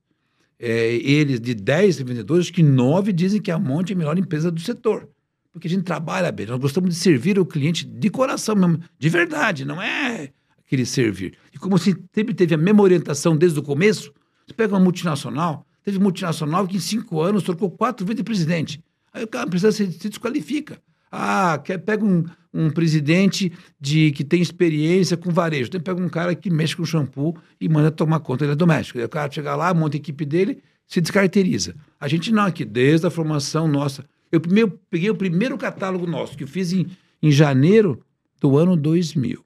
é, 0.59 0.93
eles, 0.93 1.41
de 1.41 1.55
10 1.55 1.97
revendedores, 1.97 2.51
que 2.51 2.61
9 2.61 3.11
dizem 3.11 3.41
que 3.41 3.51
a 3.51 3.57
Monte 3.57 3.91
é 3.91 3.95
a 3.95 3.97
melhor 3.97 4.17
empresa 4.17 4.51
do 4.51 4.61
setor. 4.61 5.09
Porque 5.51 5.67
a 5.67 5.69
gente 5.69 5.83
trabalha 5.83 6.31
bem. 6.31 6.45
Nós 6.45 6.59
gostamos 6.59 6.91
de 6.91 6.95
servir 6.95 7.39
o 7.39 7.45
cliente 7.45 7.85
de 7.85 8.09
coração 8.09 8.55
mesmo, 8.55 8.79
de 8.97 9.09
verdade, 9.09 9.65
não 9.65 9.81
é 9.81 10.31
aquele 10.65 10.85
servir. 10.85 11.37
E 11.53 11.57
como 11.57 11.77
você 11.77 11.95
sempre 12.13 12.33
teve 12.33 12.55
a 12.55 12.57
mesma 12.57 12.81
orientação 12.81 13.35
desde 13.35 13.59
o 13.59 13.63
começo, 13.63 14.13
você 14.45 14.53
pega 14.53 14.73
uma 14.73 14.79
multinacional, 14.79 15.65
teve 15.83 15.99
multinacional 15.99 16.67
que 16.67 16.77
em 16.77 16.79
cinco 16.79 17.21
anos 17.21 17.43
trocou 17.43 17.69
quatro 17.69 18.05
vezes 18.05 18.17
de 18.17 18.23
presidente. 18.23 18.83
Aí 19.11 19.23
o 19.23 19.27
cara 19.27 19.47
precisa 19.47 19.71
se, 19.71 19.91
se 19.91 20.09
desqualifica. 20.09 20.81
Ah, 21.15 21.59
quer, 21.63 21.77
pega 21.77 22.03
um, 22.03 22.25
um 22.51 22.71
presidente 22.71 23.53
de 23.79 24.11
que 24.13 24.23
tem 24.23 24.41
experiência 24.41 25.15
com 25.15 25.29
varejo. 25.29 25.67
Então 25.67 25.79
pega 25.79 26.01
um 26.01 26.09
cara 26.09 26.33
que 26.33 26.49
mexe 26.49 26.75
com 26.75 26.83
shampoo 26.83 27.37
e 27.61 27.69
manda 27.69 27.91
tomar 27.91 28.19
conta, 28.19 28.43
ele 28.43 28.53
é 28.53 28.55
doméstico. 28.55 28.97
Aí 28.97 29.05
o 29.05 29.09
cara 29.09 29.31
chega 29.31 29.55
lá, 29.55 29.71
monta 29.75 29.95
a 29.95 29.99
equipe 29.99 30.25
dele, 30.25 30.63
se 30.87 30.99
descaracteriza. 30.99 31.75
A 31.99 32.07
gente 32.07 32.31
não, 32.31 32.45
aqui, 32.45 32.65
desde 32.65 33.05
a 33.05 33.11
formação 33.11 33.67
nossa. 33.67 34.03
Eu 34.31 34.41
primeiro, 34.41 34.79
peguei 34.89 35.11
o 35.11 35.15
primeiro 35.15 35.55
catálogo 35.55 36.07
nosso, 36.07 36.35
que 36.35 36.45
eu 36.45 36.47
fiz 36.47 36.73
em, 36.73 36.87
em 37.21 37.31
janeiro 37.31 38.03
do 38.41 38.57
ano 38.57 38.75
2000. 38.75 39.45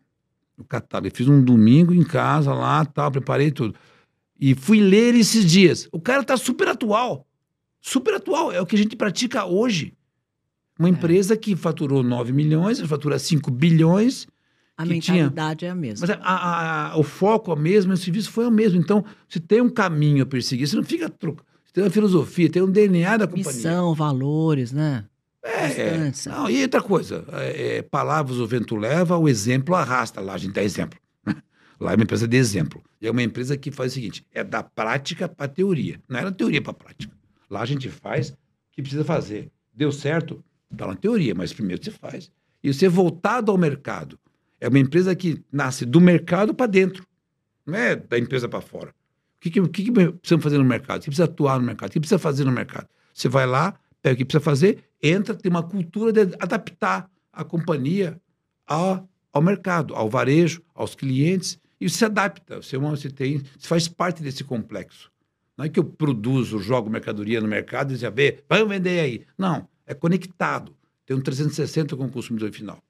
O 0.57 0.63
catálogo. 0.63 1.09
Eu 1.09 1.15
fiz 1.15 1.27
um 1.27 1.43
domingo 1.43 1.93
em 1.93 2.03
casa 2.03 2.53
lá, 2.53 2.85
tal, 2.85 3.11
preparei 3.11 3.51
tudo. 3.51 3.75
E 4.39 4.55
fui 4.55 4.79
ler 4.79 5.15
esses 5.15 5.43
dias. 5.43 5.89
O 5.91 5.99
cara 5.99 6.23
tá 6.23 6.37
super 6.37 6.69
atual. 6.69 7.27
Super 7.81 8.13
atual. 8.13 8.53
É 8.53 8.61
o 8.61 8.65
que 8.65 8.77
a 8.77 8.79
gente 8.79 8.95
pratica 8.95 9.45
hoje. 9.45 9.96
Uma 10.77 10.87
é. 10.87 10.91
empresa 10.91 11.35
que 11.35 11.55
faturou 11.55 12.03
9 12.03 12.31
milhões, 12.31 12.79
fatura 12.81 13.17
5 13.17 13.49
bilhões. 13.51 14.27
A 14.77 14.85
mentalidade 14.85 15.59
tinha... 15.59 15.69
é 15.69 15.71
a 15.71 15.75
mesma. 15.75 16.05
Mas 16.07 16.17
a, 16.21 16.91
a, 16.91 16.97
o 16.97 17.03
foco 17.03 17.51
é 17.51 17.55
o 17.55 17.57
mesmo, 17.57 17.93
o 17.93 17.97
serviço 17.97 18.31
foi 18.31 18.45
o 18.45 18.51
mesmo. 18.51 18.79
Então, 18.79 19.03
se 19.27 19.39
tem 19.39 19.59
um 19.59 19.69
caminho 19.69 20.23
a 20.23 20.25
perseguir, 20.25 20.67
você 20.67 20.75
não 20.75 20.83
fica 20.83 21.09
trocando. 21.09 21.47
Você 21.65 21.73
tem 21.73 21.83
uma 21.83 21.89
filosofia, 21.89 22.49
tem 22.49 22.61
um 22.61 22.69
DNA 22.69 23.17
da 23.17 23.27
companhia. 23.27 23.51
Missão, 23.51 23.95
valores, 23.95 24.71
né? 24.71 25.05
É, 25.43 25.81
é. 25.81 26.11
Não, 26.27 26.49
e 26.49 26.61
outra 26.63 26.81
coisa, 26.81 27.23
é, 27.31 27.77
é, 27.77 27.81
palavras 27.81 28.37
o 28.37 28.45
vento 28.45 28.75
leva, 28.75 29.17
o 29.17 29.29
exemplo 29.29 29.73
arrasta. 29.75 30.19
Lá 30.19 30.33
a 30.33 30.37
gente 30.37 30.53
dá 30.53 30.63
exemplo. 30.63 30.99
Lá 31.79 31.93
é 31.93 31.95
uma 31.95 32.03
empresa 32.03 32.27
de 32.27 32.37
exemplo. 32.37 32.83
E 33.01 33.07
é 33.07 33.11
uma 33.11 33.23
empresa 33.23 33.55
que 33.57 33.71
faz 33.71 33.93
o 33.93 33.95
seguinte: 33.95 34.25
é 34.33 34.43
da 34.43 34.61
prática 34.61 35.27
para 35.27 35.47
teoria. 35.47 35.99
Não 36.07 36.19
é 36.19 36.23
da 36.23 36.31
teoria 36.31 36.61
para 36.61 36.73
prática. 36.73 37.13
Lá 37.49 37.61
a 37.61 37.65
gente 37.65 37.89
faz 37.89 38.29
o 38.29 38.37
que 38.73 38.81
precisa 38.81 39.05
fazer. 39.05 39.49
Deu 39.73 39.91
certo? 39.91 40.43
Está 40.71 40.87
na 40.87 40.95
teoria, 40.95 41.33
mas 41.33 41.53
primeiro 41.53 41.83
você 41.83 41.91
faz. 41.91 42.31
E 42.63 42.73
você 42.73 42.87
voltado 42.87 43.51
ao 43.51 43.57
mercado. 43.57 44.19
É 44.59 44.67
uma 44.67 44.79
empresa 44.79 45.15
que 45.15 45.43
nasce 45.51 45.85
do 45.85 46.01
mercado 46.01 46.53
para 46.53 46.65
dentro, 46.65 47.05
não 47.65 47.77
é 47.77 47.95
da 47.95 48.17
empresa 48.17 48.49
para 48.49 48.61
fora. 48.61 48.89
O 48.89 49.39
que, 49.39 49.51
que, 49.51 49.67
que, 49.67 49.83
que 49.83 49.91
precisamos 49.91 50.43
fazer 50.43 50.57
no 50.57 50.65
mercado? 50.65 50.97
O 50.97 51.03
que 51.03 51.09
precisa 51.09 51.25
atuar 51.25 51.59
no 51.59 51.65
mercado? 51.65 51.89
O 51.89 51.93
que 51.93 51.99
precisa 51.99 52.17
fazer 52.17 52.43
no 52.43 52.51
mercado? 52.51 52.87
Você 53.13 53.29
vai 53.29 53.45
lá, 53.45 53.79
pega 54.01 54.15
o 54.15 54.17
que 54.17 54.25
precisa 54.25 54.43
fazer, 54.43 54.83
entra, 55.01 55.35
tem 55.35 55.49
uma 55.49 55.61
cultura 55.61 56.11
de 56.11 56.35
adaptar 56.39 57.09
a 57.31 57.43
companhia 57.43 58.19
ao, 58.65 59.07
ao 59.31 59.41
mercado, 59.41 59.93
ao 59.93 60.09
varejo, 60.09 60.63
aos 60.73 60.95
clientes, 60.95 61.59
e 61.79 61.87
você 61.87 61.99
se 61.99 62.05
adapta. 62.05 62.61
Você, 62.61 62.77
você, 62.77 63.09
tem, 63.11 63.37
você 63.37 63.67
faz 63.67 63.87
parte 63.87 64.23
desse 64.23 64.43
complexo. 64.43 65.11
Não 65.55 65.65
é 65.65 65.69
que 65.69 65.79
eu 65.79 65.83
produzo, 65.83 66.59
jogo 66.59 66.89
mercadoria 66.89 67.39
no 67.39 67.47
mercado 67.47 67.93
e 67.93 67.95
já 67.95 68.09
vê, 68.09 68.43
vamos 68.49 68.69
vender 68.69 68.99
aí. 68.99 69.25
Não 69.37 69.67
é 69.87 69.93
conectado. 69.93 70.75
Tem 71.05 71.15
um 71.15 71.21
360 71.21 71.95
com 71.95 72.05
o 72.05 72.11
consumidor 72.11 72.51
final. 72.51 72.83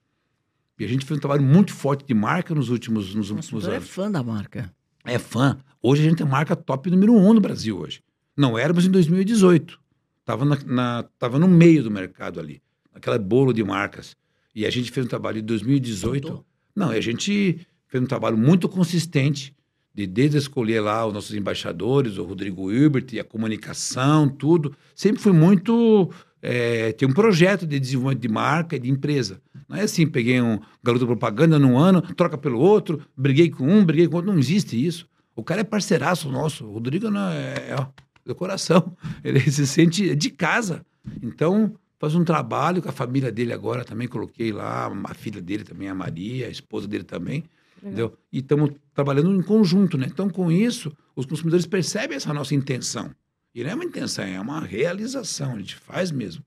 E 0.79 0.83
a 0.83 0.88
gente 0.88 1.05
fez 1.05 1.17
um 1.17 1.21
trabalho 1.21 1.43
muito 1.43 1.73
forte 1.73 2.05
de 2.05 2.13
marca 2.13 2.53
nos 2.53 2.69
últimos, 2.69 3.15
nos 3.15 3.29
últimos 3.29 3.65
é 3.65 3.75
anos. 3.75 3.83
é 3.83 3.88
fã 3.88 4.12
da 4.12 4.21
marca. 4.21 4.73
É 5.05 5.17
fã. 5.17 5.57
Hoje 5.81 6.01
a 6.01 6.10
gente 6.10 6.17
tem 6.17 6.27
marca 6.27 6.55
top 6.55 6.89
número 6.89 7.13
um 7.13 7.33
no 7.33 7.39
Brasil 7.39 7.79
hoje. 7.79 8.01
Não 8.36 8.57
éramos 8.57 8.86
em 8.86 8.91
2018. 8.91 9.79
Estava 10.19 10.43
na, 10.43 10.57
na, 10.65 11.03
tava 11.17 11.39
no 11.39 11.47
meio 11.47 11.83
do 11.83 11.89
mercado 11.89 12.39
ali. 12.39 12.62
aquela 12.93 13.17
bolo 13.17 13.53
de 13.53 13.63
marcas. 13.63 14.15
E 14.53 14.65
a 14.65 14.69
gente 14.69 14.91
fez 14.91 15.05
um 15.05 15.10
trabalho 15.10 15.39
em 15.39 15.43
2018. 15.43 16.27
Tudo. 16.27 16.45
Não, 16.75 16.93
e 16.93 16.97
a 16.97 17.01
gente 17.01 17.65
fez 17.88 18.03
um 18.03 18.07
trabalho 18.07 18.38
muito 18.38 18.67
consistente 18.67 19.55
de 19.93 20.05
desde 20.05 20.38
escolher 20.38 20.79
lá 20.79 21.07
os 21.07 21.13
nossos 21.13 21.33
embaixadores, 21.33 22.19
o 22.19 22.23
Rodrigo 22.23 22.71
Hilbert, 22.71 23.07
a 23.19 23.23
comunicação, 23.23 24.29
tudo. 24.29 24.75
Sempre 24.93 25.21
foi 25.21 25.31
muito. 25.31 26.12
É, 26.41 26.91
tem 26.93 27.08
um 27.08 27.13
projeto 27.13 27.65
de 27.65 27.80
desenvolvimento 27.80 28.21
de 28.21 28.28
marca 28.28 28.76
e 28.76 28.80
de 28.80 28.89
empresa. 28.89 29.41
Não 29.67 29.78
é 29.78 29.82
assim, 29.82 30.08
peguei 30.08 30.41
um 30.41 30.60
garoto 30.84 31.06
de 31.06 31.08
propaganda 31.08 31.58
num 31.60 31.78
ano, 31.78 32.02
troca 32.02 32.38
pelo 32.38 32.60
outro, 32.60 33.02
briguei 33.15 33.50
com 33.50 33.67
um, 33.67 33.84
briguei 33.84 34.08
com 34.08 34.17
outro. 34.17 34.32
Não 34.32 34.39
existe 34.39 34.84
isso. 34.84 35.08
O 35.36 35.43
cara 35.43 35.62
é 35.62 35.63
parceiraço 35.63 36.30
nosso. 36.30 36.65
O 36.65 36.73
Rodrigo 36.73 37.10
não 37.10 37.30
é, 37.30 37.69
é 37.69 37.76
ó, 37.78 37.88
do 38.26 38.36
coração. 38.36 38.95
Ele 39.23 39.39
se 39.39 39.67
sente 39.67 40.15
de 40.15 40.30
casa. 40.30 40.86
Então, 41.21 41.73
faz 42.00 42.15
um 42.15 42.23
trabalho 42.23 42.82
com 42.82 42.89
a 42.89 42.93
família 42.93 43.32
dele 43.32 43.54
agora. 43.54 43.84
Também 43.84 44.08
coloquei 44.08 44.52
lá, 44.52 44.91
a 45.04 45.13
filha 45.13 45.41
dele 45.41 45.63
também, 45.63 45.89
a 45.89 45.95
Maria, 45.95 46.47
a 46.47 46.50
esposa 46.50 46.88
dele 46.88 47.04
também. 47.04 47.43
Entendeu? 47.82 48.17
E 48.32 48.39
estamos 48.39 48.71
trabalhando 48.93 49.34
em 49.36 49.41
conjunto, 49.41 49.97
né? 49.97 50.08
Então, 50.10 50.30
com 50.30 50.52
isso, 50.52 50.91
os 51.15 51.26
consumidores 51.26 51.65
percebem 51.65 52.17
essa 52.17 52.34
nossa 52.34 52.56
intenção. 52.56 53.12
E 53.57 53.63
não 53.63 53.71
é 53.71 53.73
uma 53.73 53.85
intenção, 53.85 54.23
é 54.23 54.39
uma 54.39 54.59
realização. 54.59 55.55
A 55.55 55.57
gente 55.57 55.75
faz 55.77 56.11
mesmo. 56.11 56.45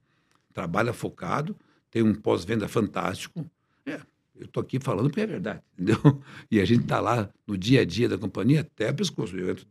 Trabalha 0.53 0.93
focado, 0.93 1.53
tem 1.91 2.01
um 2.01 2.15
pós-venda 2.15 2.69
fantástico. 2.69 3.45
É, 3.85 3.99
eu 4.33 4.45
estou 4.45 4.63
aqui 4.63 4.79
falando 4.79 5.09
porque 5.09 5.19
é 5.19 5.27
verdade, 5.27 5.61
entendeu? 5.77 6.23
E 6.49 6.61
a 6.61 6.63
gente 6.63 6.83
está 6.83 7.01
lá 7.01 7.29
no 7.45 7.57
dia 7.57 7.81
a 7.81 7.85
dia 7.85 8.07
da 8.07 8.17
companhia 8.17 8.61
até 8.61 8.87
a 8.87 8.93
pescoço. 8.93 9.35
Eu 9.35 9.49
entro 9.49 9.67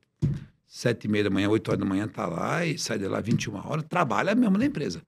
sete 0.66 1.06
e 1.06 1.08
meia 1.08 1.24
da 1.24 1.30
manhã, 1.30 1.48
oito 1.48 1.66
horas 1.70 1.80
da 1.80 1.86
manhã, 1.86 2.04
está 2.04 2.26
lá 2.26 2.66
e 2.66 2.78
sai 2.78 2.98
de 2.98 3.08
lá 3.08 3.22
21 3.22 3.54
horas, 3.54 3.86
trabalha 3.88 4.34
mesmo 4.34 4.58
na 4.58 4.66
empresa. 4.66 5.00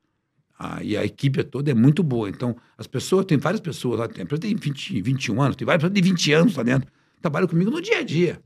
Ah, 0.59 0.83
e 0.83 0.97
a 0.97 1.05
equipe 1.05 1.45
toda 1.45 1.71
é 1.71 1.75
muito 1.75 2.03
boa. 2.03 2.31
Então, 2.31 2.57
as 2.79 2.87
pessoas, 2.87 3.27
tem 3.27 3.37
várias 3.37 3.61
pessoas 3.61 4.01
lá, 4.01 4.09
tem, 4.09 4.25
tem 4.25 4.57
20, 4.57 5.03
21 5.03 5.43
anos, 5.43 5.57
tem 5.57 5.67
várias 5.67 5.83
pessoas 5.83 5.95
de 5.95 6.01
20 6.01 6.33
anos 6.33 6.57
lá 6.57 6.63
dentro, 6.63 6.91
trabalham 7.21 7.47
comigo 7.47 7.71
no 7.71 7.83
dia 7.83 7.99
a 7.99 8.03
dia, 8.03 8.41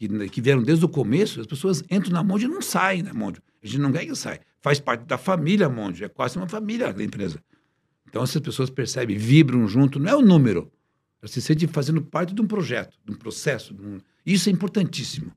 que, 0.00 0.28
que 0.30 0.40
vieram 0.40 0.62
desde 0.62 0.84
o 0.84 0.88
começo, 0.88 1.40
as 1.40 1.46
pessoas 1.46 1.84
entram 1.90 2.12
na 2.12 2.24
Monde 2.24 2.46
e 2.46 2.48
não 2.48 2.62
saem 2.62 3.04
da 3.04 3.12
Monde. 3.12 3.38
A 3.62 3.66
gente 3.66 3.78
não 3.78 3.92
quer 3.92 4.06
que 4.06 4.14
saia. 4.14 4.40
Faz 4.62 4.80
parte 4.80 5.04
da 5.04 5.18
família 5.18 5.68
Monde, 5.68 6.04
é 6.04 6.08
quase 6.08 6.38
uma 6.38 6.48
família 6.48 6.90
da 6.92 7.04
empresa. 7.04 7.38
Então, 8.08 8.22
essas 8.22 8.40
pessoas 8.40 8.70
percebem, 8.70 9.18
vibram 9.18 9.68
junto, 9.68 10.00
não 10.00 10.10
é 10.10 10.16
o 10.16 10.22
número, 10.22 10.72
elas 11.20 11.32
se 11.32 11.42
sentem 11.42 11.68
fazendo 11.68 12.00
parte 12.00 12.34
de 12.34 12.40
um 12.40 12.46
projeto, 12.46 12.96
de 13.04 13.12
um 13.12 13.14
processo. 13.14 13.74
De 13.74 13.82
um... 13.82 13.98
Isso 14.24 14.48
é 14.48 14.52
importantíssimo. 14.52 15.30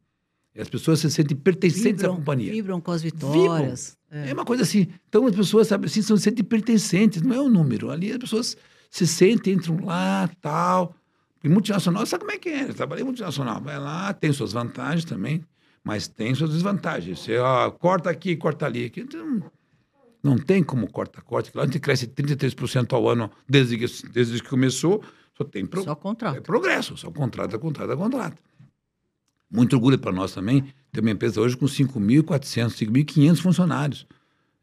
E 0.56 0.62
as 0.62 0.70
pessoas 0.70 1.00
se 1.00 1.12
sentem 1.12 1.36
pertencentes 1.36 2.02
Vibram, 2.02 2.14
à 2.14 2.16
companhia. 2.16 2.52
vibram 2.52 2.82
com 2.82 2.92
as 2.92 3.02
vitórias. 3.02 3.98
É. 4.10 4.34
uma 4.34 4.46
coisa 4.46 4.64
assim. 4.64 4.88
Então 5.10 5.26
as 5.28 5.36
pessoas, 5.36 5.68
sabe, 5.68 5.88
assim, 5.88 6.02
se 6.02 6.18
sentem 6.18 6.44
pertencentes, 6.44 7.22
não 7.22 7.36
é 7.36 7.42
um 7.42 7.50
número. 7.50 7.92
Ali 7.92 8.12
as 8.12 8.18
pessoas 8.18 8.56
se 8.90 9.06
sentem, 9.06 9.56
entram 9.56 9.84
lá, 9.84 10.30
tal. 10.40 10.96
E 11.44 11.50
multinacional, 11.50 12.06
sabe 12.06 12.22
como 12.22 12.32
é 12.32 12.38
que 12.38 12.50
é? 12.50 12.70
Eu 12.70 12.74
trabalhei 12.74 13.04
multinacional. 13.04 13.60
Vai 13.62 13.78
lá, 13.78 14.14
tem 14.14 14.32
suas 14.32 14.54
vantagens 14.54 15.04
também, 15.04 15.44
mas 15.84 16.08
tem 16.08 16.34
suas 16.34 16.52
desvantagens. 16.52 17.20
Você 17.20 17.38
ó, 17.38 17.70
corta 17.70 18.10
aqui, 18.10 18.36
corta 18.36 18.66
ali. 18.66 18.86
Aqui, 18.86 19.02
então, 19.02 19.44
não 20.24 20.38
tem 20.38 20.64
como 20.64 20.90
corta, 20.90 21.22
corta. 21.22 21.52
Lá 21.54 21.64
a 21.64 21.66
gente 21.66 21.80
cresce 21.80 22.08
33% 22.08 22.94
ao 22.94 23.10
ano 23.10 23.30
desde 23.48 23.78
que, 23.78 24.08
desde 24.08 24.42
que 24.42 24.50
começou. 24.50 25.04
Só 25.38 25.44
tem 25.44 25.66
pro, 25.66 25.84
Só 25.84 25.96
contrato. 25.96 26.38
é 26.38 26.42
progresso, 26.42 26.96
só 26.96 27.12
contrata, 27.12 27.58
contrata, 27.60 27.98
contrata. 27.98 28.38
Muito 29.52 29.76
orgulho 29.76 30.00
para 30.00 30.12
nós 30.12 30.32
também. 30.34 30.62
Tem 30.92 31.02
uma 31.02 31.12
empresa 31.12 31.42
hoje 31.42 31.58
com 31.58 31.66
5.400, 31.66 32.70
5.500 32.70 33.42
funcionários. 33.42 34.08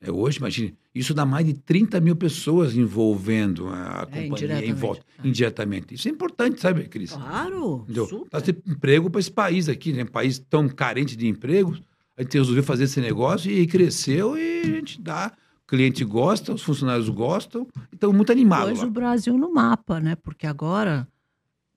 É, 0.01 0.11
hoje, 0.11 0.39
imagine, 0.39 0.77
isso 0.95 1.15
dá 1.15 1.25
mais 1.25 1.47
de 1.47 1.55
30 1.55 2.01
mil 2.01 2.17
pessoas 2.17 2.77
envolvendo 2.77 3.69
a 3.69 4.07
companhia 4.07 4.25
em 4.25 4.27
indiretamente, 4.27 4.73
volta, 4.73 5.05
é. 5.23 5.29
indiretamente. 5.29 5.95
Isso 5.95 6.09
é 6.09 6.11
importante, 6.11 6.61
sabe, 6.61 6.89
Cris? 6.89 7.13
Claro, 7.13 7.83
Entendeu? 7.85 8.07
super. 8.07 8.49
Emprego 8.67 9.09
para 9.09 9.21
esse 9.21 9.31
país 9.31 9.69
aqui, 9.69 9.93
né? 9.93 10.03
Um 10.03 10.07
país 10.07 10.39
tão 10.39 10.69
carente 10.69 11.17
de 11.17 11.29
empregos. 11.29 11.81
A 12.17 12.23
gente 12.23 12.37
resolveu 12.37 12.65
fazer 12.65 12.85
esse 12.85 13.01
negócio 13.01 13.51
e 13.51 13.67
cresceu 13.67 14.37
e 14.37 14.63
a 14.63 14.67
gente 14.67 15.01
dá. 15.01 15.33
O 15.65 15.69
cliente 15.71 16.05
gosta, 16.05 16.53
os 16.53 16.63
funcionários 16.63 17.09
gostam. 17.09 17.69
Então, 17.95 18.13
muito 18.13 18.33
animado. 18.33 18.69
Pôs 18.71 18.81
lá. 18.81 18.87
o 18.87 18.91
Brasil 18.91 19.39
no 19.39 19.55
mapa, 19.55 20.01
né? 20.01 20.17
Porque 20.17 20.45
agora, 20.45 21.07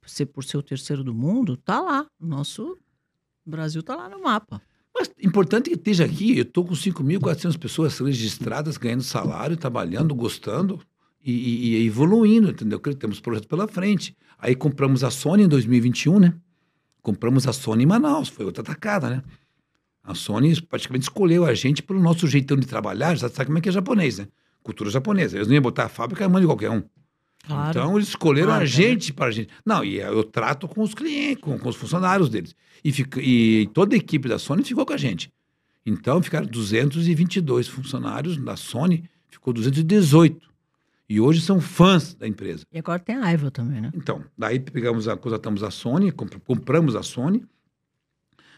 você 0.01 0.25
por 0.25 0.43
ser 0.43 0.57
o 0.57 0.63
terceiro 0.63 1.03
do 1.03 1.13
mundo, 1.13 1.55
tá 1.55 1.79
lá. 1.79 2.07
O 2.19 2.25
nosso 2.25 2.75
Brasil 3.45 3.83
tá 3.83 3.95
lá 3.95 4.09
no 4.09 4.23
mapa. 4.23 4.59
Mas 4.95 5.09
importante 5.21 5.69
que 5.69 5.75
esteja 5.75 6.05
aqui. 6.05 6.37
Eu 6.37 6.43
estou 6.43 6.65
com 6.65 6.73
5.400 6.73 7.57
pessoas 7.57 7.97
registradas, 7.99 8.77
ganhando 8.77 9.03
salário, 9.03 9.57
trabalhando, 9.57 10.13
gostando 10.13 10.79
e, 11.23 11.31
e- 11.81 11.85
evoluindo, 11.87 12.51
entendeu? 12.51 12.79
Que 12.79 12.93
Temos 12.95 13.19
projetos 13.19 13.47
pela 13.47 13.67
frente. 13.67 14.15
Aí 14.37 14.55
compramos 14.55 15.03
a 15.03 15.09
Sony 15.09 15.43
em 15.43 15.47
2021, 15.47 16.19
né? 16.19 16.33
Compramos 17.01 17.47
a 17.47 17.53
Sony 17.53 17.83
em 17.83 17.87
Manaus, 17.87 18.29
foi 18.29 18.45
outra 18.45 18.61
atacada, 18.61 19.09
né? 19.09 19.23
A 20.03 20.13
Sony 20.13 20.61
praticamente 20.61 21.03
escolheu 21.03 21.45
a 21.45 21.53
gente 21.53 21.81
pelo 21.81 22.01
nosso 22.01 22.27
jeitão 22.27 22.57
de 22.57 22.67
trabalhar, 22.67 23.15
já 23.15 23.29
sabe 23.29 23.45
como 23.47 23.57
é 23.57 23.61
que 23.61 23.69
é 23.69 23.71
japonês, 23.71 24.19
né? 24.19 24.27
Cultura 24.61 24.89
japonesa. 24.89 25.37
Eles 25.37 25.47
não 25.47 25.55
iam 25.55 25.61
botar 25.61 25.85
a 25.85 25.89
fábrica 25.89 26.23
na 26.25 26.29
mão 26.29 26.41
de 26.41 26.47
qualquer 26.47 26.69
um. 26.69 26.83
Claro. 27.45 27.69
Então, 27.71 27.95
eles 27.97 28.07
escolheram 28.07 28.49
Marca, 28.49 28.61
a 28.63 28.65
né? 28.65 28.71
gente 28.71 29.11
para 29.13 29.25
a 29.27 29.31
gente. 29.31 29.49
Não, 29.65 29.83
e 29.83 29.97
eu 29.97 30.23
trato 30.23 30.67
com 30.67 30.81
os 30.81 30.93
clientes, 30.93 31.41
com, 31.41 31.59
com 31.59 31.69
os 31.69 31.75
funcionários 31.75 32.29
deles. 32.29 32.55
E, 32.83 32.89
e 33.17 33.67
toda 33.73 33.95
a 33.95 33.97
equipe 33.97 34.29
da 34.29 34.39
Sony 34.39 34.63
ficou 34.63 34.85
com 34.85 34.93
a 34.93 34.97
gente. 34.97 35.31
Então, 35.85 36.21
ficaram 36.23 36.47
222 36.47 37.67
funcionários 37.67 38.37
da 38.37 38.55
Sony, 38.55 39.03
ficou 39.29 39.51
218. 39.53 40.47
E 41.09 41.19
hoje 41.19 41.41
são 41.41 41.59
fãs 41.59 42.13
da 42.13 42.25
empresa. 42.25 42.65
E 42.71 42.79
agora 42.79 42.97
tem 42.97 43.17
a 43.17 43.25
Aiva 43.25 43.51
também, 43.51 43.81
né? 43.81 43.91
Então, 43.93 44.23
daí 44.37 44.57
pegamos 44.59 45.09
a, 45.09 45.17
contratamos 45.17 45.61
a 45.63 45.69
Sony, 45.69 46.11
comp- 46.13 46.39
compramos 46.45 46.95
a 46.95 47.03
Sony. 47.03 47.43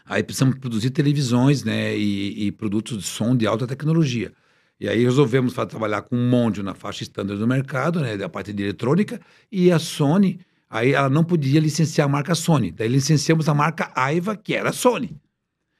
Aí 0.04 0.22
precisamos 0.22 0.56
produzir 0.58 0.90
televisões, 0.90 1.64
né, 1.64 1.98
e, 1.98 2.46
e 2.46 2.52
produtos 2.52 2.98
de 2.98 3.02
som 3.04 3.36
de 3.36 3.44
alta 3.48 3.66
tecnologia. 3.66 4.32
E 4.78 4.88
aí 4.88 5.02
resolvemos 5.02 5.54
trabalhar 5.54 6.02
com 6.02 6.16
um 6.16 6.28
Mondio 6.28 6.62
na 6.62 6.74
faixa 6.74 7.02
standard 7.02 7.38
do 7.38 7.46
mercado, 7.46 8.00
né, 8.00 8.16
da 8.16 8.28
parte 8.28 8.52
de 8.52 8.62
eletrônica, 8.62 9.20
e 9.50 9.72
a 9.72 9.78
Sony, 9.78 10.40
aí 10.68 10.92
ela 10.92 11.08
não 11.08 11.24
podia 11.24 11.58
licenciar 11.60 12.06
a 12.06 12.10
marca 12.10 12.34
Sony. 12.34 12.70
Daí 12.70 12.88
licenciamos 12.88 13.48
a 13.48 13.54
marca 13.54 13.90
Aiva, 13.94 14.36
que 14.36 14.54
era 14.54 14.70
a 14.70 14.72
Sony. 14.72 15.16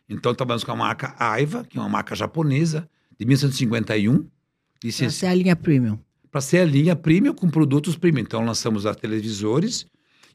Então 0.09 0.35
trabalhamos 0.35 0.64
com 0.64 0.72
a 0.72 0.76
marca 0.76 1.14
Aiva, 1.18 1.64
que 1.64 1.76
é 1.76 1.80
uma 1.80 1.88
marca 1.88 2.14
japonesa, 2.14 2.88
de 3.18 3.26
1951. 3.26 4.18
Pra 4.18 4.28
Licenci 4.85 5.16
ser 5.18 5.26
a 5.26 5.35
linha 5.35 5.56
premium. 5.56 5.98
para 6.30 6.40
ser 6.40 6.59
a 6.59 6.64
linha 6.64 6.94
premium 6.94 7.35
com 7.35 7.48
produtos 7.48 7.96
premium. 7.96 8.22
Então, 8.22 8.44
lançamos 8.44 8.87
as 8.87 8.96
televisores 8.96 9.87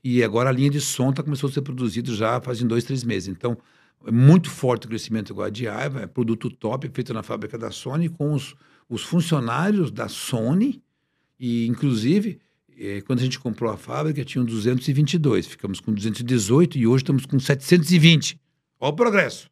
e 0.03 0.23
agora 0.23 0.49
a 0.49 0.51
linha 0.51 0.69
de 0.69 0.81
som 0.81 1.11
tá, 1.11 1.21
começou 1.23 1.49
a 1.49 1.53
ser 1.53 1.61
produzido 1.61 2.15
já 2.15 2.41
fazem 2.41 2.67
dois, 2.67 2.83
três 2.83 3.03
meses. 3.03 3.29
Então, 3.29 3.57
é 4.05 4.11
muito 4.11 4.49
forte 4.49 4.85
o 4.85 4.89
crescimento 4.89 5.33
agora 5.33 5.51
de 5.51 5.67
Aiva, 5.67 6.01
é 6.01 6.07
produto 6.07 6.49
top, 6.49 6.89
feito 6.93 7.13
na 7.13 7.23
fábrica 7.23 7.57
da 7.57 7.71
Sony, 7.71 8.09
com 8.09 8.33
os, 8.33 8.55
os 8.89 9.03
funcionários 9.03 9.91
da 9.91 10.07
Sony, 10.07 10.81
e 11.39 11.65
inclusive, 11.67 12.39
eh, 12.77 13.01
quando 13.01 13.19
a 13.19 13.23
gente 13.23 13.39
comprou 13.39 13.71
a 13.71 13.77
fábrica, 13.77 14.23
tinham 14.23 14.45
222, 14.45 15.47
ficamos 15.47 15.79
com 15.79 15.91
218 15.91 16.77
e 16.77 16.85
hoje 16.85 17.03
estamos 17.03 17.25
com 17.25 17.39
720. 17.39 18.39
Olha 18.79 18.91
o 18.91 18.95
progresso. 18.95 19.49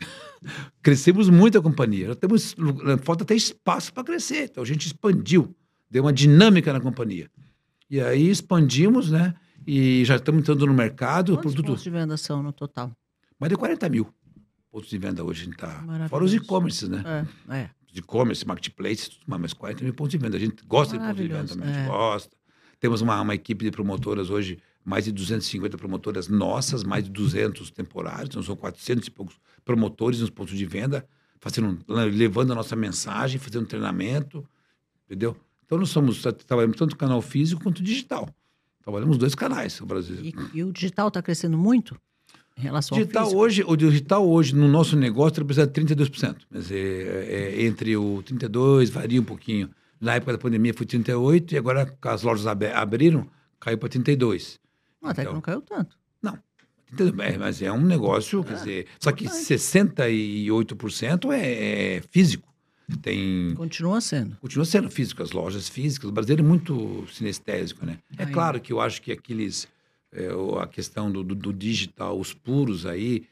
Crescemos 0.82 1.28
muito 1.28 1.58
a 1.58 1.62
companhia. 1.62 2.08
Já 2.08 2.14
temos, 2.14 2.54
falta 3.02 3.24
até 3.24 3.34
espaço 3.34 3.92
para 3.92 4.04
crescer. 4.04 4.44
Então 4.44 4.62
a 4.62 4.66
gente 4.66 4.86
expandiu, 4.86 5.54
deu 5.90 6.04
uma 6.04 6.12
dinâmica 6.12 6.72
na 6.72 6.80
companhia. 6.80 7.30
E 7.90 8.00
aí 8.00 8.28
expandimos, 8.28 9.10
né? 9.10 9.34
E 9.66 10.04
já 10.04 10.16
estamos 10.16 10.40
entrando 10.40 10.66
no 10.66 10.74
mercado. 10.74 11.32
Quantos 11.34 11.52
produto, 11.52 11.66
pontos 11.66 11.84
de 11.84 11.90
venda 11.90 12.16
são 12.16 12.42
no 12.42 12.52
total? 12.52 12.94
Mais 13.38 13.50
de 13.50 13.56
40 13.56 13.88
mil 13.88 14.12
pontos 14.74 14.90
de 14.90 14.98
venda 14.98 15.22
hoje 15.22 15.42
a 15.42 15.44
gente 15.44 15.54
está. 15.54 15.68
Maravilhoso. 15.82 16.08
Fora 16.08 16.24
os 16.24 16.34
e-commerce, 16.34 16.88
né? 16.88 17.26
É, 17.48 17.56
é. 17.56 17.70
Os 17.88 17.96
e-commerce, 17.96 18.44
marketplace, 18.44 19.10
tudo 19.10 19.22
mais, 19.28 19.40
mas 19.40 19.52
40 19.52 19.84
mil 19.84 19.94
pontos 19.94 20.10
de 20.10 20.18
venda. 20.18 20.36
A 20.36 20.40
gente 20.40 20.64
gosta 20.66 20.98
de 20.98 21.04
pontos 21.04 21.22
de 21.22 21.28
venda 21.28 21.48
também, 21.48 21.68
a 21.68 21.72
gente 21.72 21.84
é. 21.84 21.86
gosta. 21.86 22.36
Temos 22.80 23.00
uma, 23.00 23.20
uma 23.20 23.34
equipe 23.34 23.64
de 23.64 23.70
promotoras 23.70 24.30
hoje, 24.30 24.58
mais 24.84 25.04
de 25.04 25.12
250 25.12 25.78
promotoras 25.78 26.26
nossas, 26.26 26.82
mais 26.82 27.04
de 27.04 27.10
200 27.10 27.70
temporários, 27.70 28.28
então 28.30 28.42
são 28.42 28.56
400 28.56 29.06
e 29.06 29.10
poucos 29.12 29.36
promotores 29.64 30.20
nos 30.20 30.28
pontos 30.28 30.58
de 30.58 30.66
venda, 30.66 31.06
fazendo, 31.40 31.78
levando 31.88 32.52
a 32.52 32.54
nossa 32.56 32.74
mensagem, 32.74 33.38
fazendo 33.38 33.66
treinamento, 33.66 34.44
entendeu? 35.06 35.36
Então 35.64 35.78
nós 35.78 35.88
somos, 35.88 36.20
trabalhamos 36.46 36.76
tanto 36.76 36.96
canal 36.96 37.22
físico 37.22 37.62
quanto 37.62 37.82
digital. 37.82 38.28
Trabalhamos 38.82 39.16
dois 39.16 39.34
canais 39.34 39.78
no 39.80 39.86
Brasil. 39.86 40.16
E, 40.20 40.34
e 40.52 40.64
o 40.64 40.72
digital 40.72 41.08
está 41.08 41.22
crescendo 41.22 41.56
muito 41.56 41.98
em 42.56 42.62
relação 42.62 42.96
digital 42.96 43.22
ao 43.24 43.28
físico? 43.30 43.42
hoje, 43.42 43.64
o 43.66 43.76
digital 43.76 44.28
hoje 44.28 44.54
no 44.54 44.68
nosso 44.68 44.96
negócio 44.96 45.38
representa 45.40 45.72
32%. 45.80 46.36
Quer 46.50 46.58
dizer, 46.58 47.06
é, 47.06 47.34
é, 47.60 47.62
entre 47.64 47.96
o 47.96 48.22
32 48.22 48.90
varia 48.90 49.20
um 49.20 49.24
pouquinho. 49.24 49.70
Na 50.00 50.14
época 50.14 50.32
da 50.32 50.38
pandemia 50.38 50.72
foi 50.74 50.84
38 50.86 51.54
e 51.54 51.58
agora 51.58 51.86
que 51.86 52.08
as 52.08 52.22
lojas 52.22 52.46
abe- 52.46 52.70
abriram, 52.72 53.26
caiu 53.58 53.78
para 53.78 53.88
32. 53.88 54.58
Não, 55.02 55.10
até 55.10 55.22
que 55.22 55.28
Então, 55.28 55.34
não 55.34 55.40
caiu 55.40 55.60
tanto. 55.62 55.96
Entendeu? 56.92 57.24
É, 57.24 57.36
mas 57.36 57.60
é 57.60 57.72
um 57.72 57.80
negócio, 57.80 58.44
quer 58.44 58.54
dizer, 58.54 58.86
só 59.00 59.10
que 59.10 59.24
importante. 59.24 59.46
68% 59.46 61.32
é, 61.32 61.96
é 61.96 62.02
físico. 62.10 62.52
tem 63.02 63.52
Continua 63.56 64.00
sendo. 64.00 64.36
continua 64.36 64.64
sendo 64.64 64.88
físico, 64.90 65.20
as 65.22 65.32
lojas 65.32 65.68
físicas. 65.68 66.08
O 66.08 66.12
brasileiro 66.12 66.42
é 66.44 66.46
muito 66.46 67.04
sinestésico, 67.12 67.84
né? 67.84 67.98
É 68.16 68.22
Ainda. 68.22 68.32
claro 68.32 68.60
que 68.60 68.72
eu 68.72 68.80
acho 68.80 69.00
que 69.02 69.10
aqueles. 69.10 69.66
É, 70.14 70.28
a 70.62 70.66
questão 70.66 71.10
do, 71.10 71.22
do- 71.24 71.34
do 71.34 71.52
digital, 71.52 72.18
os 72.18 72.32
puros 72.32 72.86
aí, 72.86 73.24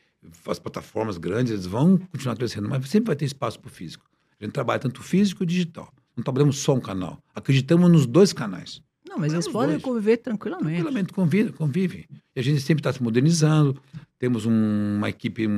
as 0.46 0.58
plataformas 0.58 1.16
grandes, 1.18 1.52
eles 1.52 1.66
vão 1.66 1.96
continuar 1.96 2.36
crescendo, 2.36 2.68
mas 2.68 2.88
sempre 2.88 3.06
vai 3.08 3.16
ter 3.16 3.24
espaço 3.24 3.58
para 3.60 3.68
o 3.68 3.72
físico. 3.72 4.04
A 4.40 4.44
gente 4.44 4.52
trabalha 4.52 4.78
tanto 4.80 5.02
físico 5.02 5.42
e 5.42 5.46
digital. 5.46 5.92
Não 6.16 6.22
trabalhamos 6.22 6.58
só 6.58 6.74
um 6.74 6.80
canal. 6.80 7.18
Acreditamos 7.34 7.90
nos 7.90 8.06
dois 8.06 8.32
canais. 8.32 8.82
Não, 9.08 9.18
mas 9.18 9.32
eles 9.32 9.46
podem 9.48 9.72
dois. 9.72 9.82
conviver 9.82 10.16
tranquilamente. 10.18 10.76
Tranquilamente 10.76 11.12
convive, 11.12 11.52
convive. 11.52 12.06
E 12.34 12.40
a 12.40 12.42
gente 12.42 12.60
sempre 12.60 12.80
está 12.80 12.92
se 12.92 13.02
modernizando. 13.02 13.80
Temos 14.18 14.46
um- 14.46 14.96
uma 14.96 15.08
equipe, 15.10 15.46
um, 15.46 15.50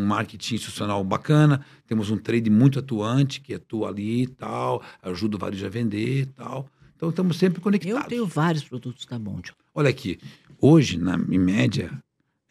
um 0.00 0.04
marketing 0.06 0.56
institucional 0.56 1.02
bacana. 1.02 1.64
Temos 1.86 2.10
um 2.10 2.16
trade 2.18 2.50
muito 2.50 2.78
atuante, 2.78 3.40
que 3.40 3.54
atua 3.54 3.88
ali 3.88 4.22
e 4.22 4.26
tal, 4.26 4.82
ajuda 5.02 5.36
o 5.36 5.38
varejo 5.38 5.64
a 5.64 5.68
vender 5.70 6.20
e 6.22 6.26
tal. 6.26 6.68
Então, 6.96 7.08
estamos 7.10 7.36
sempre 7.38 7.60
conectados. 7.60 8.02
Eu 8.04 8.08
tenho 8.08 8.26
vários 8.26 8.62
produtos 8.62 9.04
da 9.06 9.18
Mondial. 9.18 9.56
Olha 9.74 9.88
aqui, 9.90 10.18
hoje, 10.62 10.96
na, 10.96 11.16
em 11.16 11.38
média, 11.38 12.02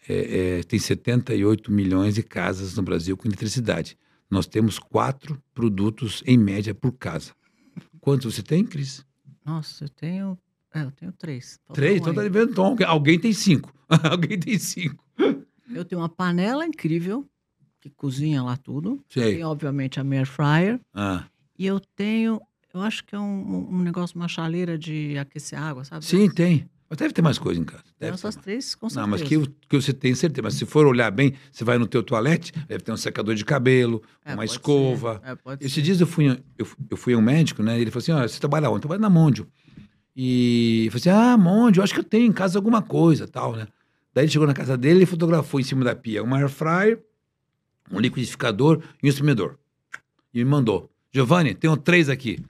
é, 0.08 0.60
é, 0.60 0.64
tem 0.64 0.78
78 0.78 1.72
milhões 1.72 2.14
de 2.16 2.22
casas 2.22 2.76
no 2.76 2.84
Brasil 2.84 3.16
com 3.18 3.28
eletricidade. 3.28 3.98
Nós 4.30 4.46
temos 4.46 4.78
quatro 4.78 5.42
produtos, 5.54 6.22
em 6.28 6.38
média, 6.38 6.76
por 6.76 6.92
casa. 6.92 7.32
Quantos 8.00 8.34
você 8.36 8.44
tem, 8.44 8.64
Cris? 8.66 9.06
Nossa, 9.46 9.86
eu 9.86 9.90
tenho. 9.90 10.38
É, 10.74 10.84
eu 10.84 10.92
tenho 10.92 11.12
três. 11.12 11.60
Três? 11.74 12.00
Então 12.00 12.14
tá 12.14 12.22
devendo. 12.22 12.62
Alguém- 12.62 12.88
alguém 12.88 13.20
tem 13.20 13.34
cinco. 13.34 13.74
alguém 14.10 14.38
tem 14.40 14.58
cinco. 14.58 15.04
Eu 15.74 15.84
tenho 15.86 16.02
uma 16.02 16.10
panela 16.10 16.66
incrível, 16.66 17.26
que 17.80 17.90
cozinha 17.90 18.42
lá 18.44 18.56
tudo. 18.58 19.04
Sei. 19.10 19.36
Tem, 19.36 19.44
obviamente, 19.44 20.00
a 20.00 20.04
Air 20.04 20.26
Fryer. 20.26 20.80
Ah. 20.94 21.26
E 21.58 21.66
eu 21.66 21.80
tenho. 21.96 22.42
Eu 22.74 22.82
acho 22.82 23.04
que 23.04 23.14
é 23.14 23.20
um, 23.20 23.68
um 23.70 23.80
negócio, 23.80 24.16
uma 24.16 24.30
chaleira 24.30 24.78
de 24.78 25.18
aquecer 25.18 25.60
água, 25.62 25.84
sabe? 25.84 26.06
Sim, 26.06 26.30
tem. 26.30 26.70
Mas 26.92 26.98
deve 26.98 27.14
ter 27.14 27.22
mais 27.22 27.40
coisa 27.40 27.58
em 27.58 27.64
casa. 27.64 27.86
Deve 27.98 28.16
essas 28.16 28.36
ter. 28.36 28.42
três, 28.42 28.76
com 28.76 28.88
Não, 28.94 29.08
mas 29.08 29.22
certeza. 29.22 29.46
que, 29.48 29.68
que 29.70 29.82
você 29.82 29.94
tem 29.94 30.14
certeza. 30.14 30.42
Mas 30.44 30.56
se 30.56 30.66
for 30.66 30.86
olhar 30.86 31.10
bem, 31.10 31.34
você 31.50 31.64
vai 31.64 31.78
no 31.78 31.88
teu 31.88 32.04
toalete, 32.04 32.52
deve 32.68 32.84
ter 32.84 32.92
um 32.92 32.98
secador 32.98 33.34
de 33.34 33.46
cabelo, 33.46 34.04
É, 34.26 34.34
uma 34.34 34.44
escova. 34.44 35.22
ser. 35.24 35.32
É, 35.32 35.36
pode 35.36 35.64
Esses 35.64 35.74
ser. 35.76 35.82
dias 35.84 36.02
eu 36.02 36.06
fui, 36.08 36.28
eu, 36.58 36.68
eu 36.90 36.98
fui 36.98 37.14
a 37.14 37.18
um 37.18 37.22
médico, 37.22 37.64
né? 37.64 37.80
Ele 37.80 37.90
falou 37.90 38.02
assim: 38.02 38.12
olha, 38.12 38.28
você 38.28 38.38
trabalha 38.42 38.68
onde? 38.70 38.76
Eu 38.80 38.82
trabalho 38.82 39.02
na 39.02 39.10
Mondio. 39.10 39.48
E 40.14 40.84
eu 40.88 40.92
falei 40.92 41.00
assim: 41.00 41.10
ah, 41.10 41.38
Mondio, 41.38 41.82
acho 41.82 41.94
que 41.94 42.00
eu 42.02 42.04
tenho 42.04 42.26
em 42.26 42.32
casa 42.34 42.60
alguma 42.60 42.82
coisa 42.82 43.26
tal, 43.26 43.56
né? 43.56 43.68
Daí 44.14 44.26
ele 44.26 44.32
chegou 44.34 44.46
na 44.46 44.54
casa 44.54 44.78
dele 44.78 45.04
e 45.04 45.06
fotografou 45.06 45.62
em 45.62 45.64
cima 45.64 45.86
da 45.86 45.96
pia 45.96 46.22
uma 46.22 46.38
air 46.40 46.50
fryer, 46.50 47.02
um 47.90 48.00
liquidificador 48.02 48.82
e 49.02 49.08
um 49.08 49.10
espremedor. 49.10 49.58
E 50.34 50.40
me 50.44 50.50
mandou: 50.50 50.92
Giovanni, 51.14 51.56
tenho 51.56 51.78
três 51.78 52.10
aqui. 52.10 52.44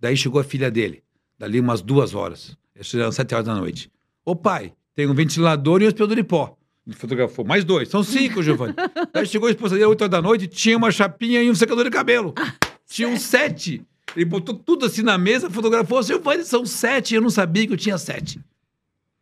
Daí 0.00 0.16
chegou 0.16 0.40
a 0.40 0.44
filha 0.44 0.72
dele, 0.72 1.04
dali 1.38 1.60
umas 1.60 1.80
duas 1.80 2.14
horas. 2.14 2.56
Isso 2.78 2.98
eram 2.98 3.12
sete 3.12 3.34
horas 3.34 3.46
da 3.46 3.54
noite. 3.54 3.90
Ô 4.24 4.34
pai, 4.34 4.72
tem 4.94 5.06
um 5.06 5.14
ventilador 5.14 5.82
e 5.82 5.84
um 5.84 5.88
espremedor 5.88 6.16
de 6.16 6.24
pó. 6.24 6.56
Ele 6.86 6.94
fotografou 6.94 7.44
mais 7.44 7.64
dois, 7.64 7.88
são 7.88 8.02
cinco, 8.02 8.42
Giovanni. 8.42 8.74
Daí 9.12 9.26
chegou 9.26 9.48
a 9.48 9.50
esposa 9.50 9.74
dele, 9.74 9.86
8 9.86 10.02
horas 10.02 10.10
da 10.10 10.22
noite, 10.22 10.46
tinha 10.46 10.76
uma 10.76 10.90
chapinha 10.90 11.42
e 11.42 11.50
um 11.50 11.54
secador 11.54 11.84
de 11.84 11.90
cabelo. 11.90 12.32
tinha 12.86 13.08
um 13.08 13.16
sete. 13.16 13.84
Ele 14.14 14.24
botou 14.24 14.54
tudo 14.54 14.86
assim 14.86 15.02
na 15.02 15.18
mesa, 15.18 15.50
fotografou. 15.50 16.02
Giovanni, 16.02 16.44
são 16.44 16.64
sete. 16.64 17.14
Eu 17.14 17.20
não 17.20 17.30
sabia 17.30 17.66
que 17.66 17.72
eu 17.72 17.76
tinha 17.76 17.98
sete. 17.98 18.40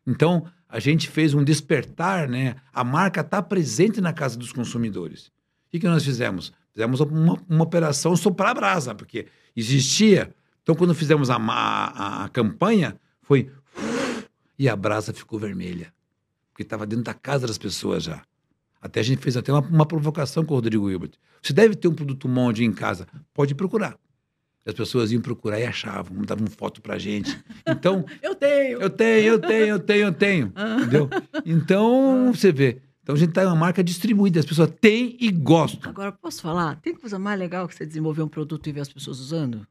Então, 0.07 0.47
a 0.69 0.79
gente 0.79 1.09
fez 1.09 1.33
um 1.33 1.43
despertar, 1.43 2.29
né? 2.29 2.57
A 2.73 2.85
marca 2.85 3.23
está 3.23 3.41
presente 3.41 4.01
na 4.01 4.13
casa 4.13 4.39
dos 4.39 4.53
consumidores. 4.53 5.29
O 5.29 5.71
que, 5.71 5.81
que 5.81 5.89
nós 5.89 6.05
fizemos? 6.05 6.53
Fizemos 6.73 7.01
uma, 7.01 7.41
uma 7.49 7.65
operação 7.65 8.15
soprar 8.15 8.51
a 8.51 8.55
brasa, 8.55 8.95
porque 8.95 9.27
existia. 9.57 10.31
Então, 10.63 10.75
quando 10.75 10.95
fizemos 10.95 11.31
a, 11.31 11.37
a, 11.37 12.25
a 12.25 12.29
campanha, 12.29 12.97
foi. 13.25 13.51
E 14.57 14.69
a 14.69 14.77
brasa 14.77 15.13
ficou 15.13 15.37
vermelha. 15.37 15.93
Porque 16.53 16.63
estava 16.63 16.87
dentro 16.87 17.05
da 17.05 17.13
casa 17.13 17.45
das 17.45 17.59
pessoas 17.59 18.05
já. 18.05 18.23
Até 18.81 19.01
a 19.01 19.03
gente 19.03 19.21
fez 19.21 19.37
até 19.37 19.53
uma, 19.53 19.61
uma 19.61 19.85
provocação 19.85 20.45
com 20.45 20.55
o 20.55 20.57
Rodrigo 20.59 20.89
Hilbert. 20.89 21.15
Você 21.43 21.53
deve 21.53 21.75
ter 21.75 21.89
um 21.89 21.95
produto 21.95 22.29
Monde 22.29 22.63
em 22.63 22.73
casa. 22.73 23.09
Pode 23.33 23.53
procurar. 23.53 23.99
As 24.65 24.73
pessoas 24.73 25.11
iam 25.11 25.21
procurar 25.21 25.59
e 25.59 25.65
achavam, 25.65 26.23
davam 26.23 26.47
foto 26.47 26.81
pra 26.81 26.99
gente. 26.99 27.37
Então, 27.67 28.05
Eu 28.23 28.35
tenho! 28.35 28.81
eu 28.81 28.89
tenho, 28.89 29.33
eu 29.33 29.39
tenho, 29.41 29.67
eu 29.67 29.81
tenho, 29.81 30.07
eu 30.07 30.13
tenho. 30.13 30.53
Entendeu? 30.81 31.11
Então, 31.45 32.33
você 32.33 32.53
vê. 32.53 32.81
Então, 33.03 33.15
a 33.15 33.19
gente 33.19 33.33
tá 33.33 33.43
em 33.43 33.47
uma 33.47 33.57
marca 33.57 33.83
distribuída. 33.85 34.41
As 34.41 34.47
pessoas 34.47 34.71
têm 34.81 35.17
e 35.21 35.31
gostam. 35.31 35.91
Agora, 35.91 36.13
posso 36.13 36.41
falar? 36.41 36.77
Tem 36.81 36.95
coisa 36.95 37.19
mais 37.19 37.39
legal 37.39 37.67
que 37.67 37.75
você 37.75 37.85
desenvolver 37.85 38.23
um 38.23 38.29
produto 38.29 38.67
e 38.69 38.73
ver 38.73 38.81
as 38.81 38.89
pessoas 38.89 39.19
usando? 39.19 39.67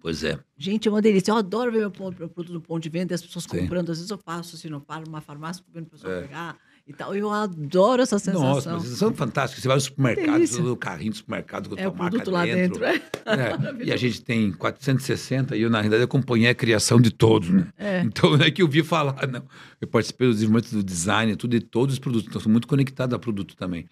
Pois 0.00 0.22
é. 0.24 0.38
Gente, 0.56 0.88
é 0.88 0.90
uma 0.90 1.02
delícia. 1.02 1.30
Eu 1.32 1.36
adoro 1.36 1.70
ver 1.72 1.78
meu, 1.78 1.90
ponto- 1.90 2.18
meu 2.18 2.28
produto 2.28 2.52
no 2.54 2.60
ponto 2.60 2.82
de 2.82 2.88
venda 2.88 3.12
e 3.12 3.16
as 3.16 3.22
pessoas 3.22 3.44
Sim. 3.44 3.58
comprando. 3.60 3.90
Às 3.90 3.98
vezes 3.98 4.10
eu 4.10 4.18
passo 4.18 4.56
assim, 4.56 4.68
não 4.68 4.80
paro 4.80 5.04
numa 5.06 5.20
farmácia 5.20 5.62
vendo 5.72 5.84
o 5.86 5.90
pessoal 5.90 6.12
É. 6.14 6.20
pegar 6.22 6.56
e 6.86 6.92
tal. 6.94 7.14
Eu 7.14 7.30
adoro 7.30 8.00
essa 8.02 8.18
sensação. 8.18 8.42
Nossa, 8.48 8.72
mas 8.72 8.84
são 8.84 9.12
fantásticos. 9.14 9.62
Você 9.62 9.68
vai 9.68 9.76
no 9.76 9.80
supermercado, 9.82 10.34
Delícia. 10.34 10.56
todo 10.58 10.72
o 10.72 10.76
carrinho 10.76 11.10
do 11.10 11.16
supermercado 11.16 11.68
com 11.68 11.74
a 11.74 11.78
é 11.78 11.82
tua 11.84 11.92
o 11.92 11.96
marca 11.96 12.30
lá 12.30 12.44
dentro. 12.46 12.84
é. 12.84 12.94
É, 12.96 13.02
e 13.84 13.92
a 13.92 13.96
gente 13.96 14.22
tem 14.22 14.50
460 14.52 15.56
e 15.56 15.62
eu, 15.62 15.70
na 15.70 15.78
realidade, 15.80 16.02
acompanhei 16.04 16.48
a 16.48 16.54
criação 16.54 17.00
de 17.00 17.10
todos, 17.10 17.50
né? 17.50 17.66
É. 17.76 18.00
Então, 18.00 18.36
não 18.36 18.44
é 18.44 18.50
que 18.50 18.62
eu 18.62 18.68
vi 18.68 18.82
falar, 18.82 19.26
não. 19.26 19.42
Eu 19.80 19.86
participei 19.88 20.28
do 20.28 20.34
desenvolvimento 20.34 20.72
do 20.74 20.82
design, 20.82 21.36
tudo 21.36 21.50
de 21.58 21.64
todos 21.64 21.94
os 21.94 21.98
produtos. 21.98 22.28
Então, 22.28 22.40
sou 22.40 22.50
muito 22.50 22.66
conectado 22.66 23.14
a 23.14 23.18
produto 23.18 23.54
também. 23.56 23.86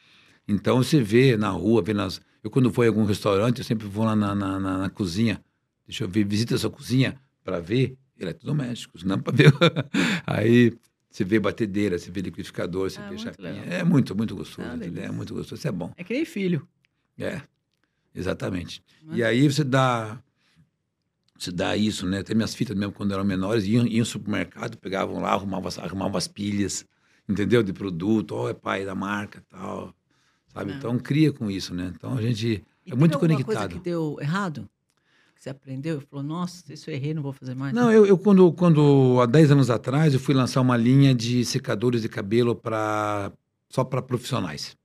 Então, 0.47 0.79
você 0.83 1.01
vê 1.03 1.37
na 1.37 1.51
rua, 1.51 1.83
vê 1.83 1.93
nas... 1.93 2.21
Eu, 2.43 2.51
quando 2.51 2.71
vou 2.71 2.85
em 2.85 2.89
algum 2.89 3.05
restaurante, 3.05 3.59
eu 3.59 3.65
sempre 3.65 3.87
vou 3.87 4.05
lá 4.05 4.15
na, 4.17 4.35
na, 4.35 4.59
na- 4.59 4.79
na 4.79 4.89
cozinha. 4.91 5.41
Deixa 5.89 6.05
eu 6.05 6.09
ver, 6.09 6.23
visita 6.25 6.55
essa 6.55 6.69
cozinha 6.69 7.19
para 7.43 7.59
ver 7.61 7.97
eletrodomésticos, 8.21 9.03
não 9.05 9.19
para 9.19 9.35
ver. 9.35 9.51
Aí, 10.27 10.77
você 11.11 11.25
vê 11.25 11.41
batedeira, 11.41 11.99
você 11.99 12.11
vê 12.11 12.21
liquidificador, 12.21 12.91
você 12.91 13.01
Ah, 13.01 13.09
vê 13.09 13.17
chapinha. 13.17 13.65
É 13.65 13.83
muito, 13.83 14.15
muito 14.15 14.37
gostoso. 14.37 14.69
Ah, 14.69 14.79
é 14.85 15.11
muito 15.11 15.33
gostoso. 15.33 15.59
Isso 15.59 15.67
é 15.67 15.73
bom. 15.73 15.91
É 15.97 16.05
que 16.05 16.13
nem 16.13 16.27
filho. 16.27 16.69
É, 17.19 17.41
exatamente. 18.15 18.83
Né? 19.03 19.17
E 19.17 19.25
aí 19.25 19.51
você 19.51 19.65
dá, 19.65 20.23
você 21.39 21.51
dá 21.51 21.75
isso, 21.77 22.07
né? 22.07 22.19
Até 22.19 22.35
minhas 22.35 22.55
filhas 22.55 22.77
mesmo, 22.77 22.93
quando 22.93 23.13
eram 23.15 23.25
menores, 23.25 23.65
iam, 23.65 23.87
iam 23.87 24.01
no 24.01 24.05
supermercado, 24.05 24.77
pegavam 24.77 25.21
lá, 25.21 25.31
arrumavam, 25.33 25.69
as- 25.69 25.79
arrumavam 25.79 26.17
as 26.19 26.29
pilhas, 26.29 26.85
entendeu? 27.27 27.63
De 27.63 27.73
produto, 27.73 28.33
ó, 28.35 28.51
é 28.51 28.55
pai 28.55 28.85
da 28.85 28.95
marca 28.95 29.43
tal, 29.49 29.95
sabe? 30.53 30.73
É. 30.73 30.75
Então 30.75 30.99
cria 30.99 31.33
com 31.33 31.51
isso, 31.51 31.75
né? 31.75 31.93
Então 31.97 32.17
a 32.17 32.21
gente 32.21 32.63
E 32.85 32.93
é 32.93 32.95
muito 32.95 33.15
alguma 33.15 33.43
coisa 33.43 33.61
conectado. 33.63 33.73
que 33.79 33.81
deu 33.85 34.19
errado? 34.21 34.69
Que 35.39 35.45
você 35.45 35.51
aprendeu 35.51 35.99
e 35.99 36.01
falou, 36.01 36.25
nossa, 36.25 36.73
isso 36.73 36.91
eu 36.91 36.95
errei, 36.95 37.15
não 37.15 37.23
vou 37.23 37.33
fazer 37.33 37.55
mais. 37.55 37.73
Não, 37.73 37.93
eu, 37.93 38.05
eu 38.05 38.19
quando, 38.19 38.53
quando, 38.53 39.21
há 39.23 39.27
10 39.27 39.53
anos 39.53 39.71
atrás, 39.71 40.13
eu 40.13 40.19
fui 40.19 40.35
lançar 40.35 40.61
uma 40.61 40.77
linha 40.77 41.15
de 41.15 41.45
secadores 41.45 42.03
de 42.03 42.09
cabelo 42.09 42.57
para 42.57 43.31
só 43.69 43.85
para 43.85 44.03
profissionais. 44.03 44.77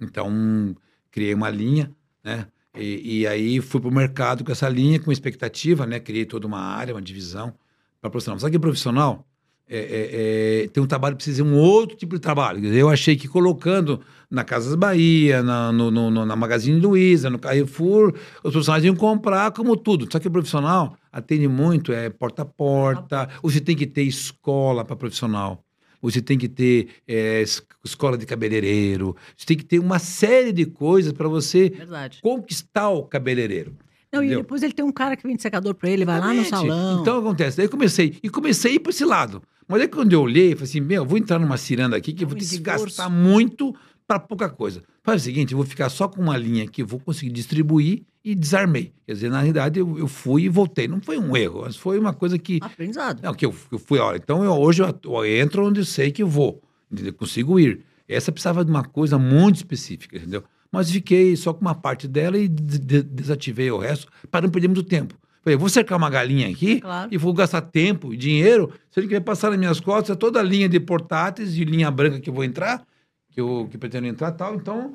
Então, 0.00 0.76
criei 1.10 1.34
uma 1.34 1.50
linha, 1.50 1.90
né? 2.22 2.46
E, 2.76 3.22
e 3.22 3.26
aí 3.26 3.60
fui 3.60 3.80
para 3.80 3.90
o 3.90 3.92
mercado 3.92 4.44
com 4.44 4.52
essa 4.52 4.68
linha, 4.68 5.00
com 5.00 5.10
expectativa, 5.10 5.84
né? 5.84 5.98
Criei 5.98 6.24
toda 6.24 6.46
uma 6.46 6.60
área, 6.60 6.94
uma 6.94 7.02
divisão 7.02 7.52
para 8.00 8.08
profissional. 8.08 8.38
Só 8.38 8.48
que 8.48 8.60
profissional 8.60 9.26
é, 9.68 9.78
é, 9.78 10.64
é, 10.64 10.68
tem 10.68 10.82
um 10.82 10.86
trabalho, 10.86 11.16
precisa 11.16 11.42
de 11.42 11.48
um 11.48 11.54
outro 11.56 11.96
tipo 11.96 12.14
de 12.14 12.20
trabalho. 12.20 12.64
Eu 12.72 12.88
achei 12.88 13.16
que 13.16 13.26
colocando 13.26 14.00
na 14.30 14.44
Casas 14.44 14.74
Bahia, 14.74 15.42
na, 15.42 15.72
no, 15.72 15.90
no- 15.90 16.24
na 16.24 16.36
Magazine 16.36 16.78
Luiza, 16.80 17.28
no 17.30 17.38
Carrefour, 17.38 18.12
os 18.44 18.50
profissionais 18.52 18.84
iam 18.84 18.94
comprar 18.94 19.50
como 19.52 19.76
tudo. 19.76 20.08
Só 20.10 20.18
que 20.18 20.28
o 20.28 20.30
profissional 20.30 20.96
atende 21.12 21.48
muito, 21.48 21.92
é 21.92 22.08
porta 22.10 22.42
a 22.42 22.44
porta, 22.44 23.28
você 23.42 23.60
tem 23.60 23.74
que 23.76 23.86
ter 23.86 24.02
escola 24.02 24.84
para 24.84 24.96
profissional. 24.96 25.62
Você 26.02 26.20
tem 26.20 26.36
que 26.38 26.48
ter 26.48 26.88
é, 27.08 27.40
es- 27.42 27.62
escola 27.84 28.16
de 28.18 28.26
cabeleireiro, 28.26 29.16
você 29.36 29.46
tem 29.46 29.56
que 29.56 29.64
ter 29.64 29.78
uma 29.78 29.98
série 29.98 30.52
de 30.52 30.66
coisas 30.66 31.12
para 31.12 31.26
você 31.28 31.70
Verdade. 31.70 32.18
conquistar 32.22 32.90
o 32.90 33.02
cabeleireiro. 33.04 33.74
Não, 34.12 34.22
e 34.22 34.28
depois 34.28 34.62
ele 34.62 34.72
tem 34.72 34.84
um 34.84 34.92
cara 34.92 35.16
que 35.16 35.26
vende 35.26 35.42
secador 35.42 35.74
pra 35.74 35.90
ele, 35.90 36.04
vai 36.04 36.20
lá 36.20 36.32
no 36.32 36.44
salão. 36.44 37.00
Então 37.02 37.18
acontece. 37.18 37.56
Daí 37.56 37.66
eu 37.66 37.70
comecei. 37.70 38.16
E 38.22 38.30
comecei 38.30 38.72
a 38.72 38.74
ir 38.76 38.78
para 38.78 38.90
esse 38.90 39.04
lado. 39.04 39.42
Mas 39.68 39.80
aí 39.82 39.88
quando 39.88 40.12
eu 40.12 40.22
olhei, 40.22 40.52
falei 40.54 40.64
assim: 40.64 40.80
meu, 40.80 41.02
eu 41.02 41.06
vou 41.08 41.18
entrar 41.18 41.38
numa 41.38 41.56
ciranda 41.56 41.96
aqui 41.96 42.12
que 42.12 42.24
eu 42.24 42.26
É 42.26 42.30
vou 42.30 42.38
ter 42.38 42.44
que 42.44 42.58
gastar 42.58 43.08
muito 43.10 43.74
para 44.06 44.18
pouca 44.20 44.48
coisa. 44.48 44.82
Faz 45.02 45.22
o 45.22 45.24
seguinte: 45.24 45.52
eu 45.52 45.58
vou 45.58 45.66
ficar 45.66 45.88
só 45.88 46.06
com 46.08 46.20
uma 46.22 46.36
linha 46.36 46.66
que 46.66 46.82
eu 46.82 46.86
vou 46.86 47.00
conseguir 47.00 47.32
distribuir 47.32 48.02
e 48.24 48.34
desarmei. 48.34 48.92
Quer 49.06 49.12
dizer, 49.14 49.30
na 49.30 49.38
realidade, 49.40 49.78
eu, 49.78 49.98
eu 49.98 50.08
fui 50.08 50.42
e 50.44 50.48
voltei. 50.48 50.86
Não 50.88 51.00
foi 51.00 51.18
um 51.18 51.36
erro, 51.36 51.62
mas 51.64 51.76
foi 51.76 51.98
uma 51.98 52.12
coisa 52.12 52.38
que. 52.38 52.58
Aprendizado. 52.62 53.20
Não, 53.22 53.34
que 53.34 53.46
eu, 53.46 53.54
eu 53.72 53.78
fui, 53.78 53.98
olha, 53.98 54.16
então 54.16 54.42
eu, 54.44 54.52
hoje 54.52 54.82
eu, 54.82 54.94
eu 55.04 55.24
entro 55.40 55.66
onde 55.66 55.80
eu 55.80 55.84
sei 55.84 56.10
que 56.10 56.22
eu 56.22 56.28
vou, 56.28 56.62
entendeu? 56.90 57.12
consigo 57.12 57.58
ir. 57.58 57.84
Essa 58.08 58.30
precisava 58.30 58.64
de 58.64 58.70
uma 58.70 58.84
coisa 58.84 59.18
muito 59.18 59.56
específica, 59.56 60.16
entendeu? 60.16 60.44
Mas 60.70 60.90
fiquei 60.90 61.34
só 61.36 61.52
com 61.52 61.60
uma 61.62 61.74
parte 61.74 62.06
dela 62.06 62.36
e 62.38 62.46
de- 62.48 62.78
de- 62.78 63.02
desativei 63.02 63.70
o 63.70 63.78
resto 63.78 64.06
para 64.30 64.42
não 64.42 64.50
perder 64.50 64.68
muito 64.68 64.82
tempo. 64.84 65.14
Falei, 65.46 65.56
vou 65.56 65.68
cercar 65.68 65.96
uma 65.96 66.10
galinha 66.10 66.48
aqui 66.48 66.80
Claro. 66.80 67.08
e 67.12 67.16
vou 67.16 67.32
gastar 67.32 67.60
tempo 67.60 68.12
e 68.12 68.16
dinheiro, 68.16 68.72
se 68.90 68.98
ele 68.98 69.06
quer 69.06 69.20
passar 69.20 69.48
nas 69.50 69.58
minhas 69.60 69.78
costas 69.78 70.16
toda 70.16 70.40
a 70.40 70.42
linha 70.42 70.68
de 70.68 70.80
portáteis 70.80 71.56
e 71.56 71.64
linha 71.64 71.88
branca 71.88 72.18
que 72.18 72.28
eu 72.28 72.34
vou 72.34 72.42
entrar, 72.42 72.84
que 73.30 73.40
eu 73.40 73.68
que 73.70 73.78
pretendo 73.78 74.08
entrar 74.08 74.32
e 74.32 74.36
tal. 74.36 74.56
Então, 74.56 74.94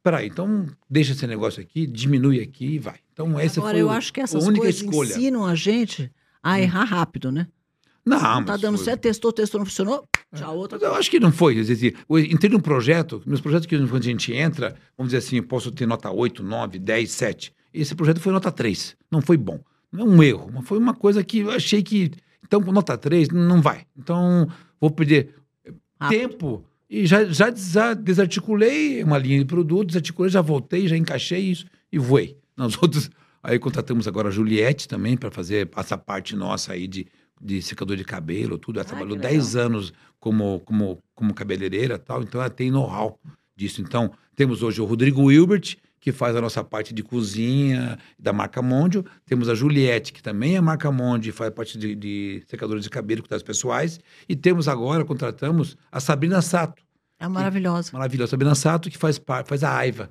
peraí, 0.00 0.28
então 0.28 0.64
deixa 0.88 1.10
esse 1.10 1.26
negócio 1.26 1.60
aqui, 1.60 1.88
diminui 1.88 2.40
aqui 2.40 2.74
e 2.74 2.78
vai. 2.78 3.00
Então 3.12 3.36
essa 3.36 3.58
Agora, 3.58 3.74
foi 3.74 3.82
eu 3.82 3.90
acho 3.90 4.12
que 4.12 4.20
a 4.20 4.22
essas 4.22 4.44
única 4.46 4.62
coisas 4.62 4.80
escolha. 4.80 5.08
Hum. 5.08 5.18
ensinam 5.18 5.44
a 5.44 5.54
gente 5.56 6.08
a 6.40 6.60
errar 6.60 6.84
rápido, 6.84 7.32
né? 7.32 7.48
Não, 8.06 8.16
Não 8.16 8.44
tá 8.44 8.52
mas 8.52 8.60
dando 8.60 8.76
foi- 8.76 8.84
certo, 8.84 9.00
testou, 9.02 9.32
testou, 9.32 9.58
não 9.58 9.66
funcionou, 9.66 10.04
tchau, 10.36 10.56
outra 10.56 10.78
Mas 10.80 10.88
eu 10.88 10.94
acho 10.94 11.10
que 11.10 11.18
não 11.18 11.32
foi. 11.32 11.56
Quer 11.56 11.62
dizer, 11.62 11.96
eu 12.08 12.18
entrei 12.20 12.48
num 12.50 12.60
projeto, 12.60 13.20
meus 13.26 13.40
projetos 13.40 13.66
que 13.66 13.76
quando 13.76 13.96
a 13.96 14.00
gente 14.00 14.32
entra, 14.32 14.76
vamos 14.96 15.10
dizer 15.12 15.18
assim, 15.18 15.38
eu 15.38 15.42
posso 15.42 15.72
ter 15.72 15.84
nota 15.84 16.08
8, 16.12 16.44
9, 16.44 16.78
10, 16.78 17.10
7. 17.10 17.52
Esse 17.74 17.92
projeto 17.96 18.20
foi 18.20 18.32
nota 18.32 18.52
3. 18.52 18.96
Não 19.10 19.20
foi 19.20 19.36
bom. 19.36 19.58
Não 19.92 20.06
é 20.06 20.08
um 20.08 20.22
erro, 20.22 20.50
mas 20.54 20.66
foi 20.66 20.78
uma 20.78 20.94
coisa 20.94 21.22
que 21.24 21.38
eu 21.40 21.50
achei 21.50 21.82
que. 21.82 22.10
Então, 22.44 22.62
com 22.62 22.72
nota 22.72 22.96
3, 22.98 23.28
não 23.28 23.60
vai. 23.62 23.86
Então, 23.96 24.48
vou 24.80 24.90
perder 24.90 25.34
Rápido. 26.00 26.18
tempo. 26.18 26.64
E 26.88 27.06
já, 27.06 27.24
já, 27.24 27.52
já 27.54 27.94
desarticulei 27.94 29.02
uma 29.04 29.16
linha 29.18 29.38
de 29.38 29.44
produto, 29.44 29.88
desarticulei, 29.88 30.30
já 30.30 30.40
voltei, 30.40 30.88
já 30.88 30.96
encaixei 30.96 31.40
isso 31.40 31.66
e 31.92 31.98
voei. 31.98 32.36
Nós 32.56 32.76
outros. 32.82 33.10
Aí 33.42 33.58
contratamos 33.58 34.06
agora 34.06 34.28
a 34.28 34.30
Juliette 34.30 34.86
também 34.88 35.16
para 35.16 35.30
fazer 35.30 35.68
essa 35.76 35.96
parte 35.96 36.36
nossa 36.36 36.72
aí 36.72 36.86
de, 36.86 37.06
de 37.40 37.62
secador 37.62 37.96
de 37.96 38.04
cabelo, 38.04 38.58
tudo. 38.58 38.78
Ela 38.78 38.84
Ah, 38.86 38.88
trabalhou 38.88 39.16
que 39.16 39.22
10 39.22 39.56
anos 39.56 39.92
como, 40.18 40.60
como, 40.64 40.98
como 41.14 41.32
cabeleireira 41.32 41.94
e 41.94 41.98
tal, 41.98 42.22
então 42.22 42.40
ela 42.40 42.50
tem 42.50 42.70
know-how 42.70 43.18
disso. 43.56 43.80
Então, 43.80 44.12
temos 44.36 44.62
hoje 44.62 44.80
o 44.80 44.84
Rodrigo 44.84 45.22
Wilbert, 45.22 45.76
que 46.00 46.12
faz 46.12 46.34
a 46.34 46.40
nossa 46.40 46.64
parte 46.64 46.94
de 46.94 47.02
cozinha 47.02 47.98
da 48.18 48.32
marca 48.32 48.62
Mondio. 48.62 49.04
Temos 49.26 49.48
a 49.48 49.54
Juliette, 49.54 50.12
que 50.12 50.22
também 50.22 50.56
é 50.56 50.60
marca 50.60 50.90
Mondio, 50.90 51.28
e 51.28 51.32
faz 51.32 51.50
parte 51.52 51.76
de, 51.78 51.94
de 51.94 52.42
secadores 52.48 52.82
de 52.82 52.90
cabelo, 52.90 53.22
cuidados 53.22 53.42
pessoais. 53.42 54.00
E 54.28 54.34
temos 54.34 54.66
agora, 54.66 55.04
contratamos 55.04 55.76
a 55.92 56.00
Sabrina 56.00 56.40
Sato, 56.40 56.82
É 57.18 57.28
maravilhosa. 57.28 57.90
maravilhosa 57.92 58.30
Sabrina 58.30 58.54
Sato, 58.54 58.88
que 58.88 58.96
faz, 58.96 59.20
faz 59.46 59.62
a 59.62 59.76
Aiva, 59.76 60.10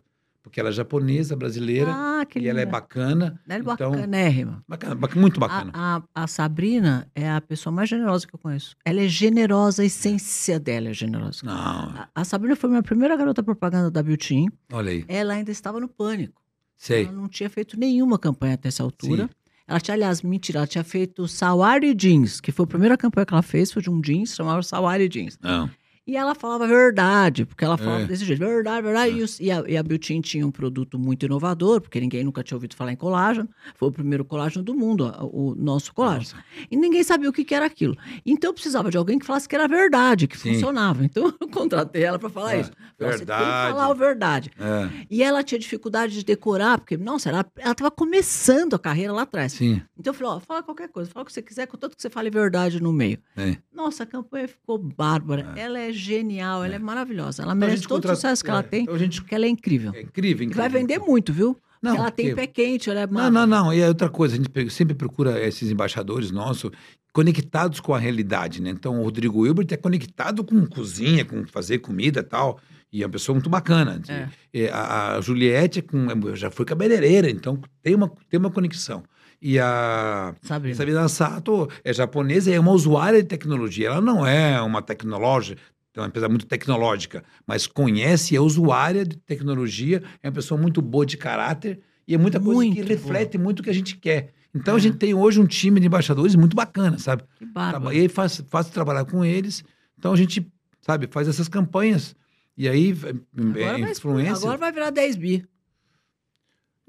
porque 0.50 0.60
ela 0.60 0.70
é 0.70 0.72
japonesa, 0.72 1.36
brasileira, 1.36 1.92
Ah, 1.94 2.26
que 2.26 2.40
e 2.40 2.48
ela 2.48 2.60
é 2.60 2.66
bacana. 2.66 3.40
Ela 3.48 3.58
é 3.58 3.62
então, 3.74 3.92
bacanérrima. 3.92 4.64
bacana, 4.68 4.96
bac- 4.96 5.16
muito 5.16 5.40
bacana. 5.40 5.72
A, 5.74 6.02
a, 6.16 6.24
a 6.24 6.28
Sabrina 6.28 7.08
é 7.16 7.30
a 7.30 7.40
pessoa 7.40 7.72
mais 7.72 7.88
generosa 7.88 8.28
que 8.28 8.36
eu 8.36 8.40
conheço. 8.40 8.76
Ela 8.84 9.02
é 9.02 9.08
generosa, 9.08 9.84
a 9.84 9.86
essência 9.86 10.60
dela 10.60 10.90
é 10.90 10.94
generosa. 10.94 11.42
Não, 11.44 11.54
A, 11.54 12.10
a 12.14 12.26
Sabrina 12.26 12.56
foi 12.56 12.70
minha 12.70 12.84
primeira 12.84 13.16
garota 13.16 13.42
propaganda 13.44 13.90
da 13.92 14.02
Beauty. 14.04 14.48
olha 14.74 14.92
aí, 14.92 15.06
Ela 15.08 15.34
ainda 15.36 15.52
estava 15.52 15.80
no 15.80 15.88
pânico. 15.88 16.42
sei. 16.76 17.04
Ela 17.06 17.12
não 17.14 17.28
tinha 17.28 17.50
feito 17.50 17.80
nenhuma 17.80 18.18
campanha 18.20 18.56
até 18.56 18.68
essa 18.68 18.84
altura. 18.84 19.24
Sim. 19.24 19.30
Ela 19.68 19.80
tinha, 19.80 19.94
aliás, 19.94 20.24
mentira, 20.24 20.58
ela 20.60 20.68
tinha 20.68 20.84
feito 20.84 21.28
Sawari 21.28 21.94
Jeans, 21.94 22.42
que 22.42 22.52
foi 22.52 22.64
a 22.64 22.68
primeira 22.68 22.98
campanha 22.98 23.24
que 23.26 23.34
ela 23.34 23.44
fez, 23.44 23.72
foi 23.72 23.84
de 23.84 23.90
um 23.92 24.02
jeans, 24.02 24.34
chamava 24.36 24.64
Sawari 24.64 25.08
Jeans. 25.08 25.38
Não, 25.40 25.70
E 26.10 26.18
ela 26.18 26.34
falava 26.34 26.66
verdade, 26.68 27.46
porque 27.46 27.64
ela 27.64 27.78
falava 27.78 28.02
É. 28.02 28.06
desse 28.06 28.26
jeito, 28.26 28.40
verdade, 28.40 28.82
verdade. 28.82 29.16
E, 29.16 29.22
os- 29.22 29.40
e 29.40 29.52
a, 29.52 29.64
e 29.68 29.78
a 29.78 29.84
Beauty 29.84 30.20
tinha 30.22 30.46
um 30.48 30.50
produto 30.52 30.98
muito 30.98 31.24
inovador, 31.26 31.80
porque 31.82 32.00
ninguém 32.00 32.24
nunca 32.24 32.42
tinha 32.44 32.56
ouvido 32.56 32.76
falar 32.76 32.92
em 32.92 32.96
colágeno. 32.96 33.48
Foi 33.76 33.90
o 33.90 33.92
primeiro 33.92 34.26
colágeno 34.26 34.64
do 34.64 34.74
mundo, 34.74 35.06
o 35.32 35.54
nosso 35.56 35.94
colágeno. 35.94 36.20
Nossa. 36.40 36.68
E 36.72 36.76
ninguém 36.76 37.04
sabia 37.04 37.30
o 37.30 37.34
que, 37.34 37.44
que 37.46 37.54
era 37.54 37.66
aquilo. 37.68 37.96
Então 38.26 38.50
eu 38.50 38.54
precisava 38.54 38.90
de 38.90 38.98
alguém 38.98 39.20
que 39.20 39.26
falasse 39.26 39.48
que 39.48 39.54
era 39.56 39.68
verdade, 39.68 40.28
que 40.28 40.36
Sim. 40.38 40.54
funcionava. 40.54 41.04
Então 41.06 41.32
eu 41.40 41.48
contratei 41.48 42.04
ela 42.04 42.18
para 42.18 42.30
falar 42.30 42.56
É, 42.56 42.62
isso. 42.62 42.72
Falei, 42.98 43.14
Você 43.14 43.26
tem 43.26 43.36
que 43.36 43.42
verdade. 43.44 43.72
falar 43.74 43.86
a 43.86 43.94
verdade. 43.94 44.52
É, 44.60 45.06
E 45.12 45.22
ela 45.22 45.44
tinha 45.44 45.60
dificuldade 45.60 46.14
de 46.16 46.26
decorar, 46.26 46.80
porque, 46.80 46.98
nossa, 46.98 47.30
ela 47.30 47.46
estava 47.56 47.92
começando 47.92 48.74
a 48.74 48.80
carreira 48.80 49.14
lá 49.14 49.22
atrás. 49.22 49.54
sim. 49.54 49.80
Então 49.98 50.12
eu 50.12 50.18
falei, 50.18 50.34
ó, 50.34 50.40
fala 50.40 50.64
qualquer 50.64 50.90
coisa, 50.90 51.12
fala 51.12 51.24
o 51.24 51.26
que 51.28 51.34
você 51.34 51.42
quiser, 51.42 51.68
contanto 51.68 51.96
que 51.96 52.02
você 52.02 52.10
fale 52.10 52.30
verdade 52.30 52.82
no 52.82 52.92
meio. 52.92 53.20
É. 53.38 53.58
Nossa, 53.72 54.04
a 54.04 54.06
campanha 54.06 54.48
ficou 54.48 54.78
bárbara. 54.78 55.54
Ela 55.56 55.78
é 55.80 55.92
genial, 56.00 56.64
ela 56.64 56.76
é 56.76 56.80
maravilhosa. 56.80 57.44
Ela 57.44 57.54
Então, 57.54 57.68
merece 57.68 57.84
todo 57.84 57.92
o 57.92 57.96
contrata- 57.96 58.16
sucesso 58.16 58.44
que 58.44 58.50
ela 58.50 58.60
é, 58.60 58.64
tem, 58.64 58.82
então 58.84 58.96
a 58.96 58.98
gente 58.98 59.22
porque 59.22 59.36
ela 59.36 59.46
é 59.46 59.50
incrível. 59.50 59.92
é 59.94 60.02
incrível, 60.02 60.46
incrível. 60.46 60.56
vai 60.56 60.70
vender 60.70 61.00
muito, 61.00 61.32
viu? 61.34 61.58
Não, 61.82 61.96
ela 61.96 62.12
tem 62.12 62.28
porque- 62.30 62.42
pé 62.42 62.48
quente, 62.48 62.90
ela 62.90 63.02
é 63.02 63.08
Não, 63.08 63.30
não, 63.32 63.46
não. 63.48 63.74
E 63.74 63.80
é 63.80 63.88
outra 63.88 64.10
coisa, 64.10 64.36
a 64.36 64.38
gente 64.38 64.70
sempre 64.72 64.94
procura 64.96 65.40
esses 65.46 65.70
embaixadores 65.72 66.30
nossos 66.32 66.72
conectados 67.14 67.80
com 67.80 67.94
a 67.94 68.00
realidade, 68.00 68.62
né? 68.62 68.70
Então, 68.70 69.00
o 69.00 69.04
Rodrigo 69.04 69.46
Hilbert 69.46 69.68
é 69.72 69.78
conectado 69.78 70.44
com 70.44 70.66
cozinha, 70.66 71.24
com 71.26 71.46
fazer 71.48 71.80
comida 71.80 72.20
e 72.20 72.24
tal. 72.24 72.60
E 72.92 73.02
é 73.04 73.06
uma 73.06 73.12
pessoa 73.12 73.34
muito 73.36 73.50
bacana. 73.50 74.02
É. 74.08 74.28
E 74.54 74.68
a, 74.68 75.16
a 75.16 75.22
Juliette 75.22 75.80
é 75.80 75.82
com, 75.82 76.36
já 76.36 76.50
foi 76.52 76.66
cabeleireira, 76.66 77.30
então 77.30 77.60
tem 77.84 77.94
uma, 77.96 78.12
tem 78.30 78.40
uma 78.40 78.50
conexão. 78.52 79.04
E 79.42 79.58
a 79.60 80.36
Sabrina. 80.42 80.76
Sabrina 80.76 81.08
Sato 81.08 81.70
é 81.84 81.94
japonesa 81.94 82.50
e 82.52 82.56
é 82.56 82.60
uma 82.60 82.72
usuária 82.72 83.22
de 83.22 83.28
tecnologia. 83.28 83.88
Ela 83.88 84.02
não 84.02 84.26
é 84.26 84.60
uma 84.62 84.82
tecnológica, 84.82 85.62
é 86.00 86.04
uma 86.04 86.08
empresa 86.10 86.28
muito 86.30 86.46
tecnológica, 86.46 87.24
mas 87.46 87.68
conhece 87.68 88.36
é 88.36 88.40
usuária 88.42 89.06
de 89.06 89.18
tecnologia, 89.18 90.02
é 90.24 90.28
uma 90.28 90.34
pessoa 90.34 90.60
muito 90.60 90.82
boa 90.82 91.06
de 91.06 91.18
caráter 91.18 91.80
e 92.08 92.16
é 92.16 92.18
muita 92.18 92.40
coisa 92.40 92.56
Muito 92.56 92.76
que 92.76 92.82
boa. 92.82 92.90
reflete 92.90 93.38
muito 93.38 93.60
o 93.60 93.64
que 93.64 93.70
a 93.70 93.74
gente 93.74 93.96
quer. 93.98 94.32
Então 94.56 94.74
a 94.76 94.78
É. 94.78 94.82
gente 94.82 94.98
tem 94.98 95.14
hoje 95.14 95.40
um 95.40 95.46
time 95.46 95.80
de 95.80 95.86
embaixadores 95.88 96.34
muito 96.36 96.56
bacana, 96.56 96.98
sabe? 96.98 97.24
Que 97.38 97.46
E 97.46 98.00
aí 98.02 98.10
faz, 98.10 98.44
fácil 98.50 98.74
trabalhar 98.74 99.06
com 99.06 99.24
eles. 99.24 99.64
Então 99.98 100.12
a 100.12 100.16
gente, 100.16 100.46
sabe, 100.82 101.08
faz 101.12 101.28
essas 101.28 101.48
campanhas. 101.48 102.16
E 102.58 102.68
aí, 102.68 102.92
é, 102.92 103.10
Agora, 103.42 103.60
é, 103.78 103.82
vai, 103.82 103.92
influência. 103.92 104.34
agora 104.36 104.58
vai 104.58 104.72
virar 104.72 104.90
10 104.90 105.16
bi. 105.18 105.46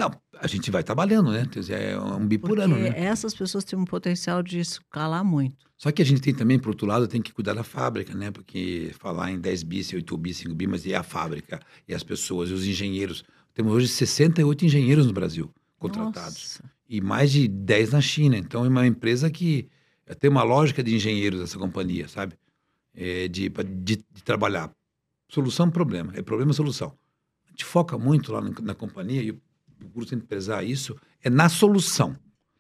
Não, 0.01 0.11
a 0.39 0.47
gente 0.47 0.71
vai 0.71 0.83
trabalhando, 0.83 1.31
né? 1.31 1.47
Quer 1.53 1.61
dizer, 1.61 1.81
É 1.93 2.01
um 2.01 2.27
bi 2.27 2.39
por 2.39 2.59
ano, 2.59 2.75
né? 2.75 2.95
essas 2.97 3.35
pessoas 3.35 3.65
têm 3.65 3.79
um 3.79 3.85
potencial 3.85 4.43
de 4.43 4.59
escalar 4.59 5.23
muito. 5.23 5.69
Só 5.77 5.93
que 5.93 6.01
a 6.01 6.05
gente 6.07 6.23
tem 6.23 6.35
também, 6.35 6.59
por 6.59 6.71
outro 6.71 6.87
lado, 6.87 7.07
tem 7.07 7.21
que 7.21 7.35
cuidar 7.35 7.53
da 7.53 7.63
fábrica, 7.63 8.15
né? 8.15 8.31
Porque 8.31 8.93
falar 8.99 9.31
em 9.31 9.39
10 9.39 9.63
bi, 9.63 9.87
8 9.95 10.17
bi, 10.17 10.33
5 10.33 10.55
bi, 10.55 10.67
mas 10.67 10.87
e 10.87 10.95
a 10.95 11.03
fábrica, 11.03 11.61
e 11.87 11.95
as 11.95 12.03
pessoas, 12.03 12.49
e 12.49 12.55
os 12.55 12.67
engenheiros. 12.67 13.23
Temos 13.53 13.75
hoje 13.75 13.89
68 13.89 14.65
engenheiros 14.65 15.07
no 15.07 15.13
Brasil 15.13 15.53
contratados. 15.79 16.61
Nossa. 16.63 16.73
E 16.89 16.99
mais 17.03 17.31
de 17.31 17.47
10 17.47 17.93
na 17.93 18.01
China. 18.01 18.39
Então 18.39 18.65
é 18.65 18.69
uma 18.69 18.87
empresa 18.87 19.31
que 19.31 19.69
tem 20.19 20.31
uma 20.31 20.43
lógica 20.43 20.83
de 20.83 20.95
engenheiros 20.95 21.43
essa 21.43 21.59
companhia, 21.59 22.09
sabe? 22.09 22.39
É, 22.95 23.29
de, 23.29 23.51
de, 23.51 23.97
de 23.97 24.23
trabalhar. 24.25 24.71
Solução, 25.29 25.71
problema. 25.71 26.13
É 26.17 26.23
problema, 26.23 26.55
solução. 26.55 26.97
A 27.47 27.51
gente 27.51 27.67
foca 27.67 27.99
muito 27.99 28.33
lá 28.33 28.41
na, 28.41 28.51
na 28.63 28.75
companhia 28.75 29.23
e 29.23 29.39
procuro 29.81 30.07
sempre 30.07 30.27
prezar 30.27 30.65
isso, 30.65 30.97
é 31.23 31.29
na 31.29 31.49
solução. 31.49 32.17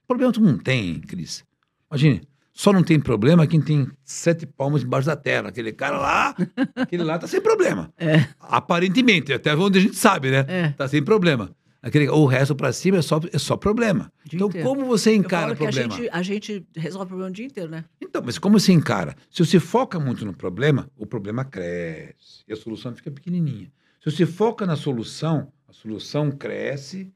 Problema 0.06 0.32
tu 0.32 0.40
não 0.40 0.58
tem, 0.58 1.00
Cris. 1.00 1.44
Imagine, 1.90 2.22
só 2.52 2.72
não 2.72 2.82
tem 2.82 2.98
problema 2.98 3.46
quem 3.46 3.60
tem 3.60 3.88
sete 4.04 4.46
palmas 4.46 4.82
embaixo 4.82 5.06
da 5.06 5.16
terra. 5.16 5.48
Aquele 5.48 5.72
cara 5.72 5.98
lá, 5.98 6.34
aquele 6.76 7.02
lá 7.04 7.18
tá 7.18 7.26
sem 7.26 7.40
problema. 7.40 7.92
É. 7.96 8.26
Aparentemente, 8.40 9.32
até 9.32 9.54
onde 9.54 9.78
a 9.78 9.82
gente 9.82 9.96
sabe, 9.96 10.30
né? 10.30 10.44
É. 10.48 10.68
Tá 10.70 10.88
sem 10.88 11.02
problema. 11.02 11.54
Aquele, 11.82 12.10
o 12.10 12.26
resto 12.26 12.54
para 12.54 12.72
cima 12.72 12.98
é 12.98 13.02
só, 13.02 13.18
é 13.32 13.38
só 13.38 13.56
problema. 13.56 14.12
Dia 14.26 14.36
então, 14.36 14.48
inteiro. 14.48 14.68
como 14.68 14.84
você 14.84 15.14
encara 15.14 15.54
o 15.54 15.56
que 15.56 15.64
a 15.64 15.70
problema? 15.70 15.96
gente, 15.96 16.10
a 16.12 16.22
gente 16.22 16.66
resolve 16.76 17.06
o 17.06 17.08
problema 17.08 17.30
o 17.30 17.32
dia 17.32 17.46
inteiro, 17.46 17.70
né? 17.70 17.84
Então, 18.00 18.20
mas 18.22 18.38
como 18.38 18.60
você 18.60 18.72
encara? 18.72 19.16
Se 19.30 19.44
você 19.44 19.58
foca 19.58 19.98
muito 19.98 20.26
no 20.26 20.34
problema, 20.34 20.90
o 20.98 21.06
problema 21.06 21.42
cresce 21.42 22.44
e 22.46 22.52
a 22.52 22.56
solução 22.56 22.94
fica 22.94 23.10
pequenininha. 23.10 23.72
Se 24.04 24.10
você 24.10 24.26
foca 24.26 24.66
na 24.66 24.76
solução, 24.76 25.50
a 25.70 25.72
solução 25.72 26.30
cresce 26.32 27.12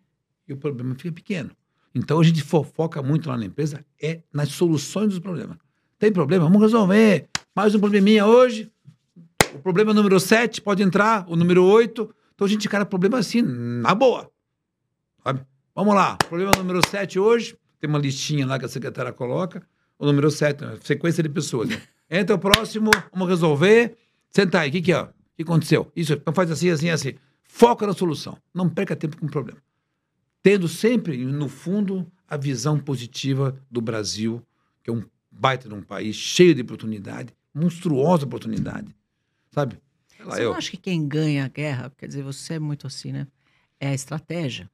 e 0.49 0.53
o 0.53 0.57
problema 0.57 0.95
fica 0.95 1.11
pequeno. 1.13 1.51
Então, 1.95 2.21
a 2.21 2.25
gente 2.25 2.43
fo- 2.43 2.63
foca 2.65 3.03
muito 3.03 3.29
lá 3.29 3.37
na 3.37 3.45
empresa 3.45 3.85
é 4.01 4.21
nas 4.33 4.49
soluções 4.51 5.09
dos 5.09 5.19
problemas. 5.19 5.59
Tem 5.99 6.13
problema? 6.13 6.45
Vamos 6.45 6.61
resolver. 6.63 7.29
Mais 7.55 7.75
um 7.75 7.81
probleminha 7.81 8.25
hoje. 8.27 8.71
O 9.55 9.59
problema 9.59 9.93
número 9.93 10.19
7 10.19 10.61
pode 10.61 10.83
entrar, 10.83 11.25
o 11.29 11.37
número 11.37 11.65
8. 11.65 12.15
Então, 12.35 12.47
a 12.47 12.51
gente 12.51 12.67
encara 12.67 12.85
problema 12.87 13.19
assim, 13.19 13.43
na 13.43 13.95
boa. 13.95 14.31
Sabe? 15.23 15.41
Vamos 15.75 15.95
lá. 15.95 16.17
Problema 16.17 16.53
número 16.57 16.81
7 16.89 17.19
hoje. 17.19 17.57
Tem 17.81 17.89
uma 17.91 17.99
listinha 17.99 18.47
lá 18.47 18.59
que 18.59 18.65
a 18.65 18.69
secretária 18.69 19.13
coloca. 19.13 19.63
O 19.99 20.07
número 20.07 20.31
7, 20.31 20.65
sequência 20.83 21.23
de 21.23 21.29
pessoas. 21.29 21.69
Né? 21.69 21.81
Entra 22.11 22.35
o 22.35 22.39
próximo, 22.39 22.91
vamos 23.13 23.29
resolver. 23.29 23.97
Senta 24.31 24.61
aí, 24.61 24.69
o 24.69 24.73
que, 24.73 24.83
que 24.83 24.93
é? 24.93 25.01
O 25.03 25.09
que 25.37 25.43
aconteceu? 25.43 25.91
Isso, 25.95 26.13
então 26.13 26.35
faz 26.35 26.51
assim, 26.51 26.71
assim, 26.71 26.91
assim. 26.91 27.15
Foca 27.57 27.87
na 27.87 27.93
solução. 27.93 28.37
Não 28.53 28.69
perca 28.69 28.97
tempo 28.97 29.17
com 29.17 29.27
o 29.27 29.31
problema. 29.31 29.63
Tendo 30.43 30.67
sempre, 30.67 31.25
no 31.25 31.49
fundo, 31.49 32.05
a 32.29 32.37
visão 32.37 32.81
positiva 32.81 33.57
do 33.71 33.81
Brasil, 33.81 34.43
que 34.83 34.91
é 34.91 34.93
um 34.93 35.05
baita 35.31 35.69
de 35.69 35.75
um 35.77 35.81
país 35.81 36.17
cheio 36.17 36.53
de 36.53 36.63
oportunidade, 36.63 37.33
monstruosa 37.55 38.27
oportunidade. 38.27 38.93
Sabe? 39.53 39.79
Lá, 40.19 40.35
Você 40.35 40.43
eu. 40.43 40.51
não 40.51 40.57
acha 40.57 40.73
que 40.73 40.77
quem 40.79 41.07
ganha 41.07 41.45
a 41.45 41.49
guerra, 41.49 41.93
quer 41.97 42.09
dizer, 42.09 42.25
você 42.25 42.55
é 42.55 42.59
muito 42.59 42.89
assim, 42.89 43.13
né? 43.13 43.25
É 43.79 43.87
a 43.87 43.95
estratégia. 43.95 44.69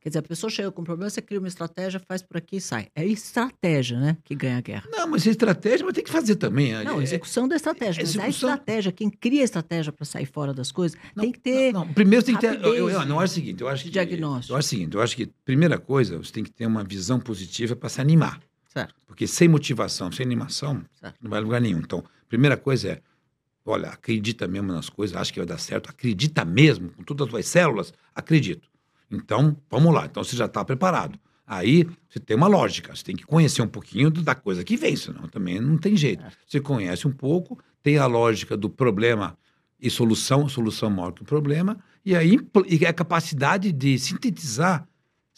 Quer 0.00 0.10
dizer, 0.10 0.20
a 0.20 0.22
pessoa 0.22 0.48
chega 0.48 0.70
com 0.70 0.80
um 0.80 0.84
problema, 0.84 1.10
você 1.10 1.20
cria 1.20 1.40
uma 1.40 1.48
estratégia, 1.48 1.98
faz 1.98 2.22
por 2.22 2.36
aqui 2.36 2.56
e 2.56 2.60
sai. 2.60 2.86
É 2.94 3.04
estratégia, 3.04 3.98
né, 3.98 4.16
que 4.22 4.34
ganha 4.34 4.58
a 4.58 4.60
guerra. 4.60 4.88
Não, 4.92 5.08
mas 5.08 5.26
é 5.26 5.30
estratégia, 5.30 5.84
mas 5.84 5.94
tem 5.94 6.04
que 6.04 6.10
fazer 6.10 6.36
também. 6.36 6.72
Não, 6.84 7.00
É- 7.00 7.02
execução 7.02 7.48
da 7.48 7.56
estratégia. 7.56 8.00
é 8.00 8.04
Mas 8.04 8.16
a 8.16 8.18
execução. 8.28 8.48
estratégia, 8.50 8.92
quem 8.92 9.10
cria 9.10 9.40
a 9.42 9.44
estratégia 9.44 9.92
para 9.92 10.04
sair 10.04 10.26
fora 10.26 10.54
das 10.54 10.70
coisas, 10.70 10.96
Não, 11.16 11.22
tem 11.24 11.32
que 11.32 11.40
ter. 11.40 11.72
Não, 11.72 11.84
não, 11.84 11.92
primeiro 11.92 12.24
tem 12.24 12.34
que 12.36 12.40
ter. 12.40 12.60
Eu, 12.62 12.74
eu, 12.76 12.90
eu 12.90 13.04
não 13.06 13.18
acho 13.18 13.32
o 13.32 13.34
seguinte, 13.34 13.60
eu 13.60 13.68
acho 13.68 13.84
que. 13.84 13.90
diagnóstico. 13.90 14.52
Eu 14.52 14.56
acho 14.58 14.66
o 14.66 14.70
seguinte, 14.70 14.94
eu 14.94 15.02
acho 15.02 15.16
que, 15.16 15.26
primeira 15.44 15.78
coisa, 15.78 16.16
você 16.16 16.32
tem 16.32 16.44
que 16.44 16.50
ter 16.52 16.66
uma 16.66 16.84
visão 16.84 17.18
positiva 17.18 17.74
para 17.74 17.88
se 17.88 18.00
animar. 18.00 18.40
Certo. 18.72 18.94
Porque 19.06 19.26
sem 19.26 19.48
motivação, 19.48 20.12
sem 20.12 20.24
animação, 20.24 20.84
Certo. 21.00 21.16
não 21.20 21.28
vai 21.30 21.40
a 21.40 21.42
lugar 21.42 21.60
nenhum. 21.60 21.78
Então, 21.80 22.04
primeira 22.28 22.56
coisa 22.56 22.88
é 22.92 23.00
olha, 23.64 23.88
acredita 23.88 24.46
mesmo 24.48 24.72
nas 24.72 24.88
coisas, 24.88 25.14
acha 25.14 25.30
que 25.32 25.38
vai 25.38 25.46
dar 25.46 25.58
certo, 25.58 25.90
acredita 25.90 26.42
mesmo, 26.42 26.88
com 26.90 27.02
todas 27.02 27.26
as 27.26 27.30
suas 27.30 27.46
células, 27.48 27.92
acredito. 28.14 28.66
Então, 29.10 29.56
vamos 29.70 29.92
lá. 29.94 30.06
Então, 30.06 30.22
você 30.22 30.36
já 30.36 30.46
está 30.46 30.64
preparado. 30.64 31.18
Aí, 31.46 31.86
você 32.08 32.18
tem 32.20 32.36
uma 32.36 32.46
lógica. 32.46 32.94
Você 32.94 33.02
tem 33.02 33.16
que 33.16 33.24
conhecer 33.24 33.62
um 33.62 33.68
pouquinho 33.68 34.10
da 34.10 34.34
coisa 34.34 34.62
que 34.62 34.76
vem, 34.76 34.94
senão 34.96 35.26
também 35.28 35.60
não 35.60 35.78
tem 35.78 35.96
jeito. 35.96 36.22
Você 36.46 36.60
conhece 36.60 37.08
um 37.08 37.12
pouco, 37.12 37.58
tem 37.82 37.96
a 37.96 38.06
lógica 38.06 38.56
do 38.56 38.68
problema 38.68 39.36
e 39.80 39.88
solução, 39.88 40.48
solução 40.48 40.90
maior 40.90 41.12
que 41.12 41.22
o 41.22 41.24
problema, 41.24 41.78
e 42.04 42.14
aí 42.14 42.34
impl- 42.34 42.66
e 42.68 42.84
a 42.84 42.92
capacidade 42.92 43.72
de 43.72 43.98
sintetizar, 43.98 44.86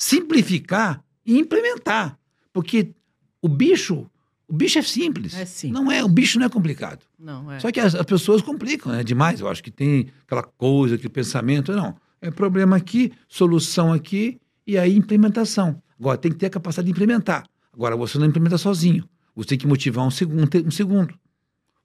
simplificar 0.04 1.04
e 1.24 1.38
implementar. 1.38 2.18
Porque 2.52 2.92
o 3.40 3.48
bicho, 3.48 4.10
o 4.48 4.52
bicho 4.54 4.78
é 4.78 4.82
simples. 4.82 5.34
É 5.34 5.44
sim. 5.44 5.70
Não 5.70 5.92
é, 5.92 6.02
o 6.02 6.08
bicho 6.08 6.38
não 6.38 6.46
é 6.46 6.48
complicado. 6.48 7.04
Não, 7.18 7.52
é. 7.52 7.60
Só 7.60 7.70
que 7.70 7.78
as, 7.78 7.94
as 7.94 8.04
pessoas 8.06 8.42
complicam, 8.42 8.90
né? 8.92 9.04
Demais. 9.04 9.40
Eu 9.40 9.48
acho 9.48 9.62
que 9.62 9.70
tem 9.70 10.08
aquela 10.26 10.42
coisa, 10.42 10.94
aquele 10.96 11.10
pensamento. 11.10 11.70
Não. 11.72 11.94
É 12.20 12.30
problema 12.30 12.76
aqui, 12.76 13.12
solução 13.28 13.92
aqui 13.92 14.40
e 14.66 14.76
aí 14.78 14.94
implementação. 14.96 15.82
Agora, 15.98 16.18
tem 16.18 16.30
que 16.30 16.38
ter 16.38 16.46
a 16.46 16.50
capacidade 16.50 16.86
de 16.86 16.92
implementar. 16.92 17.46
Agora, 17.72 17.96
você 17.96 18.18
não 18.18 18.26
implementa 18.26 18.58
sozinho. 18.58 19.08
Você 19.34 19.48
tem 19.50 19.58
que 19.58 19.66
motivar 19.66 20.06
um 20.06 20.10
segundo, 20.10 20.42
um, 20.42 20.66
um 20.66 20.70
segundo, 20.70 21.14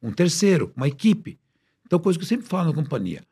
um 0.01 0.11
terceiro, 0.11 0.71
uma 0.75 0.87
equipe. 0.87 1.39
Então, 1.85 1.99
coisa 1.99 2.17
que 2.17 2.23
eu 2.23 2.27
sempre 2.29 2.47
falo 2.47 2.69
na 2.69 2.73
companhia. 2.73 3.23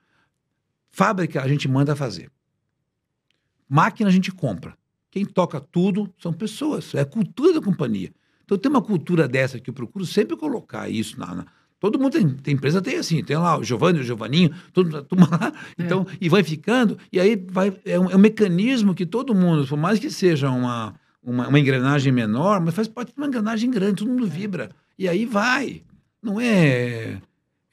Fábrica 0.90 1.42
a 1.42 1.48
gente 1.48 1.68
manda 1.68 1.96
fazer. 1.96 2.32
Máquina 3.68 4.10
a 4.10 4.14
gente 4.14 4.32
compra. 4.32 4.78
Quem 5.10 5.26
toca 5.26 5.60
tudo 5.60 6.14
são 6.18 6.32
pessoas, 6.32 6.94
é 6.94 7.02
a 7.02 7.06
cultura 7.06 7.54
da 7.54 7.62
companhia. 7.62 8.14
Então 8.44 8.58
tem 8.58 8.70
uma 8.70 8.82
cultura 8.82 9.28
dessa 9.28 9.60
que 9.60 9.70
eu 9.70 9.74
procuro 9.74 10.06
sempre 10.06 10.36
colocar 10.36 10.90
isso 10.90 11.20
na. 11.20 11.34
na- 11.36 11.46
todo 11.84 12.00
mundo 12.00 12.14
tem, 12.14 12.30
tem 12.30 12.54
empresa, 12.54 12.82
tem 12.82 12.96
assim, 12.96 13.22
tem 13.22 13.36
lá 13.36 13.58
o 13.58 13.64
Giovanni, 13.64 14.00
o 14.00 14.04
Giovanninho, 14.04 14.56
todo, 14.72 15.04
turma 15.04 15.28
lá, 15.30 15.52
então, 15.78 16.08
e 16.22 16.30
vai 16.30 16.42
ficando, 16.42 16.98
e 17.12 17.20
aí 17.20 17.36
vai, 17.36 17.78
é, 17.84 18.00
um, 18.00 18.10
é 18.10 18.16
um 18.16 18.20
mecanismo 18.20 18.96
que 18.96 19.06
todo 19.06 19.36
mundo, 19.36 19.68
por 19.68 19.78
mais 19.78 20.00
que 20.00 20.10
seja 20.10 20.50
uma, 20.50 20.96
uma, 21.22 21.50
uma 21.50 21.60
engrenagem 21.60 22.14
menor, 22.14 22.62
mas 22.62 22.74
faz 22.74 22.88
parte 22.88 23.10
de 23.10 23.18
uma 23.18 23.28
engrenagem 23.28 23.70
grande, 23.70 23.96
todo 23.96 24.10
mundo 24.10 24.26
vibra. 24.26 24.70
E 24.98 25.10
aí 25.10 25.26
vai. 25.26 25.84
Não 26.22 26.40
é, 26.40 27.20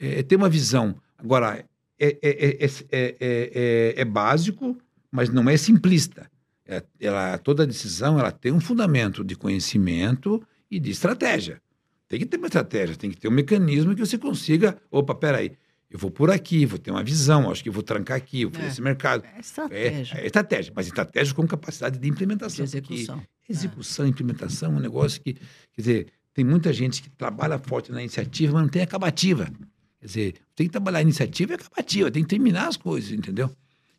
é, 0.00 0.18
é 0.18 0.22
ter 0.24 0.34
uma 0.34 0.48
visão. 0.48 0.96
Agora, 1.16 1.64
é, 1.96 2.08
é, 2.08 2.18
é, 2.20 2.64
é, 2.64 2.68
é, 2.90 3.16
é- 3.20 3.94
é 3.96 4.04
básico, 4.04 4.76
mas 5.08 5.28
não 5.30 5.48
é 5.48 5.56
simplista. 5.56 6.28
É- 6.66 6.82
ela, 6.98 7.38
toda 7.38 7.64
decisão 7.64 8.18
ela 8.18 8.32
tem 8.32 8.50
um 8.50 8.58
fundamento 8.58 9.22
de 9.22 9.36
conhecimento 9.36 10.42
e 10.68 10.80
de 10.80 10.90
estratégia. 10.90 11.62
Tem 12.10 12.18
que 12.18 12.26
ter 12.26 12.38
uma 12.38 12.48
estratégia, 12.48 12.96
tem 12.96 13.08
que 13.08 13.16
ter 13.16 13.28
um 13.28 13.30
mecanismo 13.30 13.94
que 13.94 14.04
você 14.04 14.18
consiga. 14.18 14.76
Opa, 14.90 15.14
peraí, 15.14 15.52
eu 15.88 15.96
vou 15.96 16.10
por 16.10 16.28
aqui, 16.28 16.66
vou 16.66 16.76
ter 16.76 16.90
uma 16.90 17.04
visão, 17.04 17.48
acho 17.48 17.62
que 17.62 17.70
vou 17.70 17.84
trancar 17.84 18.16
aqui, 18.16 18.44
vou 18.44 18.52
fazer 18.54 18.66
É. 18.66 18.68
esse 18.70 18.82
mercado. 18.82 19.24
É 19.24 19.36
É, 19.36 19.40
estratégia 19.40 20.18
é 20.18 20.26
estratégia, 20.26 20.72
mas 20.74 20.86
estratégia 20.88 21.32
com 21.34 21.46
capacidade 21.46 21.94
de 21.94 22.02
de 22.02 22.08
implementação. 22.08 22.66
porque 22.66 22.94
execução. 22.94 23.22
Execução, 23.48 24.06
implementação 24.08 24.72
é 24.74 24.76
um 24.76 24.80
negócio 24.80 25.20
que, 25.20 25.34
quer 25.34 25.40
dizer, 25.76 26.06
tem 26.34 26.44
muita 26.44 26.72
gente 26.72 27.00
que 27.00 27.08
trabalha 27.10 27.58
forte 27.60 27.92
na 27.92 28.00
iniciativa, 28.00 28.54
mas 28.54 28.62
não 28.62 28.68
tem 28.68 28.82
acabativa. 28.82 29.48
Quer 30.00 30.06
dizer, 30.06 30.34
tem 30.56 30.66
que 30.66 30.72
trabalhar 30.72 30.98
a 30.98 31.02
iniciativa 31.02 31.52
e 31.52 31.54
acabativa, 31.54 32.10
tem 32.10 32.24
que 32.24 32.28
terminar 32.28 32.66
as 32.66 32.76
coisas, 32.76 33.12
entendeu? 33.12 33.48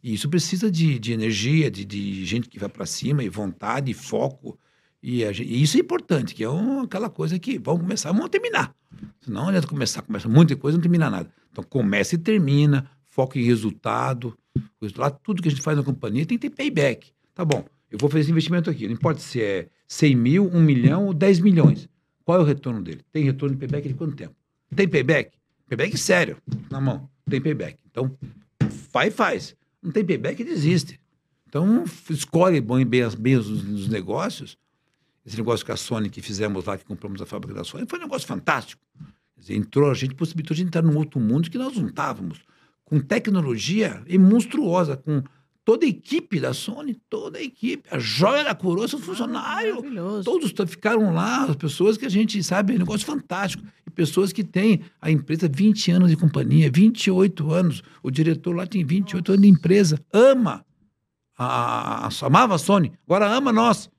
E 0.04 0.14
isso 0.14 0.28
precisa 0.28 0.70
de, 0.70 1.00
de 1.00 1.14
energia, 1.14 1.72
de, 1.72 1.86
de 1.86 2.26
gente 2.26 2.50
que 2.50 2.60
vai 2.60 2.68
para 2.68 2.86
cima, 2.86 3.24
e 3.24 3.30
vontade, 3.30 3.90
e 3.90 3.94
foco. 3.94 4.60
E, 5.04 5.24
a 5.26 5.32
gen- 5.32 5.48
e 5.48 5.62
isso 5.64 5.78
é 5.78 5.80
importante, 5.80 6.36
que 6.36 6.44
é 6.44 6.50
um- 6.50 6.82
aquela 6.82 7.10
coisa 7.10 7.38
que 7.40 7.58
vamos 7.58 7.82
começar, 7.82 8.12
vamos 8.12 8.30
terminar. 8.30 8.74
Senão, 9.22 9.42
não 9.44 9.50
adianta 9.50 9.68
começar, 9.68 10.02
começa 10.02 10.28
muita 10.30 10.56
coisa 10.56 10.78
não 10.78 10.82
termina 10.82 11.10
nada. 11.10 11.32
Então, 11.52 11.64
começa 11.64 12.16
e 12.16 12.18
termina, 12.18 12.90
foco 13.08 13.38
em 13.38 13.44
resultado. 13.44 14.38
Resultado, 14.82 15.20
tudo 15.24 15.42
que 15.42 15.48
a 15.48 15.52
gente 15.52 15.62
faz 15.64 15.78
na 15.78 15.84
companhia 15.84 16.26
tem 16.26 16.38
que 16.38 16.50
ter 16.50 16.56
payback. 16.56 17.12
Tá 17.34 17.44
bom, 17.44 17.66
eu 17.90 17.98
vou 17.98 18.10
fazer 18.10 18.22
esse 18.22 18.32
investimento 18.32 18.70
aqui. 18.70 18.86
Não 18.88 18.94
importa 18.94 19.20
se 19.22 19.42
é 19.42 19.68
100 19.88 20.16
mil, 20.16 20.46
1 20.54 20.62
milhão 20.62 21.06
ou 21.08 21.14
10 21.14 21.40
milhões. 21.40 21.90
Qual 22.24 22.38
é 22.40 22.42
o 22.42 22.46
retorno 22.46 22.82
dele? 22.82 23.02
Tem 23.12 23.24
retorno 23.24 23.56
de 23.56 23.60
payback 23.60 23.88
de 23.88 23.94
quanto 23.96 24.16
tempo? 24.16 24.36
Tem 24.76 24.88
payback? 24.88 25.32
Payback 25.68 25.98
sério, 25.98 26.38
na 26.70 26.80
mão. 26.80 27.10
Tem 27.30 27.42
payback. 27.42 27.78
Então, 27.90 28.16
e 29.06 29.12
faz. 29.12 29.56
Não 29.82 29.92
tem 29.92 30.06
payback, 30.06 30.44
desiste. 30.44 31.00
Então, 31.48 31.84
escolhe 32.10 32.62
bem, 32.62 32.86
bem, 32.86 33.10
bem 33.18 33.36
os, 33.36 33.48
os 33.50 33.88
negócios. 33.88 34.58
Esse 35.26 35.38
negócio 35.38 35.66
com 35.66 35.72
a 35.72 35.78
Sony 35.78 36.10
que 36.10 36.22
fizemos 36.22 36.66
lá, 36.66 36.78
que 36.78 36.86
compramos 36.86 37.22
a 37.22 37.26
fábrica 37.26 37.54
da 37.54 37.64
Sony, 37.64 37.86
foi 37.88 38.00
um 38.00 38.04
negócio 38.04 38.28
fantástico. 38.28 38.82
Quer 39.36 39.42
dizer, 39.42 39.56
entrou 39.56 39.90
a 39.90 39.94
gente, 39.94 40.16
possibilitou 40.16 40.54
a 40.54 40.58
gente 40.58 40.68
entrar 40.68 40.82
num 40.82 40.98
outro 40.98 41.20
mundo 41.20 41.50
que 41.50 41.58
nós 41.58 41.76
não 41.78 41.88
estávamos. 41.88 42.40
Com 42.84 43.00
tecnologia 43.00 44.02
e 44.08 44.18
monstruosa, 44.18 44.98
com 44.98 45.24
toda 45.64 45.86
a 45.86 45.90
equipe 45.90 46.40
da 46.40 46.54
Sony, 46.54 46.96
toda 47.10 47.38
a 47.38 47.42
equipe, 47.42 47.84
a 47.92 48.00
joia 48.00 48.44
da 48.44 48.56
coroa, 48.56 48.88
seu 48.88 48.98
funcionário, 49.00 49.76
Maravilhoso. 49.76 50.24
Todos 50.24 50.52
ficaram 50.68 51.14
lá, 51.14 51.46
as 51.46 51.56
pessoas 51.56 51.98
que 51.98 52.06
a 52.06 52.10
gente 52.10 52.42
sabe, 52.44 52.74
é 52.74 52.76
um 52.76 52.80
negócio 52.80 53.06
fantástico. 53.06 53.64
E 53.86 53.90
pessoas 53.92 54.34
que 54.34 54.44
têm 54.44 54.82
a 55.00 55.10
empresa 55.12 55.48
20 55.48 55.92
anos 55.92 56.10
de 56.10 56.18
companhia, 56.18 56.70
28 56.74 57.52
anos. 57.54 57.84
O 58.02 58.10
diretor 58.10 58.56
lá 58.56 58.66
tem 58.66 58.84
28 58.84 59.32
anos 59.34 59.42
de 59.44 59.48
empresa. 59.48 60.00
Ama. 60.12 60.66
A- 61.38 62.08
a- 62.08 62.26
amava 62.26 62.56
a 62.56 62.58
Sony, 62.58 62.92
agora 63.06 63.28
ama 63.32 63.52
nós. 63.54 63.90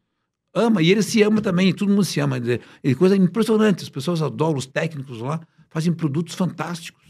Ama. 0.55 0.83
E 0.83 0.91
ele 0.91 1.03
se 1.03 1.23
ama 1.23 1.41
também, 1.41 1.73
todo 1.73 1.89
mundo 1.89 2.05
se 2.05 2.21
ama. 2.21 2.37
É 2.83 2.95
coisa 2.95 3.17
impressionante. 3.17 3.83
As 3.83 3.89
pessoas 3.89 4.21
adoram, 4.23 4.59
os 4.59 4.67
técnicos 4.67 5.19
lá 5.21 5.41
fazem 5.71 5.93
produtos 5.93 6.35
fantásticos. 6.35 7.03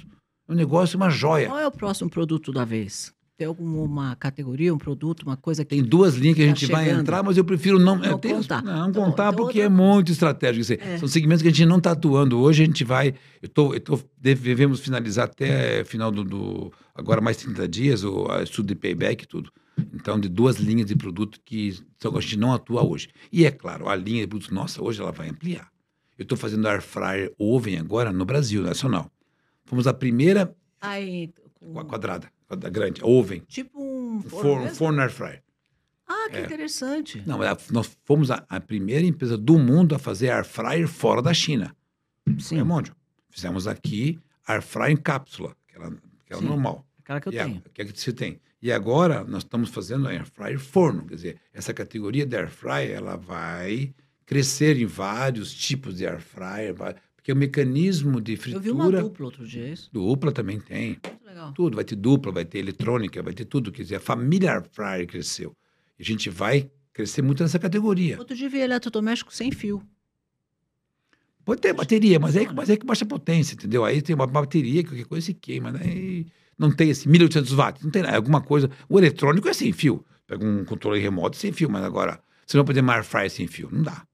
É 0.48 0.52
um 0.52 0.56
negócio, 0.56 0.96
uma 0.96 1.10
joia. 1.10 1.48
Qual 1.48 1.58
é 1.58 1.66
o 1.66 1.70
próximo 1.72 2.08
produto 2.10 2.52
da 2.52 2.64
vez? 2.64 3.12
Tem 3.36 3.46
alguma 3.46 4.14
categoria, 4.14 4.72
um 4.72 4.78
produto, 4.78 5.22
uma 5.22 5.36
coisa 5.36 5.64
que. 5.64 5.70
Tem 5.74 5.82
duas 5.82 6.14
linhas 6.14 6.36
que 6.36 6.42
a 6.42 6.46
Tá 6.46 6.54
gente 6.54 6.66
vai 6.70 6.84
chegando. 6.84 7.00
entrar, 7.00 7.22
mas 7.24 7.36
eu 7.36 7.44
prefiro 7.44 7.78
não, 7.78 7.96
Não 7.96 8.04
eu 8.04 8.18
tenho- 8.18 8.36
contar. 8.36 8.62
Não 8.62 8.92
Tá 8.92 9.00
bom, 9.00 9.06
contar 9.06 9.22
então 9.32 9.34
porque 9.44 9.60
outra- 9.60 9.62
é 9.64 9.68
muito 9.68 10.12
estratégico. 10.12 10.80
É. 10.80 10.98
São 10.98 11.08
segmentos 11.08 11.42
que 11.42 11.48
a 11.48 11.50
gente 11.50 11.64
não 11.66 11.78
está 11.78 11.92
atuando 11.92 12.38
hoje. 12.38 12.62
A 12.62 12.66
gente 12.66 12.84
vai. 12.84 13.14
Eu 13.40 13.48
tô, 13.48 13.74
eu 13.74 13.80
tô, 13.80 13.98
devemos 14.20 14.80
finalizar 14.80 15.24
até 15.24 15.82
final 15.84 16.12
do, 16.12 16.22
do- 16.22 16.72
Agora 16.94 17.20
mais 17.22 17.38
30 17.38 17.66
dias, 17.66 18.04
o 18.04 18.28
estudo 18.42 18.68
de 18.68 18.74
payback 18.76 19.24
e 19.24 19.26
tudo. 19.26 19.50
Então, 19.92 20.18
de 20.20 20.28
duas 20.28 20.56
linhas 20.56 20.86
de 20.86 20.96
produto 20.96 21.40
que 21.44 21.72
são- 21.98 22.16
a 22.16 22.20
gente 22.20 22.36
não 22.38 22.52
atua 22.52 22.82
hoje. 22.86 23.08
E 23.30 23.44
é 23.46 23.50
claro, 23.50 23.88
a 23.88 23.96
linha 23.96 24.20
de 24.22 24.26
produtos 24.26 24.50
nossa 24.50 24.82
hoje 24.82 25.00
ela 25.00 25.12
vai 25.12 25.28
ampliar. 25.28 25.70
Eu 26.18 26.24
estou 26.24 26.36
fazendo 26.36 26.66
air 26.68 26.82
fryer 26.82 27.32
oven 27.38 27.78
agora 27.78 28.12
no 28.12 28.24
Brasil, 28.24 28.62
nacional. 28.62 29.10
Fomos 29.64 29.86
a 29.86 29.94
primeira 29.94 30.54
Aí, 30.80 31.32
com- 31.54 31.72
qua- 31.72 31.84
quadrada, 31.84 32.30
quadra- 32.46 32.68
grande, 32.70 33.00
oven, 33.02 33.42
tipo 33.48 33.80
um. 33.82 34.20
forno 34.22 34.68
forno, 34.74 35.00
air 35.00 35.10
fryer. 35.10 35.42
Ah, 36.06 36.28
que 36.30 36.36
É. 36.36 36.44
interessante. 36.44 37.22
Não, 37.26 37.42
é- 37.42 37.56
nós 37.70 37.96
fomos 38.04 38.30
a, 38.30 38.44
a 38.48 38.60
primeira 38.60 39.06
empresa 39.06 39.38
do 39.38 39.58
mundo 39.58 39.94
a 39.94 39.98
fazer 39.98 40.30
air 40.30 40.44
fryer 40.44 40.86
fora 40.86 41.22
da 41.22 41.32
China. 41.32 41.74
Sim, 42.38 42.58
É. 42.60 42.64
Fizemos 43.30 43.66
aqui 43.66 44.18
air 44.46 44.60
fryer 44.60 44.90
em 44.92 44.96
cápsula, 44.96 45.56
aquela, 45.68 45.96
aquela 46.26 46.40
Sim. 46.42 46.46
normal. 46.48 46.86
aquela 47.02 47.20
que 47.20 47.28
eu 47.28 47.32
E 47.32 47.38
a- 47.38 47.44
tenho. 47.46 47.62
que 47.72 47.82
é 47.82 47.84
que 47.86 47.98
você 47.98 48.12
tem. 48.12 48.38
E 48.62 48.70
agora 48.70 49.24
nós 49.24 49.42
estamos 49.42 49.70
fazendo 49.70 50.06
air 50.06 50.24
fryer 50.24 50.58
forno, 50.58 51.04
quer 51.04 51.16
dizer, 51.16 51.40
essa 51.52 51.74
categoria 51.74 52.24
de 52.24 52.36
air 52.36 52.48
fryer 52.48 52.92
ela 52.92 53.16
vai 53.16 53.92
crescer 54.24 54.80
em 54.80 54.86
vários 54.86 55.52
tipos 55.52 55.96
de 55.96 56.06
air 56.06 56.20
fryer, 56.20 56.72
porque 57.16 57.32
o 57.32 57.36
mecanismo 57.36 58.20
de 58.20 58.38
Eu 58.52 58.60
vi 58.60 58.70
uma 58.70 58.84
fritura 58.84 59.02
dupla 59.02 59.26
outro 59.26 59.46
dia, 59.46 59.66
é 59.66 59.72
isso? 59.72 59.90
dupla 59.92 60.30
também 60.30 60.60
tem. 60.60 60.98
Muito 61.04 61.26
legal. 61.26 61.52
Tudo, 61.52 61.74
vai 61.74 61.84
ter 61.84 61.96
dupla, 61.96 62.30
vai 62.30 62.44
ter 62.44 62.58
eletrônica, 62.58 63.20
vai 63.20 63.34
ter 63.34 63.44
tudo. 63.44 63.72
Quer 63.72 63.82
dizer, 63.82 63.96
a 63.96 64.00
família 64.00 64.52
Air 64.52 64.64
Fryer 64.70 65.06
cresceu. 65.08 65.56
E 65.98 66.02
a 66.02 66.04
gente 66.04 66.30
vai 66.30 66.70
crescer 66.92 67.20
muito 67.20 67.42
nessa 67.42 67.58
categoria. 67.58 68.16
Outro 68.18 68.36
dia 68.36 68.48
vi 68.48 68.58
eletrodoméstico 68.58 69.34
sem 69.34 69.50
fio. 69.50 69.82
Pode 71.44 71.60
ter 71.60 71.72
bateria, 71.72 72.20
mas 72.20 72.36
é, 72.36 72.50
mas 72.52 72.70
é 72.70 72.76
que 72.76 72.86
baixa 72.86 73.04
potência, 73.04 73.54
entendeu? 73.54 73.84
Aí 73.84 74.00
tem 74.00 74.14
uma 74.14 74.26
bateria 74.26 74.84
que 74.84 74.90
qualquer 74.90 75.06
coisa 75.06 75.26
se 75.26 75.34
queima, 75.34 75.72
né? 75.72 75.80
E 75.84 76.26
não 76.58 76.70
tem 76.70 76.90
esse 76.90 77.08
1800 77.08 77.52
watts, 77.52 77.82
não 77.82 77.90
tem 77.90 78.02
nada, 78.02 78.14
é 78.14 78.16
alguma 78.16 78.40
coisa. 78.40 78.70
O 78.88 78.98
eletrônico 78.98 79.48
é 79.48 79.52
sem 79.52 79.72
fio. 79.72 80.04
Pega 80.26 80.44
um 80.44 80.64
controle 80.64 81.00
remoto 81.00 81.36
sem 81.36 81.52
fio, 81.52 81.68
mas 81.70 81.82
agora 81.84 82.20
você 82.46 82.56
não 82.56 82.64
pode 82.64 82.76
ter 82.76 82.80
uma 82.82 82.94
Air 82.94 83.04
Fryer 83.04 83.30
sem 83.30 83.46
fio, 83.46 83.68
não 83.72 83.82
dá. 83.82 84.06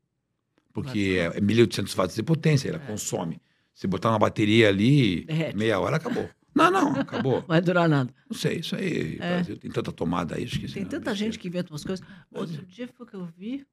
Porque 0.73 1.17
é, 1.19 1.37
é 1.39 1.41
1800 1.41 1.95
watts 1.95 2.15
de 2.17 2.23
potência, 2.23 2.69
ela 2.69 2.79
É. 2.83 2.87
consome. 2.87 3.41
Se 3.75 3.87
botar 3.87 4.11
uma 4.11 4.19
bateria 4.19 4.69
ali, 4.69 5.25
Derrete. 5.25 5.57
meia 5.57 5.79
hora 5.79 5.97
acabou. 5.97 6.29
Não, 6.55 6.71
não, 6.71 6.93
acabou. 7.01 7.43
Vai 7.47 7.61
durar 7.61 7.89
nada. 7.89 8.13
Não 8.29 8.37
sei, 8.37 8.59
isso 8.61 8.75
aí. 8.75 9.15
É. 9.21 9.35
Brasil 9.37 9.57
tem 9.59 9.71
tanta 9.71 9.93
tomada 9.93 10.35
aí, 10.37 10.45
isso 10.45 10.73
Tem 10.75 10.83
não- 10.83 10.91
tanta 10.91 11.15
gente 11.15 11.39
que 11.39 11.47
inventa 11.49 11.73
umas 11.73 11.85
coisas. 11.85 12.05
Outro 12.33 12.65
dia 12.67 12.89
foi 12.89 13.07
que 13.07 13.15
eu 13.15 13.25
vi 13.27 13.65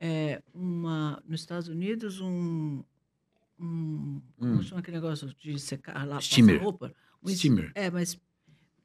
é, 0.00 0.42
uma, 0.52 1.22
nos 1.26 1.40
Estados 1.40 1.68
Unidos 1.68 2.20
um. 2.20 2.82
um 3.58 4.20
Como 4.38 4.54
Hum. 4.54 4.62
chama 4.62 4.80
aquele 4.80 4.96
negócio 4.96 5.32
de 5.40 5.58
secar 5.58 6.06
lá, 6.06 6.20
Steamer. 6.20 6.60
roupa? 6.62 6.92
Um 7.22 7.28
Steamer. 7.28 7.70
É, 7.74 7.90
mas 7.90 8.18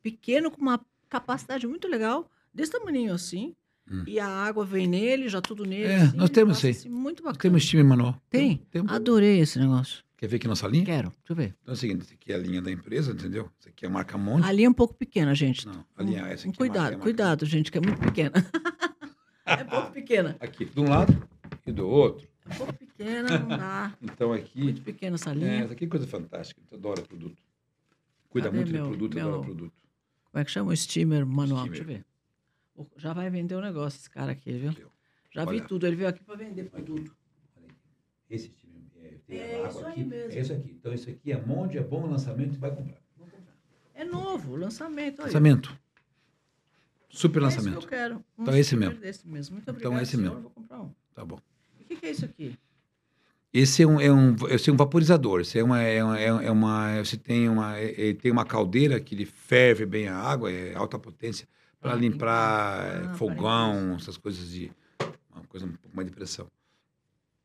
pequeno, 0.01 0.51
com 0.51 0.61
uma 0.61 0.79
capacidade 1.09 1.65
muito 1.67 1.87
legal, 1.87 2.29
desse 2.53 2.71
tamanho 2.71 3.13
assim. 3.13 3.55
Hum. 3.89 4.03
E 4.05 4.19
a 4.19 4.27
água 4.27 4.65
vem 4.65 4.85
nele, 4.85 5.29
já 5.29 5.41
tudo 5.41 5.63
nele. 5.65 5.85
É, 5.85 5.95
assim, 6.01 6.17
nós 6.17 6.29
temos 6.29 6.57
isso 6.63 6.81
assim, 6.81 6.89
muito 6.89 7.23
bacana. 7.23 7.39
temos 7.39 7.65
time 7.65 7.83
manual. 7.83 8.21
Tem? 8.29 8.57
Temos. 8.69 8.91
Adorei 8.91 9.39
esse 9.39 9.57
negócio. 9.57 10.03
Quer 10.17 10.27
ver 10.27 10.37
aqui 10.37 10.47
nossa 10.47 10.67
linha? 10.67 10.83
Quero, 10.83 11.09
deixa 11.09 11.21
eu 11.29 11.35
ver. 11.35 11.55
Então 11.61 11.71
é 11.71 11.75
o 11.75 11.77
seguinte, 11.77 12.05
aqui 12.13 12.31
é 12.33 12.35
a 12.35 12.37
linha 12.39 12.61
da 12.61 12.69
empresa, 12.71 13.11
entendeu? 13.13 13.49
Essa 13.59 13.69
aqui 13.69 13.85
é 13.85 13.87
a 13.87 13.91
marca 13.91 14.17
Monte. 14.17 14.45
A 14.45 14.51
linha 14.51 14.67
é 14.67 14.69
um 14.69 14.73
pouco 14.73 14.93
pequena, 14.95 15.33
gente. 15.35 15.65
Não, 15.67 15.85
a 15.95 16.03
linha 16.03 16.23
Um- 16.23 16.27
essa 16.27 16.47
um 16.47 16.49
aqui. 16.49 16.55
é 16.55 16.57
cuidado, 16.57 16.75
marca- 16.81 16.87
é 16.87 16.97
marca- 16.97 17.03
cuidado, 17.03 17.45
gente, 17.45 17.71
que 17.71 17.77
é 17.77 17.81
muito 17.81 17.99
pequena. 18.01 18.33
é 19.45 19.63
um 19.63 19.67
pouco 19.67 19.91
pequena. 19.91 20.35
Aqui, 20.39 20.65
de 20.65 20.79
um 20.79 20.89
lado 20.89 21.29
e 21.65 21.71
do 21.71 21.87
outro. 21.87 22.27
É 22.49 22.53
um 22.53 22.57
pouco 22.57 22.73
pequena, 22.73 23.39
não 23.39 23.47
dá. 23.47 23.93
Então 24.01 24.33
aqui, 24.33 24.61
Muito 24.63 24.81
pequena 24.81 25.15
essa 25.15 25.29
é, 25.31 25.33
linha. 25.35 25.63
essa 25.63 25.73
aqui 25.73 25.85
é 25.85 25.87
coisa 25.87 26.07
fantástica. 26.07 26.59
Eu 26.71 26.77
adoro 26.77 27.03
produto. 27.03 27.41
Cuida 28.29 28.47
Cadê 28.49 28.57
muito 28.57 28.71
meu- 28.73 28.83
de 28.83 28.89
produto, 28.89 29.15
meu- 29.15 29.27
adora 29.27 29.41
produto. 29.43 29.73
Como 30.31 30.41
é 30.41 30.45
que 30.45 30.51
chama? 30.51 30.71
O 30.71 30.75
steamer 30.77 31.25
manual. 31.25 31.65
Steamer. 31.65 31.71
Deixa 31.85 32.05
eu 32.77 32.83
ver. 32.85 32.91
Já 32.97 33.13
vai 33.13 33.29
vender 33.29 33.55
o 33.55 33.61
negócio, 33.61 33.97
esse 33.97 34.09
cara 34.09 34.31
aqui, 34.33 34.51
viu? 34.53 34.69
Aqui. 34.71 34.83
Já 35.33 35.43
vi 35.45 35.49
Olha. 35.57 35.61
tudo. 35.65 35.87
Ele 35.87 35.95
veio 35.95 36.09
aqui 36.09 36.23
para 36.23 36.35
vender 36.35 36.65
produto. 36.69 37.15
Esse 38.29 38.49
time 38.49 38.85
é, 38.97 39.13
tem 39.25 39.37
É 39.39 39.63
a 39.65 39.67
isso 39.69 39.77
água 39.79 39.89
aí 39.89 39.91
aqui. 39.93 40.03
mesmo. 40.03 40.31
É 40.37 40.41
isso 40.41 40.53
aqui. 40.53 40.71
Então 40.71 40.93
isso 40.93 41.09
aqui 41.09 41.31
é 41.31 41.41
monte, 41.41 41.77
é 41.77 41.83
bom 41.83 42.05
lançamento, 42.05 42.59
vai 42.59 42.75
comprar. 42.75 43.01
É 43.95 44.03
novo, 44.03 44.55
lançamento. 44.55 45.21
Lançamento. 45.23 45.79
Super 47.09 47.41
É 47.41 47.47
esse 47.47 47.57
que 47.57 47.63
lançamento. 47.63 47.83
eu 47.83 47.89
quero. 47.89 48.15
Um 48.37 48.41
Então 48.43 48.53
é 48.53 48.59
esse 48.59 48.67
steamer 48.69 48.89
mesmo. 48.89 49.01
Desse 49.01 49.27
mesmo. 49.27 49.53
Muito 49.55 49.63
Então 49.63 49.73
obrigado, 49.73 49.99
é 49.99 50.03
esse 50.03 50.11
senhor. 50.11 50.23
mesmo. 50.25 50.41
Vou 50.41 50.51
comprar 50.51 50.81
um. 50.81 50.91
Tá 51.15 51.25
bom. 51.25 51.39
O 51.79 51.83
que, 51.85 51.95
que 51.95 52.05
é 52.05 52.11
isso 52.11 52.25
aqui? 52.25 52.57
Esse 53.59 53.81
é 53.81 53.87
um, 53.87 53.99
é 53.99 54.11
um, 54.13 54.35
esse 54.49 54.69
é 54.69 54.73
um 54.73 54.77
vaporizador. 54.77 55.41
Esse 55.41 55.57
é 55.57 55.63
uma, 55.63 55.81
é 55.81 56.03
uma, 56.03 56.19
é 56.43 56.51
uma, 56.51 57.03
você 57.03 57.17
tem 57.17 57.49
uma, 57.49 57.75
é- 57.75 58.09
é- 58.09 58.13
tem 58.13 58.31
uma 58.31 58.45
caldeira 58.45 58.99
que 58.99 59.15
ele 59.15 59.25
ferve 59.25 59.83
bem 59.83 60.07
a 60.07 60.15
água, 60.15 60.51
é 60.51 60.75
alta 60.75 60.99
potência 60.99 61.47
para 61.79 61.95
limpar 61.95 62.85
é, 62.85 63.05
Ah, 63.07 63.13
fogão, 63.15 63.95
essas 63.95 64.15
coisas 64.15 64.51
de 64.51 64.71
uma 65.33 65.43
coisa 65.45 65.65
um 65.65 65.71
pouco 65.71 65.95
mais 65.95 66.07
de 66.07 66.13
pressão. 66.13 66.47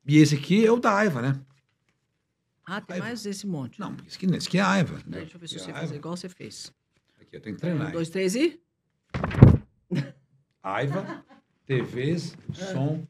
E 0.06 0.18
esse 0.18 0.34
aqui 0.34 0.66
é 0.66 0.70
o 0.70 0.78
da 0.78 0.94
Aiva, 0.94 1.22
né? 1.22 1.40
Ah, 2.66 2.82
tem 2.82 2.96
Aiva. 2.96 3.06
mais 3.06 3.24
esse 3.24 3.46
monte. 3.46 3.80
Não, 3.80 3.96
esse 4.06 4.18
aqui, 4.18 4.26
esse 4.36 4.48
aqui 4.48 4.58
é 4.58 4.60
a 4.60 4.70
Aiva. 4.70 5.00
Daí, 5.06 5.22
deixa 5.22 5.36
eu 5.36 5.40
ver 5.40 5.48
se 5.48 5.58
você 5.58 5.70
é 5.70 5.74
fazer 5.74 5.96
igual 5.96 6.14
você 6.14 6.28
fez. 6.28 6.70
Aqui 7.22 7.36
eu 7.36 7.40
tenho 7.40 7.56
que 7.56 7.62
treinar. 7.62 7.88
Um, 7.88 7.92
dois, 7.92 8.10
três 8.10 8.34
e. 8.34 8.60
Aiva, 10.62 11.24
TVs, 11.66 12.36
som 12.52 13.02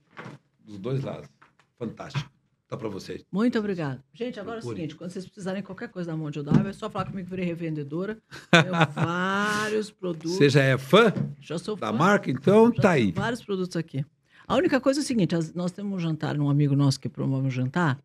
dos 0.64 0.78
dois 0.78 1.02
lados. 1.02 1.28
Fantástico. 1.76 2.31
Tá 2.72 2.78
para 2.78 2.88
vocês. 2.88 3.22
Muito 3.30 3.58
obrigado. 3.58 4.00
Gente, 4.14 4.40
agora 4.40 4.56
é 4.56 4.58
o 4.60 4.62
Procure. 4.62 4.76
seguinte: 4.80 4.96
quando 4.96 5.10
vocês 5.10 5.26
precisarem 5.26 5.60
de 5.60 5.66
qualquer 5.66 5.90
coisa 5.90 6.10
da 6.10 6.16
mão 6.16 6.30
de 6.30 6.38
Odaiva, 6.40 6.70
é 6.70 6.72
só 6.72 6.88
falar 6.88 7.04
comigo 7.04 7.24
que 7.26 7.30
virei 7.30 7.44
revendedora. 7.44 8.16
Tenho 8.50 8.64
vários 8.96 9.90
produtos. 9.90 10.32
Você 10.38 10.48
já 10.48 10.62
é 10.62 10.78
fã 10.78 11.12
Já 11.38 11.58
sou 11.58 11.76
da 11.76 11.88
fã. 11.88 11.92
marca? 11.92 12.30
Então 12.30 12.72
Já 12.74 12.80
tá 12.82 12.90
aí. 12.92 13.12
vários 13.12 13.44
produtos 13.44 13.76
aqui. 13.76 14.02
A 14.48 14.56
única 14.56 14.80
coisa 14.80 15.00
é 15.00 15.02
o 15.02 15.04
seguinte: 15.04 15.34
nós 15.54 15.70
temos 15.70 15.92
um 15.92 15.98
jantar, 15.98 16.34
um 16.40 16.48
amigo 16.48 16.74
nosso 16.74 16.98
que 16.98 17.10
promove 17.10 17.46
um 17.46 17.50
jantar, 17.50 17.98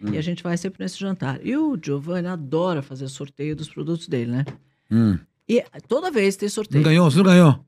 Hum. 0.00 0.10
e 0.14 0.18
a 0.18 0.22
gente 0.22 0.40
vai 0.40 0.56
sempre 0.56 0.84
nesse 0.84 1.00
jantar. 1.00 1.44
E 1.44 1.56
o 1.56 1.76
Giovanni 1.80 2.28
adora 2.28 2.80
fazer 2.80 3.08
sorteio 3.08 3.56
dos 3.56 3.68
produtos 3.68 4.06
dele, 4.06 4.30
né? 4.30 4.44
Hum. 4.88 5.18
E 5.48 5.64
toda 5.88 6.12
vez 6.12 6.36
tem 6.36 6.46
Não 6.46 6.52
sorteio. 6.54 6.84
ganhou? 6.84 7.10
Você 7.10 7.16
não 7.16 7.24
ganhou? 7.24 7.66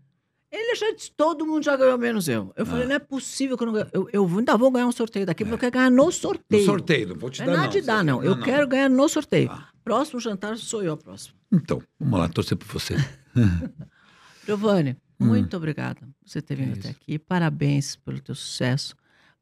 Ele 0.56 0.74
já 0.76 0.92
disse, 0.92 1.10
todo 1.16 1.44
mundo 1.44 1.64
já 1.64 1.76
ganhou, 1.76 1.98
menos 1.98 2.28
eu. 2.28 2.52
Eu 2.56 2.62
Ah. 2.62 2.66
falei, 2.66 2.86
não 2.86 2.94
é 2.94 2.98
possível 3.00 3.56
que 3.56 3.62
eu 3.64 3.66
não 3.66 3.72
ganhe. 3.74 3.86
Eu, 3.92 4.08
eu 4.12 4.24
ainda 4.38 4.56
vou 4.56 4.70
ganhar 4.70 4.86
um 4.86 4.92
sorteio 4.92 5.26
daqui, 5.26 5.42
porque 5.44 5.54
eu 5.54 5.58
quero 5.58 5.72
ganhar 5.72 5.90
no 5.90 6.04
No 6.06 6.12
sorteio. 6.12 6.64
sorteio, 6.64 7.08
não 7.08 7.16
vou 7.16 7.28
te 7.28 7.40
Não 7.40 7.46
dar 7.46 7.52
é 7.52 7.56
nada 7.56 7.66
não. 7.66 7.72
de 7.72 7.80
dar, 7.82 8.04
não. 8.04 8.22
Eu 8.22 8.38
quero 8.40 8.68
ganhar 8.68 8.88
no 8.88 9.08
sorteio. 9.08 9.50
Ah. 9.50 9.68
Próximo 9.82 10.20
jantar 10.20 10.56
sou 10.56 10.82
eu 10.82 10.92
a 10.92 10.96
próxima. 10.96 11.34
Então, 11.52 11.82
vamos 11.98 12.18
lá, 12.20 12.28
torcer 12.28 12.56
por 12.56 12.68
você. 12.68 12.94
Giovanni, 14.46 14.96
muito 15.18 15.56
obrigada 15.56 16.00
por 16.00 16.28
você 16.28 16.40
ter 16.42 16.54
vindo 16.56 16.68
Hum. 16.74 16.76
É 16.76 16.78
até 16.80 16.90
aqui. 16.90 17.18
Parabéns 17.18 17.96
pelo 17.96 18.20
teu 18.20 18.34
sucesso. 18.34 18.94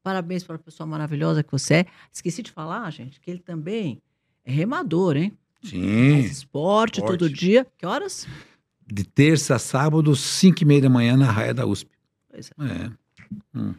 Parabéns 0.02 0.42
pela 0.44 0.58
pessoa 0.58 0.86
maravilhosa 0.86 1.42
que 1.42 1.52
você 1.52 1.74
é. 1.74 1.86
Esqueci 2.12 2.42
de 2.42 2.50
falar, 2.50 2.90
gente, 2.90 3.20
que 3.20 3.30
ele 3.30 3.40
também 3.40 4.00
é 4.44 4.50
remador, 4.52 5.16
hein? 5.16 5.36
Sim. 5.62 6.12
Faz 6.22 6.32
esporte, 6.38 6.98
Esporte. 7.00 7.18
todo 7.18 7.30
dia. 7.30 7.66
Que 7.78 7.86
horas? 7.86 8.26
De 8.92 9.04
terça 9.04 9.54
a 9.54 9.58
sábado, 9.58 10.14
5 10.14 10.62
e 10.62 10.64
meia 10.66 10.82
da 10.82 10.90
manhã, 10.90 11.16
na 11.16 11.30
raia 11.30 11.54
da 11.54 11.64
USP. 11.64 11.90
Pois 12.30 12.50
é. 12.50 12.90
É, 13.58 13.74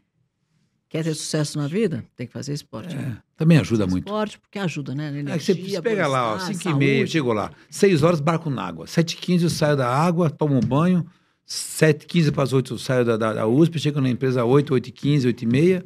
Quer 0.90 1.04
ter 1.04 1.14
sucesso 1.14 1.58
na 1.58 1.68
vida? 1.68 2.04
Tem 2.16 2.26
que 2.26 2.34
fazer 2.34 2.54
esporte. 2.54 2.96
né? 2.96 3.18
é. 3.18 3.24
Também 3.38 3.58
ajuda 3.58 3.86
muito. 3.86 4.06
Esporte, 4.08 4.40
porque 4.40 4.58
ajuda, 4.58 4.96
né? 4.96 5.24
É 5.28 5.38
que 5.38 5.44
você 5.44 5.52
Energia, 5.52 5.82
pega 5.82 6.08
lá, 6.08 6.34
ó, 6.34 6.38
bem-estar, 6.38 6.56
5 6.56 6.70
e 6.70 6.74
meia, 6.74 7.08
chego 7.08 7.34
lá. 7.34 7.52
6 7.70 8.02
horas, 8.04 8.20
barco 8.20 8.50
na 8.50 8.64
água. 8.64 8.88
7 8.88 9.16
h 9.16 9.22
15 9.24 9.44
eu 9.44 9.50
saio 9.50 9.78
da 9.78 9.88
água, 9.88 10.30
tomo 10.30 10.56
um 10.56 10.60
banho. 10.60 11.06
7 11.46 12.04
h 12.04 12.06
15 12.08 12.32
para 12.32 12.44
as 12.44 12.54
8 12.54 12.74
eu 12.74 12.78
saio 12.80 13.06
da, 13.06 13.18
da, 13.18 13.34
da 13.34 13.48
USP, 13.48 13.78
chego 13.80 14.02
na 14.02 14.10
empresa 14.10 14.44
8, 14.46 14.74
8 14.74 14.88
h 14.88 14.92
15, 14.92 15.28
8 15.28 15.42
e 15.42 15.46
meia. 15.48 15.86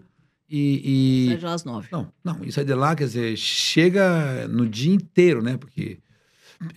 E, 0.49 1.25
e- 1.25 1.27
Sai 1.29 1.37
de 1.37 1.45
lá 1.45 1.53
às 1.53 1.63
nove. 1.65 1.87
Não, 1.91 2.11
não, 2.23 2.43
e 2.43 2.51
sai 2.51 2.63
de 2.63 2.73
lá, 2.73 2.95
quer 2.95 3.05
dizer, 3.05 3.35
chega 3.37 4.47
no 4.47 4.67
dia 4.67 4.93
inteiro, 4.93 5.41
né? 5.41 5.57
Porque, 5.57 5.99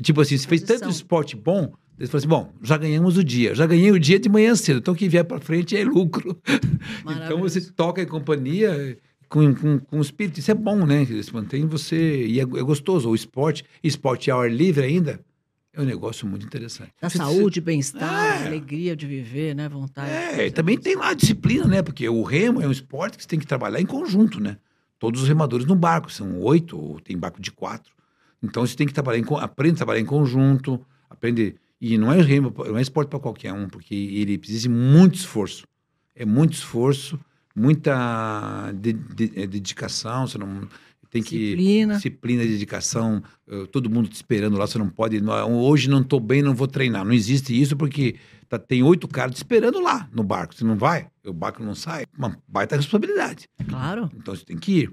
tipo 0.02 0.20
assim, 0.20 0.36
se 0.36 0.46
fez 0.46 0.62
tanto 0.62 0.88
esporte 0.88 1.36
bom, 1.36 1.72
eles 2.00 2.10
falam 2.10 2.18
assim, 2.18 2.28
bom, 2.28 2.52
já 2.62 2.78
ganhamos 2.78 3.18
o 3.18 3.22
dia, 3.22 3.54
já 3.54 3.66
ganhei 3.66 3.92
o 3.92 4.00
dia 4.00 4.18
de 4.18 4.28
manhã 4.28 4.56
cedo, 4.56 4.78
então 4.78 4.94
o 4.94 4.96
que 4.96 5.06
vier 5.06 5.22
para 5.22 5.38
frente 5.38 5.76
é 5.76 5.84
lucro. 5.84 6.40
então 7.04 7.38
você 7.38 7.60
toca 7.60 8.02
em 8.02 8.06
companhia 8.06 8.98
com, 9.28 9.54
com, 9.54 9.78
com 9.78 9.98
o 9.98 10.00
espírito, 10.00 10.40
isso 10.40 10.50
é 10.50 10.54
bom, 10.54 10.86
né? 10.86 11.02
Isso 11.02 11.34
mantém 11.34 11.66
você, 11.66 12.26
e 12.26 12.40
é, 12.40 12.42
é 12.42 12.44
gostoso. 12.44 13.10
O 13.10 13.14
esporte, 13.14 13.64
esporte 13.84 14.30
ao 14.30 14.40
ar 14.40 14.50
livre 14.50 14.82
ainda, 14.82 15.20
é 15.74 15.80
um 15.80 15.84
negócio 15.84 16.26
muito 16.26 16.44
interessante. 16.46 16.90
Da 17.00 17.10
saúde, 17.10 17.60
bem-estar, 17.60 18.42
É. 18.42 18.46
alegria 18.46 18.96
de 18.96 19.06
viver, 19.06 19.54
né? 19.54 19.68
Vontade. 19.68 20.08
de 20.08 20.40
é, 20.40 20.46
e 20.46 20.50
também 20.50 20.78
tem 20.78 20.96
lá 20.96 21.10
a 21.10 21.14
disciplina, 21.14 21.66
né? 21.66 21.82
Porque 21.82 22.08
o 22.08 22.22
remo 22.22 22.62
é 22.62 22.66
um 22.66 22.72
esporte 22.72 23.18
que 23.18 23.22
você 23.22 23.28
tem 23.28 23.38
que 23.38 23.46
trabalhar 23.46 23.80
em 23.80 23.86
conjunto, 23.86 24.40
né? 24.40 24.56
Todos 24.98 25.22
os 25.22 25.28
remadores 25.28 25.66
no 25.66 25.76
barco, 25.76 26.10
são 26.10 26.40
oito, 26.40 26.78
ou 26.78 26.98
tem 26.98 27.16
barco 27.16 27.40
de 27.40 27.52
quatro. 27.52 27.92
Então 28.42 28.66
você 28.66 28.74
tem 28.74 28.86
que 28.86 28.92
trabalhar 28.94 29.18
em, 29.18 29.24
aprende 29.38 29.74
a 29.74 29.76
trabalhar 29.76 30.00
em 30.00 30.06
conjunto, 30.06 30.80
aprende. 31.08 31.56
E 31.80 31.96
não 31.98 32.12
é 32.12 32.16
não 32.68 32.76
é 32.78 32.82
esporte 32.82 33.08
para 33.08 33.18
qualquer 33.20 33.52
um, 33.52 33.68
porque 33.68 33.94
ele 33.94 34.36
precisa 34.38 34.62
de 34.62 34.68
muito 34.68 35.14
esforço. 35.16 35.64
É 36.14 36.24
muito 36.26 36.52
esforço, 36.54 37.18
muita 37.56 38.72
de- 38.72 38.92
de- 38.92 39.32
eh, 39.40 39.46
dedicação, 39.46 40.26
você 40.26 40.38
não 40.38 40.68
tem 41.10 41.22
que 41.22 41.36
Disciplina. 41.38 41.94
disciplina, 41.96 42.42
dedicação, 42.44 43.22
eh, 43.48 43.66
todo 43.72 43.90
mundo 43.90 44.08
te 44.08 44.14
esperando 44.14 44.56
lá, 44.56 44.66
você 44.66 44.78
não 44.78 44.88
pode, 44.88 45.20
não, 45.20 45.52
hoje 45.58 45.90
não 45.90 46.00
estou 46.02 46.20
bem, 46.20 46.40
não 46.42 46.54
vou 46.54 46.66
treinar. 46.68 47.04
Não 47.04 47.12
existe 47.12 47.58
isso 47.60 47.76
porque 47.76 48.14
tá- 48.48 48.58
tem 48.58 48.82
oito 48.82 49.08
caras 49.08 49.34
te 49.34 49.38
esperando 49.38 49.80
lá 49.80 50.08
no 50.12 50.22
barco. 50.22 50.54
Você 50.54 50.64
não 50.64 50.76
vai, 50.76 51.08
o 51.26 51.32
barco 51.32 51.62
não 51.62 51.74
sai, 51.74 52.04
uma 52.16 52.36
baita 52.46 52.76
responsabilidade. 52.76 53.48
Claro. 53.68 54.10
Então 54.16 54.34
você 54.36 54.44
tem 54.44 54.56
que 54.56 54.72
ir. 54.82 54.92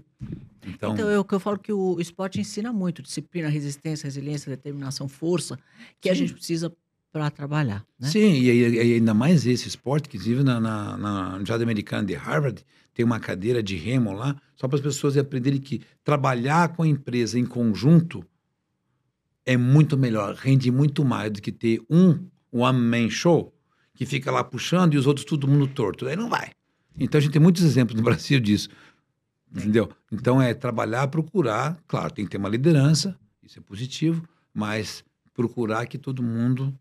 Então, 0.65 0.93
Então, 0.95 1.09
eu, 1.09 1.23
que 1.23 1.33
eu 1.35 1.39
falo 1.39 1.57
que 1.57 1.71
o 1.71 1.99
esporte 2.01 2.41
ensina 2.41 2.73
muito 2.73 3.01
disciplina, 3.01 3.47
resistência, 3.47 4.05
resiliência, 4.05 4.49
determinação, 4.49 5.07
força, 5.07 5.57
que 6.01 6.09
a 6.09 6.13
Sim. 6.13 6.21
gente 6.21 6.33
precisa 6.33 6.73
para 7.11 7.29
trabalhar. 7.31 7.85
Né? 7.99 8.09
sim, 8.09 8.33
e, 8.33 8.49
e 8.49 8.93
ainda 8.95 9.13
mais 9.13 9.45
esse 9.47 9.67
esporte, 9.67 10.09
que 10.09 10.17
inclusive 10.17 10.43
na, 10.43 10.59
na, 10.59 10.97
na 10.97 11.27
Universidade 11.29 11.63
Americana 11.63 12.05
de 12.05 12.13
Harvard, 12.15 12.63
tem 12.97 13.05
uma 13.05 13.19
cadeira 13.19 13.61
de 13.61 13.75
remo 13.75 14.11
lá, 14.11 14.35
só 14.55 14.67
para 14.67 14.75
as 14.75 14.81
pessoas 14.81 15.15
aprenderem 15.15 15.61
que 15.61 15.83
trabalhar 16.03 16.69
com 16.69 16.81
a 16.81 16.87
empresa 16.87 17.37
em 17.37 17.45
conjunto 17.45 18.25
é 19.45 19.55
muito 19.55 19.95
melhor, 19.95 20.33
rende 20.33 20.71
muito 20.71 21.05
mais 21.05 21.31
do 21.31 21.39
que 21.39 21.51
ter 21.51 21.79
um 21.87 22.25
one-man 22.51 23.07
show 23.07 23.53
que 23.93 24.03
fica 24.03 24.31
lá 24.31 24.43
puxando 24.43 24.95
e 24.95 24.97
os 24.97 25.05
outros 25.05 25.27
todo 25.27 25.47
mundo 25.47 25.67
torto. 25.67 26.07
Aí 26.07 26.15
não 26.15 26.27
vai. 26.27 26.49
Então 26.97 27.19
a 27.19 27.21
gente 27.21 27.33
tem 27.33 27.41
muitos 27.41 27.63
exemplos 27.63 27.95
no 27.95 28.01
Brasil 28.03 28.39
disso. 28.39 28.67
Entendeu? 29.55 29.91
Então 30.11 30.41
é 30.41 30.55
trabalhar, 30.55 31.07
procurar, 31.07 31.77
claro, 31.87 32.11
tem 32.11 32.25
que 32.25 32.31
ter 32.31 32.37
uma 32.37 32.49
liderança, 32.49 33.15
isso 33.43 33.59
é 33.59 33.61
positivo, 33.61 34.27
mas 34.51 35.03
procurar 35.35 35.85
que 35.85 35.99
todo 35.99 36.23
mundo 36.23 36.73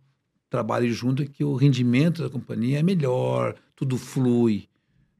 trabalhe 0.49 0.91
junto 0.91 1.23
e 1.23 1.29
que 1.29 1.45
o 1.45 1.57
rendimento 1.57 2.23
da 2.23 2.31
companhia 2.31 2.79
é 2.79 2.83
melhor, 2.83 3.55
tudo 3.75 3.99
flui. 3.99 4.67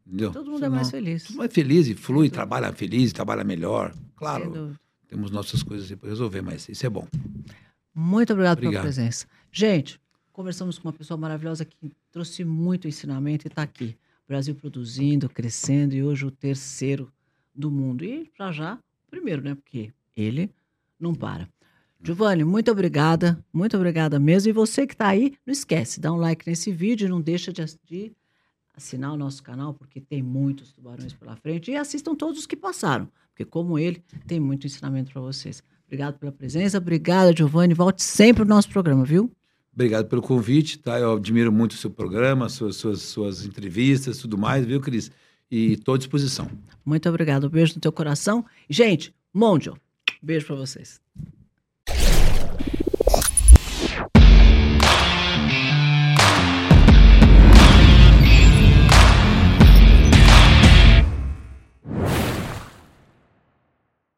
Entendeu? 0.07 0.30
Todo 0.32 0.50
mundo 0.50 0.64
é 0.64 0.68
mais 0.68 0.86
Senão- 0.88 1.04
feliz. 1.04 1.24
Tudo 1.24 1.36
mais 1.38 1.52
feliz 1.52 1.88
e 1.88 1.94
flui, 1.94 2.30
trabalha 2.30 2.72
feliz, 2.72 3.12
trabalha 3.12 3.42
melhor. 3.42 3.92
Claro, 4.14 4.76
temos 5.09 5.30
nossas 5.30 5.62
coisas 5.62 5.90
para 5.98 6.09
resolver, 6.09 6.42
mas 6.42 6.68
isso 6.68 6.86
é 6.86 6.88
bom. 6.90 7.07
Muito 7.94 8.32
obrigado 8.32 8.59
pela 8.59 8.68
Obrigado. 8.68 8.82
presença. 8.84 9.26
Gente, 9.50 10.00
conversamos 10.32 10.78
com 10.78 10.86
uma 10.88 10.92
pessoa 10.92 11.16
maravilhosa 11.18 11.64
que 11.64 11.90
trouxe 12.12 12.44
muito 12.44 12.86
ensinamento 12.86 13.46
e 13.46 13.48
está 13.48 13.62
aqui. 13.62 13.96
Brasil 14.28 14.54
produzindo, 14.54 15.28
crescendo 15.28 15.94
e 15.94 16.02
hoje 16.02 16.26
o 16.26 16.30
terceiro 16.30 17.11
do 17.54 17.70
mundo. 17.70 18.04
E 18.04 18.30
já 18.36 18.52
já, 18.52 18.74
o 18.74 19.11
primeiro, 19.11 19.42
né? 19.42 19.54
Porque 19.54 19.92
ele 20.16 20.50
não 21.00 21.14
para. 21.14 21.48
Giovanni, 22.02 22.44
muito 22.44 22.70
obrigada, 22.70 23.42
muito 23.52 23.76
obrigada 23.76 24.18
mesmo. 24.18 24.50
E 24.50 24.52
você 24.52 24.86
que 24.86 24.94
está 24.94 25.09
aí, 25.09 25.34
não 25.46 25.52
esquece, 25.52 26.00
dá 26.00 26.12
um 26.12 26.16
like 26.16 26.46
nesse 26.48 26.70
vídeo, 26.70 27.09
não 27.09 27.20
deixa 27.20 27.52
de, 27.52 27.64
de 27.84 28.12
assinar 28.77 29.12
o 29.12 29.16
nosso 29.16 29.43
canal, 29.43 29.72
porque 29.72 30.01
tem 30.01 30.22
muitos 30.22 30.72
tubarões 30.72 31.12
pela 31.12 31.35
frente. 31.37 31.70
E 31.70 31.77
assistam 31.77 32.14
todos 32.14 32.41
os 32.41 32.47
que 32.47 32.55
passaram, 32.55 33.09
porque 33.31 33.45
como 33.45 33.79
ele, 33.79 34.03
tem 34.27 34.39
muito 34.39 34.66
ensinamento 34.66 35.12
para 35.12 35.20
vocês. 35.20 35.62
Obrigado 35.87 36.18
pela 36.18 36.33
presença, 36.33 36.79
obrigada, 36.79 37.35
Giovanni. 37.35 37.72
Volte 37.72 38.03
sempre 38.03 38.45
no 38.45 38.51
nosso 38.51 38.68
programa, 38.68 39.05
viu? 39.05 39.31
Obrigado 39.72 40.09
pelo 40.09 40.22
convite, 40.22 40.79
tá? 40.79 40.99
Eu 40.99 41.14
admiro 41.14 41.53
muito 41.53 41.72
o 41.72 41.77
seu 41.77 41.91
programa, 41.91 42.49
suas, 42.49 42.77
suas, 42.77 43.03
suas 43.03 43.45
entrevistas, 43.45 44.18
tudo 44.18 44.37
mais, 44.37 44.64
viu, 44.64 44.81
Cris? 44.81 45.11
E 45.51 45.74
estou 45.74 45.95
à 45.95 45.99
disposição. 45.99 46.51
Muito 46.85 47.09
obrigado. 47.09 47.47
Um 47.47 47.51
beijo 47.51 47.74
no 47.74 47.81
teu 47.81 47.93
coração. 47.93 48.45
Gente, 48.68 49.14
Mondial, 49.33 49.77
Beijo 50.22 50.47
para 50.47 50.57
vocês. 50.57 51.01